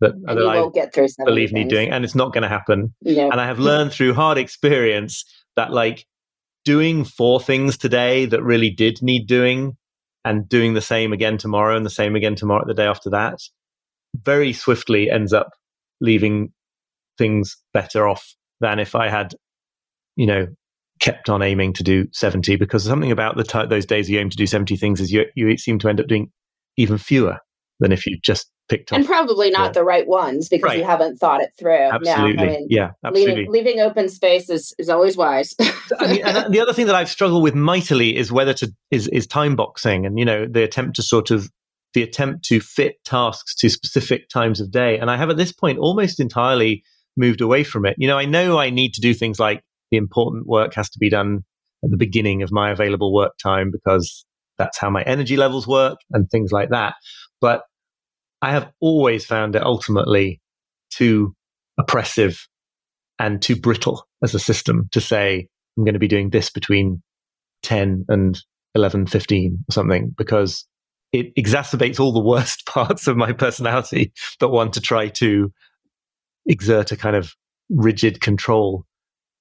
that, 0.01 0.13
that 0.27 0.39
I 0.39 0.69
get 0.75 0.95
through 0.95 1.09
believe 1.25 1.53
need 1.53 1.69
doing, 1.69 1.91
and 1.91 2.05
it's 2.05 2.15
not 2.15 2.33
going 2.33 2.43
to 2.43 2.49
happen. 2.49 2.95
Yeah. 3.01 3.29
And 3.31 3.41
I 3.41 3.47
have 3.47 3.59
learned 3.59 3.93
through 3.93 4.15
hard 4.15 4.39
experience 4.39 5.25
that 5.57 5.73
like 5.73 6.07
doing 6.65 7.05
four 7.05 7.41
things 7.41 7.77
today 7.77 8.27
that 8.27 8.43
really 8.43 8.71
did 8.71 9.03
need 9.03 9.27
doing 9.27 9.77
and 10.25 10.49
doing 10.49 10.75
the 10.75 10.81
same 10.81 11.13
again 11.13 11.39
tomorrow 11.39 11.77
and 11.77 11.87
the 11.87 11.91
same 11.91 12.15
again 12.15 12.35
tomorrow 12.35 12.65
the 12.67 12.75
day 12.75 12.87
after 12.87 13.11
that 13.11 13.39
very 14.15 14.53
swiftly 14.53 15.11
ends 15.11 15.33
up 15.33 15.51
leaving 16.01 16.53
things 17.17 17.57
better 17.73 18.07
off 18.07 18.35
than 18.61 18.79
if 18.79 18.94
I 18.94 19.09
had, 19.09 19.35
you 20.16 20.27
know, 20.27 20.47
kept 21.01 21.29
on 21.29 21.42
aiming 21.42 21.73
to 21.75 21.83
do 21.83 22.07
70 22.12 22.57
because 22.57 22.85
something 22.85 23.12
about 23.12 23.37
the 23.37 23.44
t- 23.44 23.66
those 23.66 23.87
days 23.87 24.11
you 24.11 24.18
aim 24.18 24.31
to 24.31 24.37
do 24.37 24.47
70 24.47 24.77
things 24.77 25.01
is 25.01 25.12
you, 25.12 25.27
you 25.35 25.57
seem 25.57 25.79
to 25.79 25.88
end 25.88 26.01
up 26.01 26.09
doing 26.09 26.31
even 26.77 26.99
fewer 26.99 27.38
than 27.81 27.92
if 27.92 28.05
you 28.07 28.18
just 28.23 28.51
picked 28.68 28.92
and 28.92 29.07
probably 29.07 29.51
not 29.51 29.73
the 29.73 29.85
right 29.85 30.07
ones 30.07 30.49
because 30.49 30.68
right. 30.68 30.79
you 30.79 30.85
haven't 30.85 31.16
thought 31.16 31.40
it 31.40 31.51
through. 31.59 31.73
Absolutely, 31.73 32.33
no, 32.35 32.42
I 32.42 32.47
mean, 32.47 32.66
yeah, 32.68 32.90
absolutely. 33.05 33.35
Leaving, 33.35 33.53
leaving, 33.53 33.81
open 33.81 34.09
space 34.09 34.51
is, 34.51 34.75
is 34.79 34.88
always 34.88 35.16
wise. 35.16 35.55
I 35.99 36.07
mean, 36.07 36.23
and 36.25 36.53
the 36.53 36.61
other 36.61 36.73
thing 36.73 36.87
that 36.87 36.94
I've 36.94 37.09
struggled 37.09 37.42
with 37.42 37.55
mightily 37.55 38.16
is 38.16 38.31
whether 38.31 38.53
to 38.55 38.73
is 38.90 39.09
is 39.09 39.27
time 39.27 39.57
boxing, 39.57 40.05
and 40.05 40.18
you 40.18 40.25
know, 40.25 40.47
the 40.47 40.62
attempt 40.62 40.97
to 40.97 41.03
sort 41.03 41.31
of 41.31 41.51
the 41.94 42.03
attempt 42.03 42.44
to 42.44 42.61
fit 42.61 43.03
tasks 43.05 43.55
to 43.57 43.71
specific 43.71 44.29
times 44.29 44.61
of 44.61 44.71
day. 44.71 44.99
And 44.99 45.11
I 45.11 45.16
have 45.16 45.31
at 45.31 45.37
this 45.37 45.53
point 45.53 45.79
almost 45.79 46.21
entirely 46.21 46.83
moved 47.19 47.41
away 47.41 47.65
from 47.65 47.85
it. 47.85 47.95
You 47.99 48.09
know, 48.09 48.19
I 48.19 48.25
know 48.25 48.59
I 48.59 48.71
need 48.71 48.95
to 48.95 49.01
do 49.01 49.13
things 49.13 49.39
like 49.39 49.63
the 49.91 49.97
important 49.97 50.47
work 50.47 50.75
has 50.75 50.89
to 50.91 50.99
be 50.99 51.11
done 51.11 51.45
at 51.85 51.91
the 51.91 51.97
beginning 51.97 52.43
of 52.43 52.53
my 52.53 52.71
available 52.71 53.13
work 53.13 53.33
time 53.43 53.71
because 53.71 54.25
that's 54.57 54.79
how 54.79 54.91
my 54.91 55.03
energy 55.03 55.37
levels 55.37 55.67
work 55.67 55.99
and 56.11 56.29
things 56.31 56.51
like 56.53 56.71
that. 56.71 56.95
But 57.41 57.63
I 58.43 58.53
have 58.53 58.71
always 58.81 59.25
found 59.25 59.57
it 59.57 59.63
ultimately 59.63 60.41
too 60.91 61.35
oppressive 61.79 62.47
and 63.19 63.41
too 63.43 63.57
brittle 63.57 64.07
as 64.23 64.35
a 64.35 64.39
system 64.39 64.89
to 64.93 65.01
say, 65.01 65.49
I'm 65.77 65.85
going 65.85 65.95
to 65.95 66.01
be 66.01 66.09
doing 66.09 66.31
this 66.31 66.51
between 66.51 67.03
10 67.63 68.07
and 68.09 68.39
11, 68.75 69.07
15 69.07 69.65
or 69.69 69.73
something 69.73 70.15
because 70.17 70.67
it 71.13 71.35
exacerbates 71.37 71.99
all 71.99 72.13
the 72.13 72.23
worst 72.23 72.67
parts 72.67 73.07
of 73.07 73.17
my 73.17 73.33
personality 73.33 74.13
that 74.41 74.49
want 74.49 74.75
to 74.75 74.81
try 74.81 75.09
to 75.09 75.53
exert 76.49 76.91
a 76.91 76.97
kind 76.97 77.15
of 77.15 77.35
rigid 77.71 78.21
control 78.21 78.85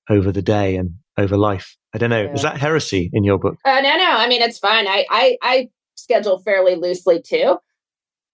over 0.09 0.31
the 0.31 0.41
day 0.41 0.75
and 0.75 0.95
over 1.17 1.37
life. 1.37 1.75
I 1.93 1.97
don't 1.97 2.09
know. 2.09 2.23
Yeah. 2.23 2.33
Is 2.33 2.41
that 2.43 2.57
heresy 2.57 3.09
in 3.13 3.23
your 3.23 3.39
book? 3.39 3.55
Uh, 3.65 3.81
no, 3.81 3.97
no. 3.97 4.09
I 4.09 4.27
mean, 4.27 4.41
it's 4.41 4.59
fine. 4.59 4.87
I, 4.87 5.05
I, 5.09 5.37
I 5.41 5.69
schedule 5.95 6.39
fairly 6.39 6.75
loosely 6.75 7.21
too, 7.21 7.57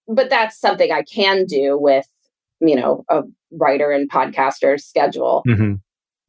but 0.06 0.28
that's 0.28 0.60
something 0.60 0.92
I 0.92 1.02
can 1.02 1.46
do 1.46 1.78
with, 1.78 2.06
you 2.60 2.76
know, 2.76 3.04
a 3.08 3.22
writer 3.52 3.90
and 3.90 4.10
podcaster 4.10 4.78
schedule. 4.80 5.42
Mm-hmm. 5.48 5.74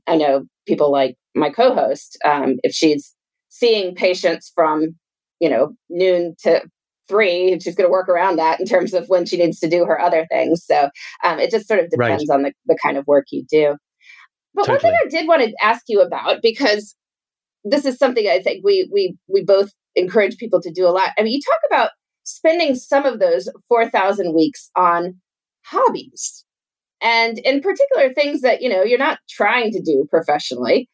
I 0.08 0.16
know 0.16 0.46
people 0.68 0.92
like 0.92 1.18
my 1.36 1.50
co-host, 1.50 2.18
um, 2.24 2.58
if 2.64 2.74
she's 2.74 3.14
seeing 3.50 3.96
patients 3.96 4.52
from, 4.54 4.96
you 5.40 5.50
know, 5.50 5.74
noon 5.90 6.36
to 6.44 6.62
three 7.08 7.58
she's 7.60 7.76
going 7.76 7.88
to 7.88 7.92
work 7.92 8.10
around 8.10 8.38
that 8.38 8.60
in 8.60 8.66
terms 8.66 8.94
of 8.94 9.08
when 9.08 9.26
she 9.26 9.38
needs 9.38 9.60
to 9.60 9.70
do 9.70 9.86
her 9.86 10.00
other 10.00 10.26
things 10.32 10.64
so 10.66 10.90
um, 11.24 11.40
it 11.40 11.52
just 11.52 11.68
sort 11.68 11.80
of 11.80 11.90
depends 11.90 12.26
right. 12.30 12.36
on 12.36 12.44
the, 12.44 12.54
the 12.66 12.78
kind 12.82 12.98
of 12.98 13.06
work 13.08 13.26
you 13.32 13.44
do 13.50 13.76
but 14.54 14.66
totally. 14.66 14.76
one 14.76 14.82
thing 14.82 15.00
i 15.06 15.10
did 15.10 15.28
want 15.28 15.42
to 15.42 15.54
ask 15.62 15.84
you 15.88 16.02
about 16.02 16.42
because 16.42 16.96
this 17.64 17.86
is 17.86 17.98
something 17.98 18.28
i 18.28 18.40
think 18.42 18.64
we 18.64 18.90
we 18.92 19.16
we 19.28 19.44
both 19.44 19.72
encourage 19.96 20.38
people 20.38 20.62
to 20.62 20.72
do 20.72 20.86
a 20.86 20.90
lot 20.90 21.10
i 21.18 21.24
mean 21.24 21.34
you 21.34 21.42
talk 21.42 21.62
about 21.70 21.92
spending 22.24 22.76
some 22.76 23.06
of 23.06 23.20
those 23.20 23.50
4000 23.68 24.34
weeks 24.34 24.70
on 24.76 25.16
hobbies 25.66 26.44
and 27.02 27.38
in 27.40 27.62
particular 27.62 28.14
things 28.14 28.42
that 28.42 28.62
you 28.62 28.70
know 28.70 28.84
you're 28.84 29.00
not 29.00 29.20
trying 29.30 29.72
to 29.72 29.82
do 29.82 30.06
professionally 30.10 30.90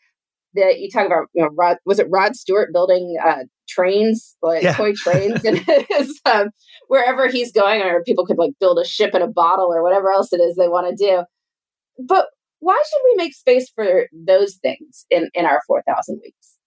that 0.56 0.80
you 0.80 0.90
talk 0.90 1.06
about 1.06 1.28
you 1.34 1.44
know 1.44 1.50
rod 1.58 1.78
was 1.86 2.00
it 2.00 2.08
rod 2.10 2.36
stewart 2.36 2.74
building 2.74 3.18
uh, 3.24 3.44
trains, 3.68 4.36
like 4.42 4.64
yeah. 4.64 4.74
toy 4.74 4.94
trains, 4.94 5.44
and 5.46 5.58
his, 5.90 6.20
um, 6.26 6.50
wherever 6.88 7.28
he's 7.28 7.52
going, 7.52 7.82
or 7.82 8.04
people 8.04 8.26
could 8.26 8.38
like 8.38 8.52
build 8.60 8.80
a 8.80 8.86
ship 8.86 9.16
in 9.16 9.22
a 9.22 9.28
bottle 9.28 9.74
or 9.74 9.84
whatever 9.84 10.12
else 10.12 10.34
it 10.34 10.42
is 10.42 10.56
they 10.56 10.68
want 10.68 10.90
to 10.90 11.04
do. 11.04 11.24
But 11.98 12.28
why 12.60 12.82
should 12.88 13.02
we 13.12 13.16
make 13.16 13.34
space 13.34 13.70
for 13.70 14.08
those 14.14 14.56
things 14.56 15.06
in, 15.10 15.30
in 15.34 15.46
our 15.46 15.62
4,000 15.68 16.20
weeks? 16.24 16.58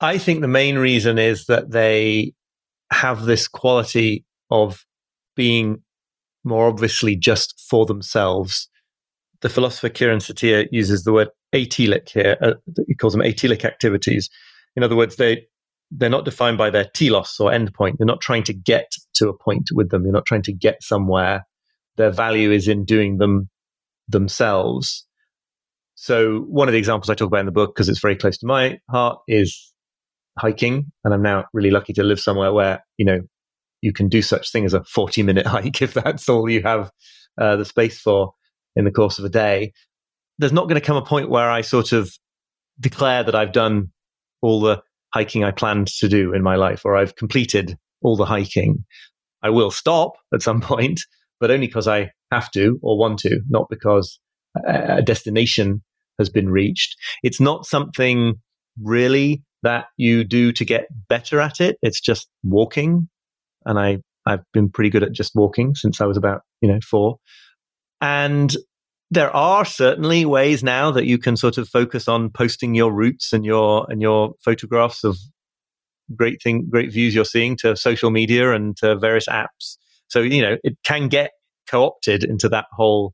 I 0.00 0.18
think 0.18 0.40
the 0.40 0.48
main 0.48 0.78
reason 0.78 1.18
is 1.18 1.46
that 1.46 1.70
they 1.70 2.32
have 2.90 3.24
this 3.24 3.46
quality 3.46 4.24
of 4.50 4.84
being 5.34 5.82
more 6.44 6.68
obviously 6.68 7.14
just 7.14 7.62
for 7.68 7.84
themselves. 7.84 8.68
The 9.42 9.48
philosopher 9.48 9.88
Kieran 9.88 10.18
Setiya 10.18 10.66
uses 10.70 11.04
the 11.04 11.12
word 11.12 11.28
atelic 11.54 12.08
here. 12.08 12.36
Uh, 12.40 12.54
he 12.86 12.94
calls 12.94 13.12
them 13.12 13.22
atelic 13.22 13.64
activities. 13.64 14.30
In 14.76 14.82
other 14.82 14.96
words, 14.96 15.16
they 15.16 15.46
they're 15.90 16.10
not 16.10 16.24
defined 16.24 16.58
by 16.58 16.70
their 16.70 16.86
telos 16.94 17.38
or 17.38 17.50
endpoint. 17.50 17.96
You're 17.98 18.06
not 18.06 18.20
trying 18.20 18.42
to 18.44 18.52
get 18.52 18.92
to 19.14 19.28
a 19.28 19.36
point 19.36 19.68
with 19.72 19.90
them. 19.90 20.02
You're 20.02 20.12
not 20.12 20.26
trying 20.26 20.42
to 20.42 20.52
get 20.52 20.82
somewhere. 20.82 21.46
Their 21.96 22.10
value 22.10 22.50
is 22.50 22.66
in 22.66 22.84
doing 22.84 23.18
them 23.18 23.48
themselves. 24.08 25.06
So 25.94 26.40
one 26.48 26.68
of 26.68 26.72
the 26.72 26.78
examples 26.78 27.08
I 27.08 27.14
talk 27.14 27.28
about 27.28 27.40
in 27.40 27.46
the 27.46 27.52
book, 27.52 27.74
because 27.74 27.88
it's 27.88 28.00
very 28.00 28.16
close 28.16 28.36
to 28.38 28.46
my 28.46 28.78
heart, 28.90 29.18
is 29.28 29.72
hiking. 30.38 30.92
And 31.04 31.14
I'm 31.14 31.22
now 31.22 31.44
really 31.52 31.70
lucky 31.70 31.92
to 31.94 32.02
live 32.02 32.20
somewhere 32.20 32.52
where, 32.52 32.84
you 32.98 33.06
know, 33.06 33.20
you 33.80 33.92
can 33.92 34.08
do 34.08 34.22
such 34.22 34.50
thing 34.50 34.64
as 34.64 34.74
a 34.74 34.84
40 34.84 35.22
minute 35.22 35.46
hike 35.46 35.80
if 35.80 35.94
that's 35.94 36.28
all 36.28 36.50
you 36.50 36.62
have 36.62 36.90
uh, 37.40 37.56
the 37.56 37.64
space 37.64 37.98
for 38.00 38.32
in 38.76 38.84
the 38.84 38.90
course 38.90 39.18
of 39.18 39.24
a 39.24 39.30
day. 39.30 39.72
There's 40.38 40.52
not 40.52 40.68
going 40.68 40.80
to 40.80 40.86
come 40.86 40.96
a 40.96 41.04
point 41.04 41.30
where 41.30 41.50
I 41.50 41.62
sort 41.62 41.92
of 41.92 42.12
declare 42.78 43.24
that 43.24 43.34
I've 43.34 43.52
done 43.52 43.90
all 44.42 44.60
the 44.60 44.82
hiking 45.14 45.44
I 45.44 45.50
planned 45.50 45.88
to 45.88 46.08
do 46.08 46.34
in 46.34 46.42
my 46.42 46.56
life, 46.56 46.82
or 46.84 46.96
I've 46.96 47.16
completed 47.16 47.76
all 48.02 48.16
the 48.16 48.26
hiking. 48.26 48.84
I 49.42 49.50
will 49.50 49.70
stop 49.70 50.12
at 50.32 50.42
some 50.42 50.60
point, 50.72 51.00
but 51.40 51.50
only 51.50 51.66
because 51.66 51.88
I 51.88 52.10
have 52.30 52.50
to 52.52 52.78
or 52.82 52.98
want 52.98 53.18
to, 53.20 53.40
not 53.48 53.66
because 53.70 54.20
a 54.66 55.02
destination 55.02 55.82
has 56.18 56.28
been 56.30 56.48
reached. 56.48 56.96
It's 57.22 57.40
not 57.40 57.66
something 57.66 58.34
really 58.82 59.42
that 59.62 59.86
you 59.96 60.24
do 60.24 60.52
to 60.52 60.64
get 60.64 60.86
better 61.08 61.40
at 61.40 61.60
it. 61.60 61.76
It's 61.82 62.00
just 62.00 62.28
walking. 62.42 63.08
And 63.64 63.78
I, 63.78 63.98
I've 64.26 64.44
been 64.52 64.70
pretty 64.70 64.90
good 64.90 65.02
at 65.02 65.12
just 65.12 65.32
walking 65.34 65.74
since 65.74 66.00
I 66.00 66.06
was 66.06 66.16
about, 66.16 66.42
you 66.60 66.68
know, 66.68 66.78
four. 66.88 67.18
And 68.00 68.54
there 69.10 69.34
are 69.34 69.64
certainly 69.64 70.24
ways 70.24 70.62
now 70.62 70.90
that 70.90 71.06
you 71.06 71.18
can 71.18 71.36
sort 71.36 71.58
of 71.58 71.68
focus 71.68 72.08
on 72.08 72.30
posting 72.30 72.74
your 72.74 72.92
routes 72.92 73.32
and 73.32 73.44
your 73.44 73.86
and 73.88 74.02
your 74.02 74.34
photographs 74.44 75.04
of 75.04 75.16
great 76.14 76.42
thing 76.42 76.66
great 76.68 76.92
views 76.92 77.14
you're 77.14 77.24
seeing 77.24 77.56
to 77.56 77.76
social 77.76 78.10
media 78.10 78.52
and 78.52 78.76
to 78.76 78.96
various 78.96 79.26
apps 79.26 79.76
so 80.08 80.20
you 80.20 80.40
know 80.40 80.56
it 80.62 80.76
can 80.84 81.08
get 81.08 81.32
co-opted 81.68 82.24
into 82.24 82.48
that 82.48 82.66
whole 82.72 83.12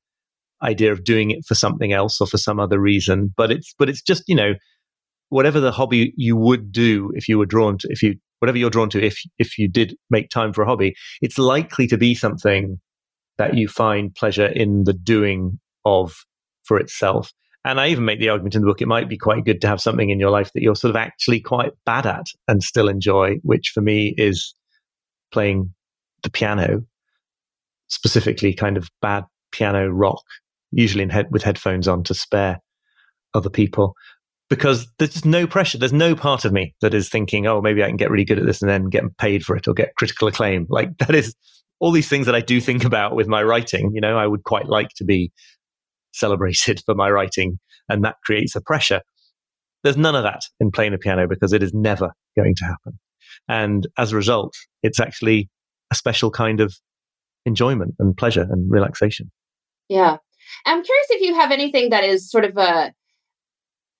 idea 0.62 0.92
of 0.92 1.04
doing 1.04 1.30
it 1.30 1.44
for 1.46 1.54
something 1.54 1.92
else 1.92 2.20
or 2.20 2.26
for 2.26 2.38
some 2.38 2.60
other 2.60 2.78
reason. 2.78 3.32
But 3.36 3.50
it's 3.50 3.74
but 3.78 3.88
it's 3.88 4.02
just 4.02 4.22
you 4.26 4.34
know 4.34 4.54
whatever 5.28 5.60
the 5.60 5.72
hobby 5.72 6.12
you 6.16 6.36
would 6.36 6.72
do 6.72 7.10
if 7.14 7.28
you 7.28 7.38
were 7.38 7.46
drawn 7.46 7.78
to 7.78 7.88
if 7.90 8.02
you 8.02 8.14
whatever 8.38 8.58
you're 8.58 8.70
drawn 8.70 8.90
to 8.90 9.02
if 9.02 9.18
if 9.38 9.58
you 9.58 9.68
did 9.68 9.96
make 10.10 10.30
time 10.30 10.52
for 10.52 10.62
a 10.62 10.66
hobby, 10.66 10.94
it's 11.20 11.38
likely 11.38 11.86
to 11.88 11.98
be 11.98 12.14
something 12.14 12.78
that 13.38 13.56
you 13.56 13.68
find 13.68 14.14
pleasure 14.14 14.46
in 14.46 14.84
the 14.84 14.92
doing 14.92 15.58
of 15.84 16.14
for 16.64 16.78
itself. 16.78 17.32
And 17.64 17.80
I 17.80 17.88
even 17.88 18.04
make 18.04 18.18
the 18.18 18.28
argument 18.28 18.54
in 18.54 18.62
the 18.62 18.66
book, 18.66 18.82
it 18.82 18.88
might 18.88 19.08
be 19.08 19.16
quite 19.16 19.44
good 19.44 19.60
to 19.60 19.68
have 19.68 19.80
something 19.80 20.10
in 20.10 20.18
your 20.18 20.30
life 20.30 20.50
that 20.52 20.62
you're 20.62 20.74
sort 20.74 20.90
of 20.90 20.96
actually 20.96 21.40
quite 21.40 21.72
bad 21.86 22.06
at 22.06 22.26
and 22.48 22.62
still 22.62 22.88
enjoy, 22.88 23.36
which 23.42 23.70
for 23.72 23.80
me 23.80 24.14
is 24.18 24.54
playing 25.32 25.72
the 26.24 26.30
piano, 26.30 26.84
specifically 27.88 28.52
kind 28.52 28.76
of 28.76 28.88
bad 29.00 29.24
piano 29.52 29.88
rock, 29.88 30.22
usually 30.72 31.08
head, 31.08 31.28
with 31.30 31.44
headphones 31.44 31.86
on 31.86 32.02
to 32.04 32.14
spare 32.14 32.58
other 33.34 33.50
people. 33.50 33.94
Because 34.50 34.86
there's 34.98 35.24
no 35.24 35.46
pressure. 35.46 35.78
There's 35.78 35.92
no 35.92 36.14
part 36.14 36.44
of 36.44 36.52
me 36.52 36.74
that 36.82 36.92
is 36.92 37.08
thinking, 37.08 37.46
oh, 37.46 37.62
maybe 37.62 37.82
I 37.82 37.86
can 37.86 37.96
get 37.96 38.10
really 38.10 38.24
good 38.24 38.38
at 38.38 38.44
this 38.44 38.60
and 38.60 38.70
then 38.70 38.90
get 38.90 39.16
paid 39.16 39.44
for 39.44 39.56
it 39.56 39.66
or 39.66 39.72
get 39.72 39.94
critical 39.96 40.28
acclaim. 40.28 40.66
Like 40.68 40.98
that 40.98 41.14
is 41.14 41.34
all 41.82 41.90
these 41.90 42.08
things 42.08 42.26
that 42.26 42.34
I 42.36 42.40
do 42.40 42.60
think 42.60 42.84
about 42.84 43.16
with 43.16 43.26
my 43.26 43.42
writing. 43.42 43.90
You 43.92 44.00
know, 44.00 44.16
I 44.16 44.28
would 44.28 44.44
quite 44.44 44.66
like 44.68 44.90
to 44.96 45.04
be 45.04 45.32
celebrated 46.12 46.80
for 46.86 46.94
my 46.94 47.10
writing, 47.10 47.58
and 47.88 48.04
that 48.04 48.14
creates 48.24 48.54
a 48.54 48.60
pressure. 48.62 49.02
There's 49.82 49.96
none 49.96 50.14
of 50.14 50.22
that 50.22 50.42
in 50.60 50.70
playing 50.70 50.92
the 50.92 50.98
piano 50.98 51.26
because 51.28 51.52
it 51.52 51.60
is 51.60 51.74
never 51.74 52.12
going 52.36 52.54
to 52.54 52.64
happen. 52.64 53.00
And 53.48 53.88
as 53.98 54.12
a 54.12 54.16
result, 54.16 54.54
it's 54.84 55.00
actually 55.00 55.50
a 55.90 55.96
special 55.96 56.30
kind 56.30 56.60
of 56.60 56.72
enjoyment 57.44 57.96
and 57.98 58.16
pleasure 58.16 58.46
and 58.48 58.70
relaxation. 58.70 59.32
Yeah. 59.88 60.18
I'm 60.64 60.84
curious 60.84 61.06
if 61.10 61.20
you 61.20 61.34
have 61.34 61.50
anything 61.50 61.90
that 61.90 62.04
is 62.04 62.30
sort 62.30 62.44
of 62.44 62.56
a 62.56 62.92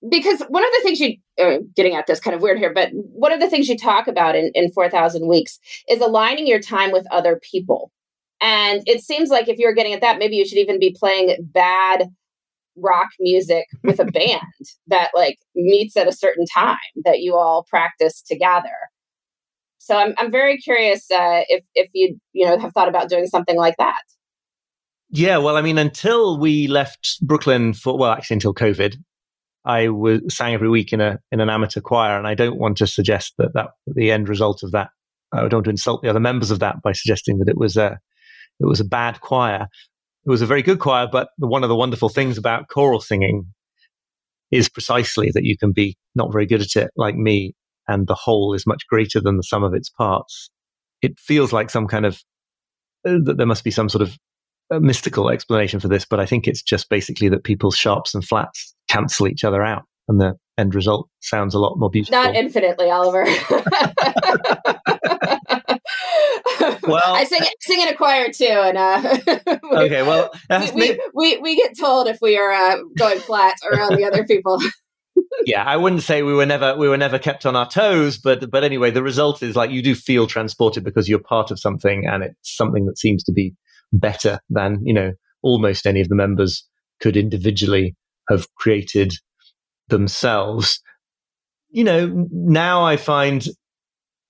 because 0.09 0.41
one 0.49 0.63
of 0.63 0.69
the 0.71 0.81
things 0.83 0.99
you 0.99 1.17
uh, 1.39 1.59
getting 1.75 1.95
at 1.95 2.07
this 2.07 2.19
kind 2.19 2.35
of 2.35 2.41
weird 2.41 2.57
here, 2.57 2.73
but 2.73 2.89
one 2.93 3.31
of 3.31 3.39
the 3.39 3.49
things 3.49 3.67
you 3.67 3.77
talk 3.77 4.07
about 4.07 4.35
in, 4.35 4.51
in 4.53 4.71
4,000 4.71 5.27
weeks 5.27 5.59
is 5.89 6.01
aligning 6.01 6.47
your 6.47 6.59
time 6.59 6.91
with 6.91 7.05
other 7.11 7.39
people. 7.51 7.91
And 8.41 8.83
it 8.85 9.01
seems 9.01 9.29
like 9.29 9.47
if 9.47 9.57
you're 9.57 9.73
getting 9.73 9.93
at 9.93 10.01
that, 10.01 10.19
maybe 10.19 10.35
you 10.35 10.45
should 10.45 10.57
even 10.57 10.79
be 10.79 10.95
playing 10.97 11.37
bad 11.39 12.09
rock 12.75 13.09
music 13.19 13.67
with 13.83 13.99
a 13.99 14.05
band 14.11 14.41
that 14.87 15.11
like 15.15 15.37
meets 15.55 15.95
at 15.95 16.07
a 16.07 16.11
certain 16.11 16.45
time 16.45 16.77
that 17.05 17.19
you 17.19 17.35
all 17.35 17.63
practice 17.69 18.21
together. 18.21 18.69
So 19.77 19.97
I'm 19.97 20.13
I'm 20.17 20.31
very 20.31 20.57
curious 20.57 21.11
uh, 21.11 21.43
if 21.49 21.65
if 21.75 21.89
you 21.93 22.17
you 22.31 22.45
know 22.45 22.57
have 22.57 22.71
thought 22.73 22.87
about 22.87 23.09
doing 23.09 23.27
something 23.27 23.57
like 23.57 23.75
that. 23.79 24.01
Yeah, 25.09 25.37
well, 25.37 25.57
I 25.57 25.61
mean, 25.61 25.77
until 25.77 26.39
we 26.39 26.67
left 26.67 27.19
Brooklyn 27.21 27.73
for 27.73 27.97
well, 27.97 28.11
actually 28.11 28.35
until 28.35 28.53
COVID, 28.53 28.95
I 29.65 29.89
was 29.89 30.21
sang 30.29 30.53
every 30.53 30.69
week 30.69 30.91
in 30.91 31.01
a 31.01 31.19
in 31.31 31.39
an 31.39 31.49
amateur 31.49 31.81
choir, 31.81 32.17
and 32.17 32.27
I 32.27 32.35
don't 32.35 32.59
want 32.59 32.77
to 32.77 32.87
suggest 32.87 33.33
that 33.37 33.53
that 33.53 33.69
the 33.87 34.11
end 34.11 34.27
result 34.27 34.63
of 34.63 34.71
that. 34.71 34.89
I 35.31 35.41
don't 35.41 35.53
want 35.53 35.65
to 35.65 35.71
insult 35.71 36.01
the 36.01 36.09
other 36.09 36.19
members 36.19 36.51
of 36.51 36.59
that 36.59 36.81
by 36.83 36.91
suggesting 36.91 37.39
that 37.39 37.49
it 37.49 37.57
was 37.57 37.77
a 37.77 37.99
it 38.59 38.65
was 38.65 38.79
a 38.79 38.85
bad 38.85 39.21
choir. 39.21 39.67
It 40.25 40.29
was 40.29 40.41
a 40.41 40.45
very 40.45 40.61
good 40.61 40.79
choir, 40.79 41.07
but 41.11 41.29
one 41.37 41.63
of 41.63 41.69
the 41.69 41.75
wonderful 41.75 42.09
things 42.09 42.37
about 42.37 42.67
choral 42.69 43.01
singing 43.01 43.45
is 44.51 44.69
precisely 44.69 45.31
that 45.33 45.43
you 45.43 45.57
can 45.57 45.71
be 45.71 45.97
not 46.15 46.31
very 46.31 46.45
good 46.45 46.61
at 46.61 46.75
it, 46.75 46.91
like 46.95 47.15
me, 47.15 47.55
and 47.87 48.07
the 48.07 48.15
whole 48.15 48.53
is 48.53 48.67
much 48.67 48.85
greater 48.87 49.19
than 49.19 49.37
the 49.37 49.43
sum 49.43 49.63
of 49.63 49.73
its 49.73 49.89
parts. 49.89 50.49
It 51.01 51.19
feels 51.19 51.51
like 51.51 51.69
some 51.69 51.87
kind 51.87 52.05
of 52.05 52.21
uh, 53.07 53.17
that 53.23 53.37
there 53.37 53.47
must 53.47 53.63
be 53.63 53.71
some 53.71 53.89
sort 53.89 54.01
of 54.01 54.17
uh, 54.71 54.79
mystical 54.79 55.29
explanation 55.29 55.79
for 55.79 55.87
this, 55.87 56.05
but 56.05 56.19
I 56.19 56.25
think 56.25 56.47
it's 56.47 56.61
just 56.61 56.89
basically 56.89 57.29
that 57.29 57.43
people's 57.43 57.75
sharps 57.75 58.13
and 58.13 58.23
flats 58.23 58.73
cancel 58.93 59.27
each 59.27 59.43
other 59.43 59.63
out, 59.63 59.83
and 60.07 60.19
the 60.19 60.35
end 60.57 60.75
result 60.75 61.09
sounds 61.19 61.55
a 61.55 61.59
lot 61.59 61.77
more 61.77 61.89
beautiful. 61.89 62.21
Not 62.21 62.35
infinitely, 62.35 62.89
Oliver. 62.91 63.23
well, 66.83 67.15
I 67.15 67.25
sing 67.25 67.41
sing 67.61 67.81
in 67.81 67.87
a 67.87 67.95
choir 67.95 68.31
too, 68.31 68.45
and 68.45 68.77
uh, 68.77 69.17
we, 69.71 69.77
okay, 69.77 70.03
well, 70.03 70.31
we, 70.73 70.99
we, 71.13 71.37
we 71.37 71.55
get 71.55 71.77
told 71.77 72.07
if 72.07 72.19
we 72.21 72.37
are 72.37 72.51
uh, 72.51 72.77
going 72.97 73.19
flat 73.19 73.55
around 73.71 73.95
the 73.95 74.05
other 74.05 74.25
people. 74.25 74.59
yeah, 75.45 75.63
I 75.63 75.77
wouldn't 75.77 76.03
say 76.03 76.23
we 76.23 76.33
were 76.33 76.45
never 76.45 76.75
we 76.75 76.87
were 76.87 76.97
never 76.97 77.19
kept 77.19 77.45
on 77.45 77.55
our 77.55 77.69
toes, 77.69 78.17
but 78.17 78.49
but 78.49 78.63
anyway, 78.63 78.91
the 78.91 79.03
result 79.03 79.43
is 79.43 79.55
like 79.55 79.71
you 79.71 79.81
do 79.81 79.95
feel 79.95 80.27
transported 80.27 80.83
because 80.83 81.09
you're 81.09 81.19
part 81.19 81.51
of 81.51 81.59
something, 81.59 82.05
and 82.05 82.23
it's 82.23 82.55
something 82.55 82.85
that 82.85 82.97
seems 82.97 83.23
to 83.23 83.31
be 83.31 83.55
better 83.91 84.39
than 84.49 84.79
you 84.83 84.93
know 84.93 85.13
almost 85.41 85.85
any 85.85 86.01
of 86.01 86.09
the 86.09 86.15
members 86.15 86.67
could 86.99 87.17
individually 87.17 87.95
have 88.29 88.53
created 88.55 89.13
themselves. 89.87 90.81
You 91.69 91.83
know, 91.83 92.27
now 92.31 92.85
I 92.85 92.97
find 92.97 93.45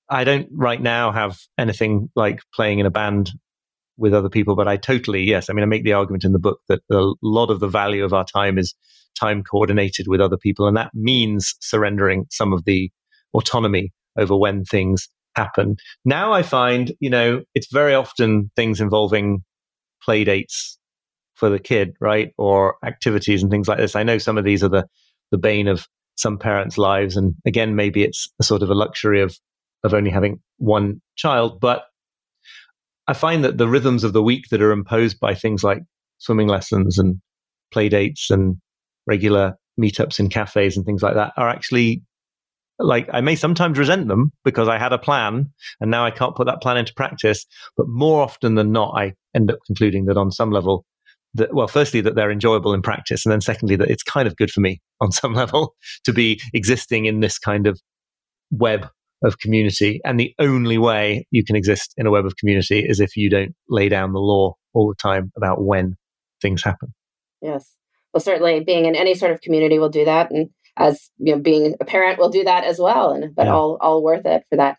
I 0.10 0.24
don't 0.24 0.48
right 0.52 0.82
now 0.82 1.12
have 1.12 1.40
anything 1.58 2.10
like 2.16 2.40
playing 2.54 2.80
in 2.80 2.86
a 2.86 2.92
band 2.92 3.32
with 3.98 4.14
other 4.14 4.30
people, 4.30 4.56
but 4.56 4.68
I 4.68 4.78
totally, 4.78 5.24
yes. 5.24 5.50
I 5.50 5.54
mean, 5.54 5.64
I 5.64 5.68
make 5.68 5.84
the 5.84 5.94
argument 5.94 6.24
in 6.24 6.34
the 6.34 6.40
book 6.40 6.60
that 6.68 6.82
a 6.92 7.14
lot 7.22 7.50
of 7.50 7.60
the 7.60 7.68
value 7.68 8.04
of 8.04 8.14
our 8.14 8.26
time 8.26 8.58
is 8.58 8.74
time 9.20 9.44
coordinated 9.44 10.08
with 10.08 10.22
other 10.22 10.38
people. 10.38 10.68
And 10.68 10.76
that 10.78 10.92
means 10.94 11.56
surrendering 11.62 12.26
some 12.32 12.54
of 12.54 12.66
the 12.66 12.92
autonomy 13.34 13.92
over 14.18 14.36
when 14.36 14.66
things 14.66 15.08
happen. 15.36 15.78
Now 16.06 16.32
I 16.32 16.44
find, 16.44 16.94
you 17.00 17.10
know, 17.10 17.44
it's 17.56 17.72
very 17.72 17.94
often 17.94 18.52
things 18.56 18.82
involving 18.82 19.44
play 20.04 20.24
dates 20.24 20.78
for 21.44 21.50
the 21.50 21.60
kid, 21.60 21.94
right? 22.00 22.32
Or 22.38 22.78
activities 22.86 23.42
and 23.42 23.52
things 23.52 23.68
like 23.68 23.78
this. 23.78 23.98
I 23.98 24.04
know 24.04 24.18
some 24.18 24.38
of 24.38 24.46
these 24.46 24.64
are 24.64 24.70
the, 24.70 24.88
the 25.30 25.38
bane 25.38 25.68
of 25.68 25.90
some 26.16 26.38
parents' 26.38 26.78
lives. 26.78 27.18
And 27.18 27.36
again, 27.46 27.76
maybe 27.76 28.02
it's 28.02 28.30
a 28.40 28.46
sort 28.46 28.62
of 28.62 28.70
a 28.70 28.74
luxury 28.74 29.22
of 29.22 29.38
of 29.84 29.94
only 29.94 30.10
having 30.10 30.40
one 30.60 31.02
child. 31.18 31.60
But 31.60 31.84
I 33.08 33.14
find 33.14 33.44
that 33.44 33.58
the 33.58 33.68
rhythms 33.68 34.06
of 34.06 34.14
the 34.14 34.24
week 34.24 34.46
that 34.52 34.62
are 34.62 34.72
imposed 34.72 35.20
by 35.20 35.36
things 35.36 35.66
like 35.66 35.80
swimming 36.20 36.48
lessons 36.48 36.98
and 36.98 37.20
play 37.74 37.90
dates 37.90 38.30
and 38.32 38.56
regular 39.06 39.58
meetups 39.78 40.22
in 40.22 40.30
cafes 40.30 40.78
and 40.78 40.86
things 40.86 41.04
like 41.04 41.16
that 41.16 41.34
are 41.36 41.50
actually 41.50 42.04
like 42.80 43.10
I 43.12 43.20
may 43.20 43.36
sometimes 43.36 43.78
resent 43.78 44.08
them 44.08 44.32
because 44.46 44.70
I 44.70 44.78
had 44.78 44.94
a 44.94 44.98
plan 44.98 45.52
and 45.82 45.92
now 45.92 46.06
I 46.06 46.12
can't 46.12 46.38
put 46.38 46.46
that 46.46 46.62
plan 46.62 46.78
into 46.78 46.94
practice. 46.94 47.46
But 47.76 47.90
more 47.90 48.22
often 48.22 48.56
than 48.56 48.72
not, 48.72 48.94
I 48.96 49.16
end 49.36 49.52
up 49.52 49.60
concluding 49.68 50.06
that 50.06 50.16
on 50.16 50.32
some 50.32 50.52
level, 50.52 50.86
that 51.36 51.54
well, 51.54 51.68
firstly 51.68 52.02
that 52.02 52.16
they're 52.16 52.32
enjoyable 52.32 52.74
in 52.74 52.82
practice, 52.82 53.26
and 53.26 53.32
then 53.32 53.42
secondly 53.42 53.76
that 53.76 53.90
it's 53.90 54.04
kind 54.04 54.28
of 54.28 54.36
good 54.36 54.52
for 54.52 54.62
me 54.62 54.82
on 55.02 55.12
some 55.12 55.34
level 55.34 55.76
to 56.06 56.14
be 56.14 56.42
existing 56.54 57.06
in 57.06 57.20
this 57.20 57.38
kind 57.38 57.68
of 57.68 57.80
web 58.52 58.88
of 59.24 59.40
community. 59.40 60.02
And 60.04 60.20
the 60.20 60.34
only 60.40 60.78
way 60.78 61.26
you 61.32 61.44
can 61.46 61.56
exist 61.56 61.94
in 61.98 62.06
a 62.06 62.12
web 62.12 62.26
of 62.26 62.36
community 62.38 62.86
is 62.88 63.00
if 63.00 63.16
you 63.16 63.30
don't 63.30 63.56
lay 63.70 63.90
down 63.90 64.14
the 64.14 64.20
law 64.20 64.56
all 64.74 64.88
the 64.90 64.96
time 64.96 65.32
about 65.38 65.64
when 65.64 65.96
things 66.42 66.64
happen. 66.64 66.94
Yes. 67.42 67.76
Well, 68.14 68.22
certainly 68.22 68.60
being 68.60 68.86
in 68.86 68.96
any 68.96 69.16
sort 69.16 69.32
of 69.32 69.42
community 69.42 69.80
will 69.80 69.90
do 69.90 70.06
that. 70.06 70.30
And 70.30 70.50
as 70.78 71.10
you 71.18 71.36
know, 71.36 71.42
being 71.42 71.76
a 71.80 71.86
parent 71.86 72.20
will 72.20 72.30
do 72.30 72.44
that 72.44 72.64
as 72.64 72.80
well. 72.80 73.12
And 73.12 73.34
but 73.34 73.46
yeah. 73.46 73.54
all 73.54 73.78
all 73.82 74.04
worth 74.04 74.26
it 74.26 74.44
for 74.50 74.58
that. 74.58 74.78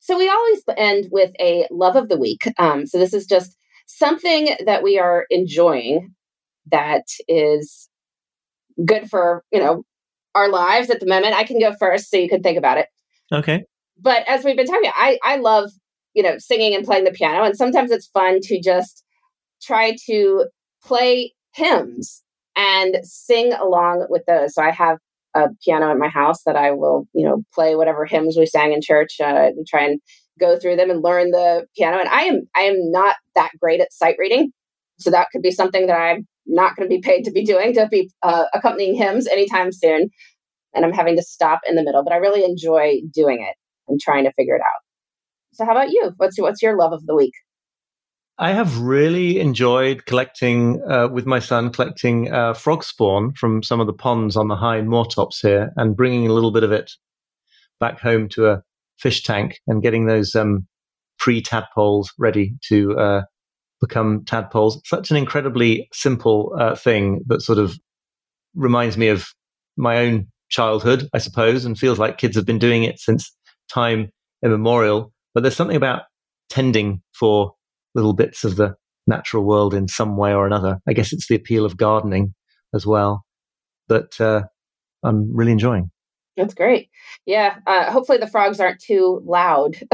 So 0.00 0.16
we 0.16 0.28
always 0.28 0.62
end 0.76 1.08
with 1.10 1.32
a 1.40 1.66
love 1.70 1.96
of 1.96 2.08
the 2.08 2.18
week. 2.18 2.46
Um, 2.58 2.86
so 2.86 2.98
this 2.98 3.14
is 3.14 3.26
just 3.26 3.56
something 3.86 4.56
that 4.64 4.82
we 4.82 4.98
are 4.98 5.26
enjoying 5.30 6.14
that 6.70 7.04
is 7.28 7.88
good 8.84 9.08
for 9.08 9.42
you 9.52 9.60
know 9.60 9.84
our 10.34 10.48
lives 10.50 10.90
at 10.90 11.00
the 11.00 11.06
moment. 11.06 11.34
I 11.34 11.44
can 11.44 11.58
go 11.58 11.74
first, 11.78 12.10
so 12.10 12.16
you 12.16 12.28
can 12.28 12.42
think 12.42 12.58
about 12.58 12.78
it. 12.78 12.88
Okay 13.32 13.64
but 14.00 14.28
as 14.28 14.44
we've 14.44 14.56
been 14.56 14.66
talking, 14.66 14.90
I 14.94 15.18
I 15.24 15.36
love 15.36 15.70
you 16.14 16.22
know 16.22 16.38
singing 16.38 16.74
and 16.74 16.84
playing 16.84 17.04
the 17.04 17.10
piano, 17.10 17.44
and 17.44 17.56
sometimes 17.56 17.90
it's 17.90 18.06
fun 18.06 18.40
to 18.42 18.60
just 18.60 19.04
try 19.62 19.96
to 20.06 20.46
play 20.84 21.34
hymns 21.54 22.22
and 22.56 22.98
sing 23.02 23.52
along 23.52 24.06
with 24.08 24.22
those. 24.26 24.54
So 24.54 24.62
I 24.62 24.70
have 24.70 24.98
a 25.34 25.48
piano 25.64 25.90
at 25.90 25.98
my 25.98 26.08
house 26.08 26.42
that 26.44 26.56
I 26.56 26.72
will 26.72 27.06
you 27.12 27.26
know 27.26 27.42
play 27.54 27.74
whatever 27.74 28.04
hymns 28.04 28.36
we 28.36 28.46
sang 28.46 28.72
in 28.72 28.80
church 28.82 29.16
uh, 29.20 29.24
and 29.56 29.66
try 29.66 29.84
and 29.84 30.00
go 30.38 30.58
through 30.58 30.76
them 30.76 30.90
and 30.90 31.02
learn 31.02 31.30
the 31.30 31.66
piano. 31.76 31.98
And 31.98 32.08
I 32.08 32.22
am 32.22 32.48
I 32.54 32.62
am 32.62 32.90
not 32.90 33.16
that 33.34 33.50
great 33.60 33.80
at 33.80 33.92
sight 33.92 34.16
reading, 34.18 34.52
so 34.98 35.10
that 35.10 35.28
could 35.32 35.42
be 35.42 35.50
something 35.50 35.86
that 35.86 35.98
I'm 35.98 36.26
not 36.46 36.76
going 36.76 36.88
to 36.88 36.94
be 36.94 37.00
paid 37.00 37.24
to 37.24 37.30
be 37.30 37.44
doing 37.44 37.74
to 37.74 37.88
be 37.88 38.10
uh, 38.22 38.44
accompanying 38.54 38.96
hymns 38.96 39.26
anytime 39.26 39.72
soon. 39.72 40.10
And 40.74 40.84
I'm 40.84 40.92
having 40.92 41.16
to 41.16 41.22
stop 41.22 41.60
in 41.68 41.74
the 41.74 41.82
middle, 41.82 42.04
but 42.04 42.12
I 42.12 42.16
really 42.16 42.44
enjoy 42.44 43.00
doing 43.12 43.42
it 43.42 43.56
and 43.88 43.98
trying 44.00 44.24
to 44.24 44.32
figure 44.32 44.54
it 44.54 44.60
out. 44.60 44.82
So, 45.54 45.64
how 45.64 45.72
about 45.72 45.90
you? 45.90 46.12
What's 46.18 46.36
your, 46.36 46.46
what's 46.46 46.62
your 46.62 46.76
love 46.76 46.92
of 46.92 47.06
the 47.06 47.14
week? 47.14 47.32
I 48.38 48.52
have 48.52 48.80
really 48.80 49.40
enjoyed 49.40 50.04
collecting 50.04 50.82
uh, 50.86 51.08
with 51.10 51.24
my 51.24 51.38
son, 51.38 51.70
collecting 51.70 52.30
uh, 52.30 52.52
frog 52.52 52.84
spawn 52.84 53.32
from 53.32 53.62
some 53.62 53.80
of 53.80 53.86
the 53.86 53.94
ponds 53.94 54.36
on 54.36 54.48
the 54.48 54.56
high 54.56 54.82
moor 54.82 55.06
tops 55.06 55.40
here, 55.40 55.72
and 55.76 55.96
bringing 55.96 56.28
a 56.28 56.32
little 56.32 56.50
bit 56.50 56.62
of 56.62 56.72
it 56.72 56.92
back 57.80 57.98
home 57.98 58.28
to 58.30 58.48
a 58.48 58.62
fish 58.98 59.22
tank 59.22 59.58
and 59.66 59.82
getting 59.82 60.06
those 60.06 60.34
um, 60.34 60.66
pre 61.18 61.42
tadpoles 61.42 62.12
ready 62.18 62.54
to 62.68 62.98
uh, 62.98 63.22
become 63.80 64.24
tadpoles. 64.24 64.80
Such 64.84 65.10
an 65.10 65.16
incredibly 65.16 65.88
simple 65.92 66.54
uh, 66.58 66.74
thing 66.74 67.22
that 67.26 67.42
sort 67.42 67.58
of 67.58 67.78
reminds 68.54 68.96
me 68.96 69.08
of 69.08 69.28
my 69.76 69.98
own 69.98 70.28
childhood, 70.48 71.08
I 71.12 71.18
suppose, 71.18 71.64
and 71.64 71.78
feels 71.78 71.98
like 71.98 72.18
kids 72.18 72.36
have 72.36 72.46
been 72.46 72.58
doing 72.58 72.84
it 72.84 72.98
since 72.98 73.34
time 73.70 74.10
immemorial. 74.44 75.12
But 75.34 75.42
there's 75.42 75.56
something 75.56 75.76
about 75.76 76.02
tending 76.48 77.02
for 77.12 77.52
little 77.94 78.12
bits 78.12 78.44
of 78.44 78.56
the 78.56 78.76
natural 79.06 79.44
world 79.44 79.74
in 79.74 79.88
some 79.88 80.16
way 80.16 80.32
or 80.32 80.46
another. 80.46 80.78
I 80.88 80.92
guess 80.92 81.12
it's 81.12 81.28
the 81.28 81.34
appeal 81.34 81.64
of 81.64 81.76
gardening 81.76 82.34
as 82.74 82.86
well 82.86 83.24
that 83.88 84.20
uh, 84.20 84.42
I'm 85.02 85.34
really 85.34 85.52
enjoying. 85.52 85.90
That's 86.36 86.52
great. 86.52 86.90
Yeah. 87.24 87.56
Uh, 87.66 87.90
hopefully 87.90 88.18
the 88.18 88.26
frogs 88.26 88.60
aren't 88.60 88.80
too 88.80 89.22
loud. 89.24 89.76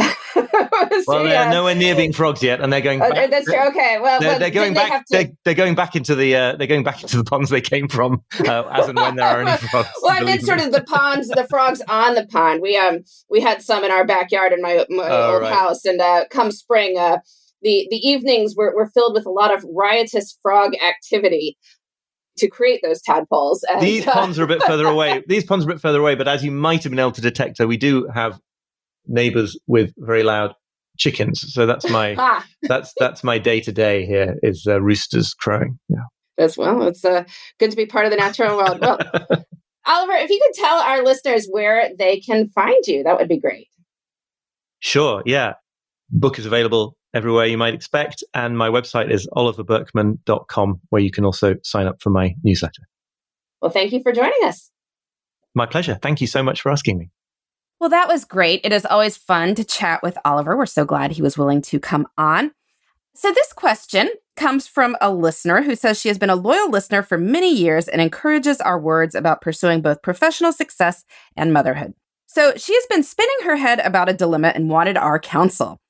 well, 1.07 1.25
they're 1.25 1.51
nowhere 1.51 1.75
near 1.77 1.95
being 1.95 2.13
frogs 2.13 2.43
yet, 2.43 2.61
and 2.61 2.73
they're 2.73 2.81
going. 2.81 3.01
Oh, 3.01 3.11
back, 3.11 3.31
that's 3.31 3.45
true. 3.45 3.69
Okay. 3.69 3.99
Well, 4.01 4.21
they're, 4.21 4.31
well, 4.31 4.39
they're 4.41 4.51
going 4.51 4.75
back. 4.75 5.07
To... 5.07 5.07
They're, 5.11 5.31
they're, 5.45 5.55
going 5.55 5.77
back 5.77 5.95
into 5.95 6.17
the. 6.17 6.35
Uh, 6.35 6.57
they're 6.57 6.67
going 6.67 6.83
back 6.83 7.03
into 7.03 7.17
the 7.17 7.25
ponds 7.25 7.51
they 7.51 7.61
came 7.61 7.87
from, 7.87 8.25
uh, 8.41 8.65
as 8.73 8.89
and 8.89 8.99
when 8.99 9.17
there 9.17 9.27
are 9.27 9.41
any 9.41 9.57
frogs. 9.69 9.89
well, 10.03 10.13
I 10.13 10.25
meant 10.25 10.43
sort 10.43 10.61
of 10.61 10.73
the 10.73 10.83
ponds, 10.83 11.29
the 11.29 11.47
frogs 11.49 11.81
on 11.89 12.15
the 12.15 12.27
pond. 12.27 12.61
We 12.61 12.77
um 12.77 13.05
we 13.31 13.41
had 13.41 13.63
some 13.63 13.85
in 13.85 13.93
our 13.93 14.05
backyard 14.05 14.53
in 14.53 14.61
my, 14.61 14.85
my 14.91 15.09
oh, 15.09 15.35
old 15.35 15.43
right. 15.43 15.53
house, 15.53 15.85
and 15.85 16.01
uh, 16.01 16.25
come 16.29 16.51
spring, 16.51 16.99
uh, 16.99 17.19
the 17.63 17.87
the 17.91 17.99
evenings 17.99 18.55
were, 18.57 18.75
were 18.75 18.91
filled 18.93 19.15
with 19.15 19.27
a 19.27 19.31
lot 19.31 19.55
of 19.55 19.65
riotous 19.73 20.37
frog 20.43 20.73
activity 20.85 21.57
to 22.39 22.49
create 22.49 22.81
those 22.83 23.03
tadpoles. 23.03 23.65
And, 23.71 23.81
These 23.81 24.07
uh, 24.07 24.13
ponds 24.13 24.39
are 24.39 24.45
a 24.45 24.47
bit 24.47 24.63
further 24.63 24.87
away. 24.87 25.23
These 25.29 25.45
ponds 25.45 25.65
are 25.65 25.71
a 25.71 25.75
bit 25.75 25.81
further 25.81 26.01
away, 26.01 26.15
but 26.15 26.29
as 26.29 26.45
you 26.45 26.51
might 26.51 26.83
have 26.83 26.91
been 26.91 26.99
able 26.99 27.13
to 27.13 27.21
detect, 27.21 27.57
so 27.57 27.67
we 27.67 27.77
do 27.77 28.09
have 28.15 28.41
neighbors 29.07 29.59
with 29.67 29.93
very 29.99 30.23
loud 30.23 30.55
chickens. 30.99 31.53
So 31.53 31.67
that's 31.67 31.89
my 31.91 32.15
ah. 32.19 32.45
that's 32.63 32.93
that's 32.99 33.25
my 33.25 33.39
day 33.39 33.61
to 33.61 33.73
day 33.73 34.07
here 34.07 34.37
is 34.43 34.67
uh, 34.67 34.81
roosters 34.81 35.35
crowing. 35.35 35.79
Yeah. 35.89 36.05
As 36.39 36.57
well. 36.57 36.83
It's 36.83 37.05
uh, 37.05 37.25
good 37.59 37.71
to 37.71 37.77
be 37.77 37.87
part 37.87 38.07
of 38.07 38.11
the 38.11 38.17
natural 38.17 38.57
world. 38.57 38.81
Well, 38.81 38.99
Oliver, 39.87 40.13
if 40.13 40.31
you 40.31 40.41
could 40.43 40.61
tell 40.61 40.79
our 40.79 41.03
listeners 41.03 41.47
where 41.51 41.91
they 41.99 42.21
can 42.21 42.49
find 42.49 42.87
you, 42.87 43.03
that 43.03 43.19
would 43.19 43.29
be 43.29 43.39
great. 43.39 43.69
Sure. 44.79 45.23
Yeah. 45.27 45.55
Book 46.11 46.39
is 46.39 46.47
available 46.47 46.97
everywhere 47.15 47.47
you 47.47 47.59
might 47.59 47.75
expect. 47.75 48.25
And 48.35 48.57
my 48.57 48.69
website 48.69 49.11
is 49.11 49.29
oliverburkeman.com, 49.37 50.81
where 50.91 51.03
you 51.03 51.11
can 51.11 51.25
also 51.25 51.57
sign 51.63 51.87
up 51.87 52.01
for 52.01 52.11
my 52.11 52.35
newsletter. 52.43 52.83
Well, 53.61 53.71
thank 53.71 53.93
you 53.93 54.03
for 54.03 54.13
joining 54.13 54.33
us. 54.45 54.71
My 55.55 55.67
pleasure. 55.67 55.99
Thank 56.01 56.21
you 56.21 56.27
so 56.27 56.43
much 56.43 56.61
for 56.61 56.73
asking 56.73 56.99
me. 56.99 57.11
Well, 57.79 57.91
that 57.91 58.09
was 58.09 58.25
great. 58.25 58.61
It 58.65 58.73
is 58.73 58.87
always 58.87 59.17
fun 59.17 59.55
to 59.57 59.65
chat 59.65 60.03
with 60.03 60.17
Oliver. 60.25 60.57
We're 60.57 60.67
so 60.67 60.85
glad 60.85 61.11
he 61.11 61.23
was 61.23 61.37
willing 61.37 61.63
to 61.63 61.81
come 61.81 62.07
on. 62.17 62.53
So, 63.15 63.33
this 63.33 63.53
question 63.53 64.09
comes 64.37 64.67
from 64.67 64.97
a 65.01 65.13
listener 65.13 65.63
who 65.63 65.75
says 65.75 66.01
she 66.01 66.09
has 66.09 66.17
been 66.17 66.31
a 66.31 66.37
loyal 66.37 66.71
listener 66.71 67.03
for 67.03 67.19
many 67.19 67.53
years 67.53 67.89
and 67.89 68.01
encourages 68.01 68.61
our 68.61 68.79
words 68.79 69.15
about 69.15 69.43
pursuing 69.43 69.83
both 69.83 70.01
professional 70.01 70.53
success 70.53 71.05
and 71.37 71.53
motherhood. 71.53 71.93
So, 72.27 72.55
she 72.57 72.73
has 72.73 72.87
been 72.87 73.03
spinning 73.03 73.37
her 73.45 73.57
head 73.57 73.81
about 73.81 74.09
a 74.09 74.15
dilemma 74.15 74.53
and 74.55 74.71
wanted 74.71 74.97
our 74.97 75.19
counsel. 75.19 75.82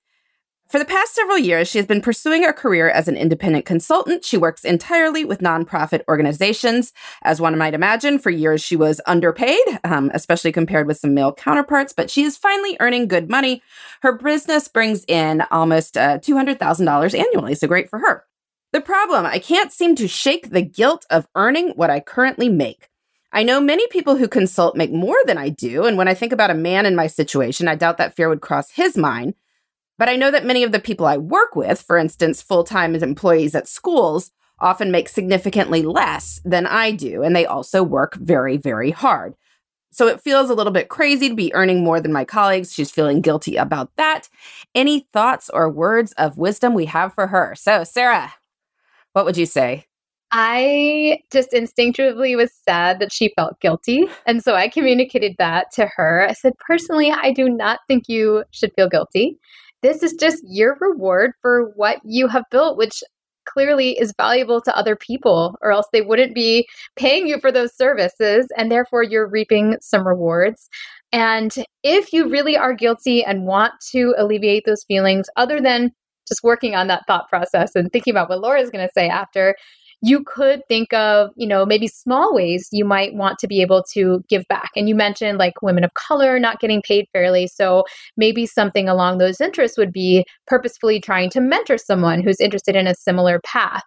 For 0.73 0.79
the 0.79 0.87
past 0.87 1.15
several 1.15 1.37
years, 1.37 1.69
she 1.69 1.77
has 1.77 1.87
been 1.87 2.01
pursuing 2.01 2.47
a 2.47 2.53
career 2.55 2.89
as 2.89 3.07
an 3.07 3.15
independent 3.15 3.67
consultant. 3.67 4.25
She 4.25 4.39
works 4.39 4.65
entirely 4.65 5.23
with 5.23 5.41
nonprofit 5.41 6.01
organizations. 6.09 6.95
As 7.23 7.43
one 7.43 7.59
might 7.59 7.75
imagine, 7.75 8.19
for 8.19 8.31
years 8.31 8.63
she 8.63 8.75
was 8.75 8.99
underpaid, 9.07 9.61
um, 9.85 10.11
especially 10.15 10.51
compared 10.51 10.87
with 10.87 10.97
some 10.97 11.13
male 11.13 11.35
counterparts, 11.35 11.93
but 11.93 12.11
she 12.11 12.23
is 12.23 12.39
finally 12.39 12.79
earning 12.81 13.07
good 13.07 13.29
money. 13.29 13.63
Her 14.01 14.15
business 14.15 14.67
brings 14.67 15.05
in 15.09 15.43
almost 15.51 15.99
uh, 15.99 16.21
$200,000 16.21 17.19
annually, 17.19 17.55
so 17.55 17.69
great 17.69 17.91
for 17.91 17.99
her. 17.99 18.25
The 18.73 18.81
problem, 18.81 19.27
I 19.27 19.41
can't 19.41 19.73
seem 19.73 19.95
to 19.97 20.09
shake 20.09 20.53
the 20.53 20.63
guilt 20.63 21.05
of 21.11 21.29
earning 21.35 21.73
what 21.77 21.91
I 21.91 22.01
currently 22.01 22.49
make. 22.49 22.89
I 23.31 23.43
know 23.43 23.61
many 23.61 23.87
people 23.89 24.17
who 24.17 24.27
consult 24.27 24.75
make 24.75 24.91
more 24.91 25.19
than 25.27 25.37
I 25.37 25.51
do, 25.51 25.85
and 25.85 25.99
when 25.99 26.09
I 26.09 26.15
think 26.15 26.33
about 26.33 26.51
a 26.51 26.55
man 26.55 26.87
in 26.87 26.97
my 26.97 27.09
situation, 27.09 27.69
I 27.69 27.75
doubt 27.75 27.99
that 27.99 28.17
fear 28.17 28.31
would 28.31 28.41
cross 28.41 28.71
his 28.71 28.97
mind. 28.97 29.35
But 29.99 30.09
I 30.09 30.17
know 30.17 30.31
that 30.31 30.45
many 30.45 30.63
of 30.63 30.73
the 30.73 30.81
people 30.81 31.07
I 31.07 31.17
work 31.17 31.55
with, 31.55 31.81
for 31.81 31.99
instance, 31.99 32.43
full 32.43 32.65
time 32.65 32.95
employees 32.95 33.55
at 33.55 33.69
schools, 33.69 34.31
often 34.63 34.91
make 34.93 35.09
significantly 35.09 35.83
less 35.83 36.41
than 36.45 36.67
I 36.67 36.93
do, 36.93 37.23
and 37.23 37.35
they 37.35 37.45
also 37.45 37.83
work 37.83 38.15
very, 38.15 38.57
very 38.57 38.93
hard. 38.93 39.35
So 39.91 40.07
it 40.07 40.23
feels 40.23 40.49
a 40.49 40.55
little 40.55 40.73
bit 40.73 40.89
crazy 40.89 41.29
to 41.29 41.35
be 41.35 41.53
earning 41.53 41.85
more 41.85 42.01
than 42.01 42.13
my 42.13 42.25
colleagues. 42.25 42.73
She's 42.73 42.91
feeling 42.91 43.21
guilty 43.21 43.57
about 43.57 43.95
that. 43.97 44.31
Any 44.75 45.01
thoughts 45.13 45.51
or 45.53 45.69
words 45.69 46.13
of 46.13 46.39
wisdom 46.39 46.73
we 46.73 46.87
have 46.87 47.13
for 47.13 47.27
her? 47.27 47.55
So, 47.57 47.85
Sarah, 47.85 48.33
what 49.13 49.27
would 49.27 49.37
you 49.37 49.45
say? 49.45 49.87
I 50.31 51.19
just 51.31 51.53
instinctively 51.53 52.35
was 52.37 52.55
sad 52.55 53.01
that 53.01 53.13
she 53.13 53.35
felt 53.37 53.61
guilty. 53.61 54.07
And 54.25 54.43
so 54.43 54.55
I 54.55 54.69
communicated 54.69 55.35
that 55.39 55.71
to 55.73 55.91
her. 55.95 56.27
I 56.27 56.33
said, 56.33 56.55
personally, 56.59 57.11
I 57.11 57.33
do 57.33 57.51
not 57.51 57.81
think 57.87 58.05
you 58.09 58.45
should 58.51 58.73
feel 58.75 58.89
guilty 58.89 59.39
this 59.83 60.03
is 60.03 60.15
just 60.15 60.43
your 60.47 60.77
reward 60.81 61.33
for 61.41 61.73
what 61.75 61.99
you 62.05 62.29
have 62.29 62.45
built, 62.51 62.77
which 62.77 63.03
clearly 63.45 63.99
is 63.99 64.15
valuable 64.17 64.61
to 64.61 64.77
other 64.77 64.95
people, 64.97 65.57
or 65.61 65.73
else 65.73 65.87
they 65.93 66.01
wouldn't 66.01 66.35
be 66.35 66.69
paying 66.97 67.27
you 67.27 67.41
for 67.41 67.51
those 67.51 67.77
services. 67.77 68.47
And 68.57 68.71
therefore, 68.71 69.03
you're 69.03 69.29
reaping 69.29 69.77
some 69.81 70.07
rewards. 70.07 70.69
And 71.13 71.53
if 71.83 72.13
you 72.13 72.29
really 72.29 72.57
are 72.57 72.73
guilty 72.73 73.25
and 73.25 73.47
want 73.47 73.75
to 73.91 74.15
alleviate 74.17 74.65
those 74.65 74.85
feelings, 74.85 75.27
other 75.37 75.61
than 75.61 75.91
just 76.29 76.43
working 76.45 76.75
on 76.75 76.87
that 76.87 77.03
thought 77.07 77.29
process 77.29 77.75
and 77.75 77.93
thinking 77.93 78.13
about 78.13 78.29
what 78.29 78.41
Laura 78.41 78.61
is 78.61 78.71
going 78.71 78.87
to 78.87 78.93
say 78.95 79.09
after, 79.09 79.57
you 80.03 80.25
could 80.25 80.63
think 80.67 80.93
of, 80.93 81.31
you 81.37 81.47
know, 81.47 81.65
maybe 81.65 81.87
small 81.87 82.35
ways 82.35 82.69
you 82.73 82.85
might 82.85 83.15
want 83.15 83.39
to 83.39 83.47
be 83.47 83.63
able 83.63 83.85
to 83.93 84.23
give 84.29 84.47
back. 84.49 84.71
And 84.75 84.89
you 84.89 84.97
mentioned 84.97 85.39
like 85.39 85.63
women 85.63 85.85
of 85.85 85.95
color 85.95 86.41
not 86.41 86.59
getting 86.61 86.83
paid 86.83 87.07
fairly. 87.13 87.47
So 87.47 87.85
maybe 88.17 88.45
something 88.45 88.89
along 88.89 89.19
those 89.19 89.41
interests 89.41 89.79
would 89.79 89.93
be 89.93 90.25
purposefully 90.49 91.01
trying 91.01 91.31
to 91.31 91.41
mentor 91.41 91.79
someone 91.79 92.21
who's 92.21 92.41
interested 92.41 92.75
in 92.75 92.89
a 92.89 92.97
similar 92.97 93.41
path 93.45 93.85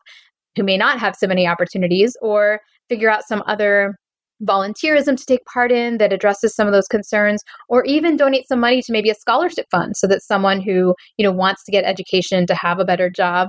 who 0.56 0.64
may 0.64 0.78
not 0.78 1.00
have 1.00 1.18
so 1.18 1.28
many 1.28 1.46
opportunities 1.46 2.16
or 2.22 2.62
figure 2.88 3.10
out 3.10 3.28
some 3.28 3.44
other 3.46 3.96
volunteerism 4.44 5.18
to 5.18 5.26
take 5.26 5.44
part 5.46 5.72
in 5.72 5.98
that 5.98 6.14
addresses 6.14 6.56
some 6.56 6.68
of 6.68 6.74
those 6.74 6.88
concerns 6.88 7.42
or 7.70 7.84
even 7.86 8.18
donate 8.18 8.48
some 8.48 8.60
money 8.60 8.82
to 8.82 8.92
maybe 8.92 9.10
a 9.10 9.16
scholarship 9.16 9.66
fund 9.72 9.96
so 9.96 10.08
that 10.08 10.22
someone 10.22 10.62
who 10.62 10.94
you 11.18 11.24
know 11.24 11.32
wants 11.32 11.64
to 11.64 11.72
get 11.72 11.86
education 11.86 12.46
to 12.46 12.54
have 12.54 12.80
a 12.80 12.86
better 12.86 13.10
job 13.10 13.48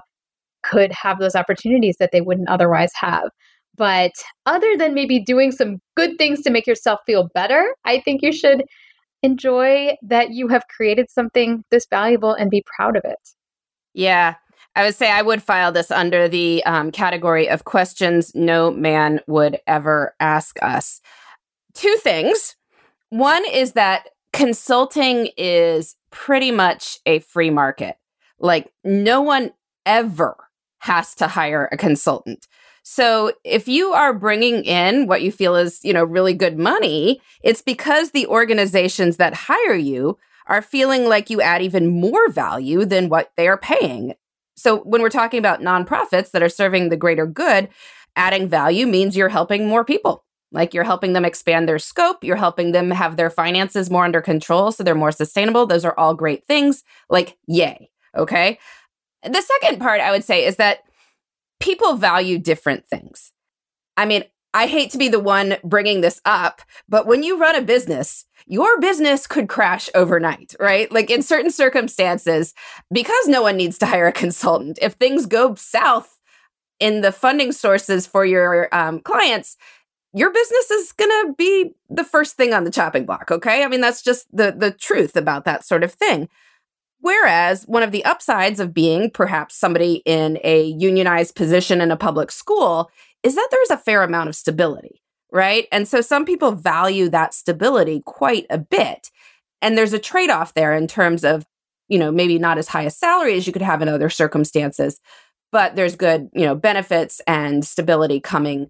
could 0.68 0.92
have 0.92 1.18
those 1.18 1.34
opportunities 1.36 1.96
that 1.98 2.10
they 2.12 2.20
wouldn't 2.20 2.48
otherwise 2.48 2.92
have. 2.94 3.30
But 3.76 4.12
other 4.46 4.76
than 4.76 4.94
maybe 4.94 5.22
doing 5.22 5.52
some 5.52 5.78
good 5.96 6.16
things 6.18 6.42
to 6.42 6.50
make 6.50 6.66
yourself 6.66 7.00
feel 7.06 7.28
better, 7.34 7.74
I 7.84 8.00
think 8.00 8.22
you 8.22 8.32
should 8.32 8.64
enjoy 9.22 9.96
that 10.02 10.30
you 10.30 10.48
have 10.48 10.68
created 10.68 11.10
something 11.10 11.62
this 11.70 11.86
valuable 11.88 12.32
and 12.32 12.50
be 12.50 12.64
proud 12.76 12.96
of 12.96 13.02
it. 13.04 13.18
Yeah. 13.94 14.34
I 14.74 14.84
would 14.84 14.94
say 14.94 15.10
I 15.10 15.22
would 15.22 15.42
file 15.42 15.72
this 15.72 15.90
under 15.90 16.28
the 16.28 16.62
um, 16.64 16.90
category 16.90 17.48
of 17.48 17.64
questions 17.64 18.34
no 18.34 18.70
man 18.70 19.20
would 19.26 19.58
ever 19.66 20.14
ask 20.20 20.62
us. 20.62 21.00
Two 21.74 21.96
things. 21.96 22.56
One 23.08 23.44
is 23.50 23.72
that 23.72 24.10
consulting 24.32 25.30
is 25.36 25.96
pretty 26.10 26.50
much 26.50 26.98
a 27.06 27.20
free 27.20 27.50
market. 27.50 27.96
Like, 28.38 28.70
no 28.84 29.22
one 29.22 29.52
ever 29.86 30.36
has 30.80 31.14
to 31.16 31.26
hire 31.28 31.68
a 31.72 31.76
consultant. 31.76 32.46
So 32.82 33.32
if 33.42 33.66
you 33.66 33.92
are 33.92 34.14
bringing 34.14 34.64
in 34.64 35.08
what 35.08 35.22
you 35.22 35.32
feel 35.32 35.56
is, 35.56 35.80
you 35.82 35.92
know, 35.92 36.04
really 36.04 36.34
good 36.34 36.56
money, 36.56 37.20
it's 37.42 37.60
because 37.60 38.12
the 38.12 38.26
organizations 38.28 39.16
that 39.16 39.34
hire 39.34 39.74
you 39.74 40.18
are 40.46 40.62
feeling 40.62 41.08
like 41.08 41.28
you 41.28 41.40
add 41.40 41.62
even 41.62 42.00
more 42.00 42.30
value 42.30 42.84
than 42.84 43.08
what 43.08 43.32
they 43.36 43.48
are 43.48 43.58
paying. 43.58 44.14
So 44.56 44.78
when 44.80 45.02
we're 45.02 45.10
talking 45.10 45.38
about 45.38 45.60
nonprofits 45.60 46.30
that 46.30 46.42
are 46.42 46.48
serving 46.48 46.88
the 46.88 46.96
greater 46.96 47.26
good, 47.26 47.68
adding 48.14 48.48
value 48.48 48.86
means 48.86 49.16
you're 49.16 49.28
helping 49.28 49.66
more 49.66 49.84
people. 49.84 50.24
Like 50.52 50.72
you're 50.72 50.84
helping 50.84 51.12
them 51.12 51.24
expand 51.24 51.68
their 51.68 51.78
scope, 51.78 52.22
you're 52.22 52.36
helping 52.36 52.72
them 52.72 52.90
have 52.92 53.16
their 53.16 53.30
finances 53.30 53.90
more 53.90 54.04
under 54.04 54.22
control 54.22 54.70
so 54.70 54.84
they're 54.84 54.94
more 54.94 55.12
sustainable. 55.12 55.66
Those 55.66 55.84
are 55.84 55.98
all 55.98 56.14
great 56.14 56.46
things. 56.46 56.84
Like, 57.10 57.36
yay. 57.48 57.90
Okay. 58.16 58.58
The 59.32 59.42
second 59.42 59.80
part 59.80 60.00
I 60.00 60.10
would 60.10 60.24
say 60.24 60.44
is 60.44 60.56
that 60.56 60.84
people 61.60 61.96
value 61.96 62.38
different 62.38 62.86
things. 62.86 63.32
I 63.96 64.04
mean, 64.04 64.24
I 64.54 64.66
hate 64.66 64.90
to 64.92 64.98
be 64.98 65.08
the 65.08 65.20
one 65.20 65.56
bringing 65.64 66.00
this 66.00 66.20
up, 66.24 66.62
but 66.88 67.06
when 67.06 67.22
you 67.22 67.38
run 67.38 67.56
a 67.56 67.60
business, 67.60 68.24
your 68.46 68.80
business 68.80 69.26
could 69.26 69.48
crash 69.48 69.90
overnight, 69.94 70.54
right? 70.58 70.90
Like 70.90 71.10
in 71.10 71.22
certain 71.22 71.50
circumstances, 71.50 72.54
because 72.90 73.26
no 73.26 73.42
one 73.42 73.56
needs 73.56 73.76
to 73.78 73.86
hire 73.86 74.06
a 74.06 74.12
consultant, 74.12 74.78
if 74.80 74.94
things 74.94 75.26
go 75.26 75.54
south 75.56 76.18
in 76.80 77.00
the 77.00 77.12
funding 77.12 77.52
sources 77.52 78.06
for 78.06 78.24
your 78.24 78.74
um, 78.74 79.00
clients, 79.00 79.56
your 80.14 80.30
business 80.32 80.70
is 80.70 80.92
going 80.92 81.10
to 81.10 81.34
be 81.34 81.72
the 81.90 82.04
first 82.04 82.36
thing 82.36 82.54
on 82.54 82.64
the 82.64 82.70
chopping 82.70 83.04
block, 83.04 83.30
okay? 83.30 83.62
I 83.62 83.68
mean, 83.68 83.82
that's 83.82 84.02
just 84.02 84.26
the 84.34 84.54
the 84.56 84.70
truth 84.70 85.16
about 85.16 85.44
that 85.44 85.64
sort 85.64 85.84
of 85.84 85.92
thing 85.92 86.28
Whereas 87.06 87.62
one 87.68 87.84
of 87.84 87.92
the 87.92 88.04
upsides 88.04 88.58
of 88.58 88.74
being 88.74 89.12
perhaps 89.12 89.54
somebody 89.54 90.02
in 90.04 90.40
a 90.42 90.64
unionized 90.76 91.36
position 91.36 91.80
in 91.80 91.92
a 91.92 91.96
public 91.96 92.32
school 92.32 92.90
is 93.22 93.36
that 93.36 93.46
there's 93.52 93.70
a 93.70 93.76
fair 93.80 94.02
amount 94.02 94.28
of 94.28 94.34
stability, 94.34 95.04
right? 95.30 95.68
And 95.70 95.86
so 95.86 96.00
some 96.00 96.24
people 96.24 96.50
value 96.50 97.08
that 97.10 97.32
stability 97.32 98.02
quite 98.04 98.44
a 98.50 98.58
bit. 98.58 99.12
And 99.62 99.78
there's 99.78 99.92
a 99.92 100.00
trade 100.00 100.30
off 100.30 100.54
there 100.54 100.72
in 100.72 100.88
terms 100.88 101.22
of, 101.22 101.46
you 101.86 101.96
know, 101.96 102.10
maybe 102.10 102.40
not 102.40 102.58
as 102.58 102.66
high 102.66 102.82
a 102.82 102.90
salary 102.90 103.36
as 103.36 103.46
you 103.46 103.52
could 103.52 103.62
have 103.62 103.82
in 103.82 103.88
other 103.88 104.10
circumstances, 104.10 105.00
but 105.52 105.76
there's 105.76 105.94
good, 105.94 106.28
you 106.34 106.44
know, 106.44 106.56
benefits 106.56 107.20
and 107.28 107.64
stability 107.64 108.18
coming 108.18 108.68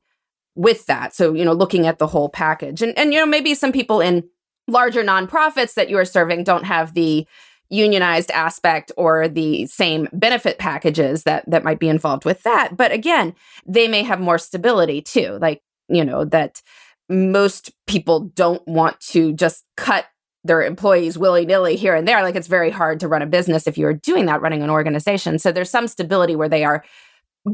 with 0.55 0.85
that. 0.85 1.15
So, 1.15 1.33
you 1.33 1.47
know, 1.47 1.55
looking 1.55 1.87
at 1.87 1.99
the 1.99 2.07
whole 2.07 2.29
package. 2.29 2.83
And 2.83 2.99
and 2.99 3.15
you 3.15 3.19
know, 3.19 3.25
maybe 3.25 3.55
some 3.55 3.73
people 3.73 4.03
in 4.03 4.29
larger 4.69 5.03
nonprofits 5.03 5.73
that 5.73 5.89
you 5.89 5.97
are 5.97 6.05
serving 6.05 6.45
don't 6.45 6.65
have 6.65 6.93
the 6.93 7.27
unionized 7.71 8.31
aspect 8.31 8.93
or 8.97 9.29
the 9.29 9.67
same 9.67 10.09
benefit 10.13 10.59
packages 10.59 11.25
that 11.25 11.45
that 11.49 11.65
might 11.65 11.79
be 11.79 11.89
involved 11.89 12.25
with 12.25 12.43
that. 12.43 12.77
But 12.77 12.93
again 12.93 13.35
they 13.67 13.89
may 13.89 14.03
have 14.03 14.21
more 14.21 14.39
stability 14.39 15.03
too 15.03 15.39
like 15.41 15.63
you 15.89 16.05
know 16.05 16.25
that 16.25 16.63
most 17.09 17.73
people 17.87 18.21
don't 18.35 18.67
want 18.67 18.99
to 19.01 19.33
just 19.33 19.65
cut 19.77 20.07
their 20.45 20.63
employees 20.63 21.19
willy-nilly 21.19 21.77
here 21.77 21.95
and 21.95 22.07
there. 22.07 22.23
Like 22.23 22.37
it's 22.37 22.47
very 22.47 22.71
hard 22.71 23.01
to 23.01 23.09
run 23.09 23.23
a 23.23 23.27
business 23.27 23.67
if 23.67 23.77
you're 23.77 23.95
doing 23.95 24.27
that 24.27 24.41
running 24.41 24.63
an 24.63 24.71
organization. 24.71 25.39
So 25.39 25.53
there's 25.53 25.71
some 25.71 25.89
stability 25.89 26.37
where 26.37 26.49
they 26.49 26.65
are 26.65 26.85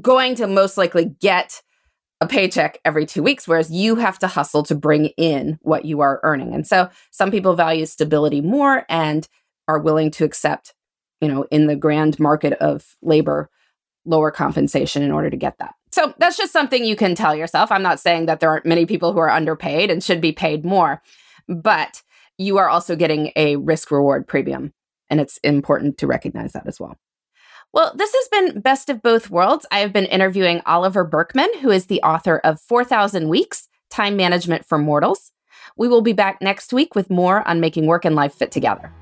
going 0.00 0.34
to 0.36 0.46
most 0.46 0.76
likely 0.76 1.06
get 1.20 1.62
a 2.20 2.26
paycheck 2.26 2.78
every 2.84 3.04
two 3.04 3.22
weeks, 3.22 3.48
whereas 3.48 3.70
you 3.70 3.96
have 3.96 4.18
to 4.20 4.28
hustle 4.28 4.62
to 4.62 4.74
bring 4.74 5.06
in 5.16 5.58
what 5.62 5.84
you 5.84 6.00
are 6.00 6.20
earning. 6.22 6.54
And 6.54 6.66
so 6.66 6.88
some 7.10 7.30
people 7.30 7.54
value 7.54 7.84
stability 7.84 8.40
more 8.40 8.84
and 8.88 9.26
are 9.68 9.78
willing 9.78 10.10
to 10.12 10.24
accept, 10.24 10.74
you 11.20 11.28
know, 11.28 11.46
in 11.50 11.66
the 11.66 11.76
grand 11.76 12.18
market 12.18 12.52
of 12.54 12.96
labor, 13.02 13.50
lower 14.04 14.30
compensation 14.30 15.02
in 15.02 15.12
order 15.12 15.30
to 15.30 15.36
get 15.36 15.58
that. 15.58 15.74
So 15.90 16.14
that's 16.18 16.36
just 16.36 16.52
something 16.52 16.84
you 16.84 16.96
can 16.96 17.14
tell 17.14 17.34
yourself. 17.34 17.70
I'm 17.70 17.82
not 17.82 18.00
saying 18.00 18.26
that 18.26 18.40
there 18.40 18.48
aren't 18.48 18.66
many 18.66 18.86
people 18.86 19.12
who 19.12 19.18
are 19.18 19.30
underpaid 19.30 19.90
and 19.90 20.02
should 20.02 20.20
be 20.20 20.32
paid 20.32 20.64
more, 20.64 21.02
but 21.48 22.02
you 22.38 22.58
are 22.58 22.68
also 22.68 22.96
getting 22.96 23.30
a 23.36 23.56
risk 23.56 23.90
reward 23.90 24.26
premium. 24.26 24.72
And 25.10 25.20
it's 25.20 25.36
important 25.38 25.98
to 25.98 26.06
recognize 26.06 26.52
that 26.54 26.66
as 26.66 26.80
well. 26.80 26.96
Well, 27.74 27.92
this 27.94 28.12
has 28.12 28.28
been 28.28 28.60
Best 28.60 28.88
of 28.88 29.02
Both 29.02 29.30
Worlds. 29.30 29.66
I 29.70 29.78
have 29.80 29.92
been 29.92 30.06
interviewing 30.06 30.62
Oliver 30.66 31.04
Burkeman, 31.04 31.48
who 31.60 31.70
is 31.70 31.86
the 31.86 32.02
author 32.02 32.38
of 32.38 32.60
4,000 32.60 33.28
Weeks 33.28 33.68
Time 33.90 34.16
Management 34.16 34.64
for 34.64 34.78
Mortals. 34.78 35.32
We 35.76 35.88
will 35.88 36.02
be 36.02 36.12
back 36.12 36.40
next 36.42 36.72
week 36.72 36.94
with 36.94 37.10
more 37.10 37.46
on 37.46 37.60
making 37.60 37.86
work 37.86 38.04
and 38.04 38.14
life 38.14 38.34
fit 38.34 38.50
together. 38.50 38.92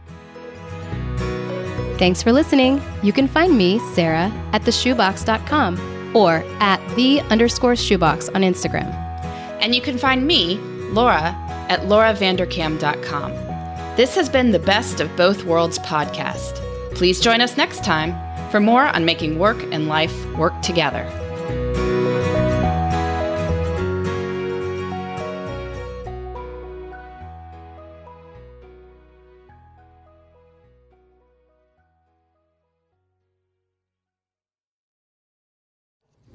Thanks 2.01 2.23
for 2.23 2.33
listening. 2.33 2.81
You 3.03 3.13
can 3.13 3.29
find 3.29 3.59
me, 3.59 3.79
Sarah, 3.93 4.33
at 4.55 4.63
theshoebox.com 4.63 6.17
or 6.17 6.43
at 6.59 6.81
the 6.97 7.21
underscore 7.29 7.77
shoebox 7.77 8.31
on 8.31 8.41
Instagram. 8.41 8.91
And 9.61 9.75
you 9.75 9.83
can 9.83 9.99
find 9.99 10.27
me, 10.27 10.57
Laura, 10.95 11.37
at 11.69 11.81
lauravanderkam.com. 11.81 13.33
This 13.97 14.15
has 14.15 14.31
been 14.31 14.51
the 14.51 14.59
Best 14.59 15.01
of 15.01 15.15
Both 15.15 15.45
Worlds 15.45 15.79
podcast. 15.81 16.55
Please 16.95 17.21
join 17.21 17.43
us 17.43 17.59
next 17.59 17.85
time 17.85 18.15
for 18.51 18.61
more 18.61 18.87
on 18.87 19.05
making 19.05 19.39
work 19.39 19.63
and 19.71 19.87
life 19.87 20.27
work 20.37 20.59
together. 20.63 21.05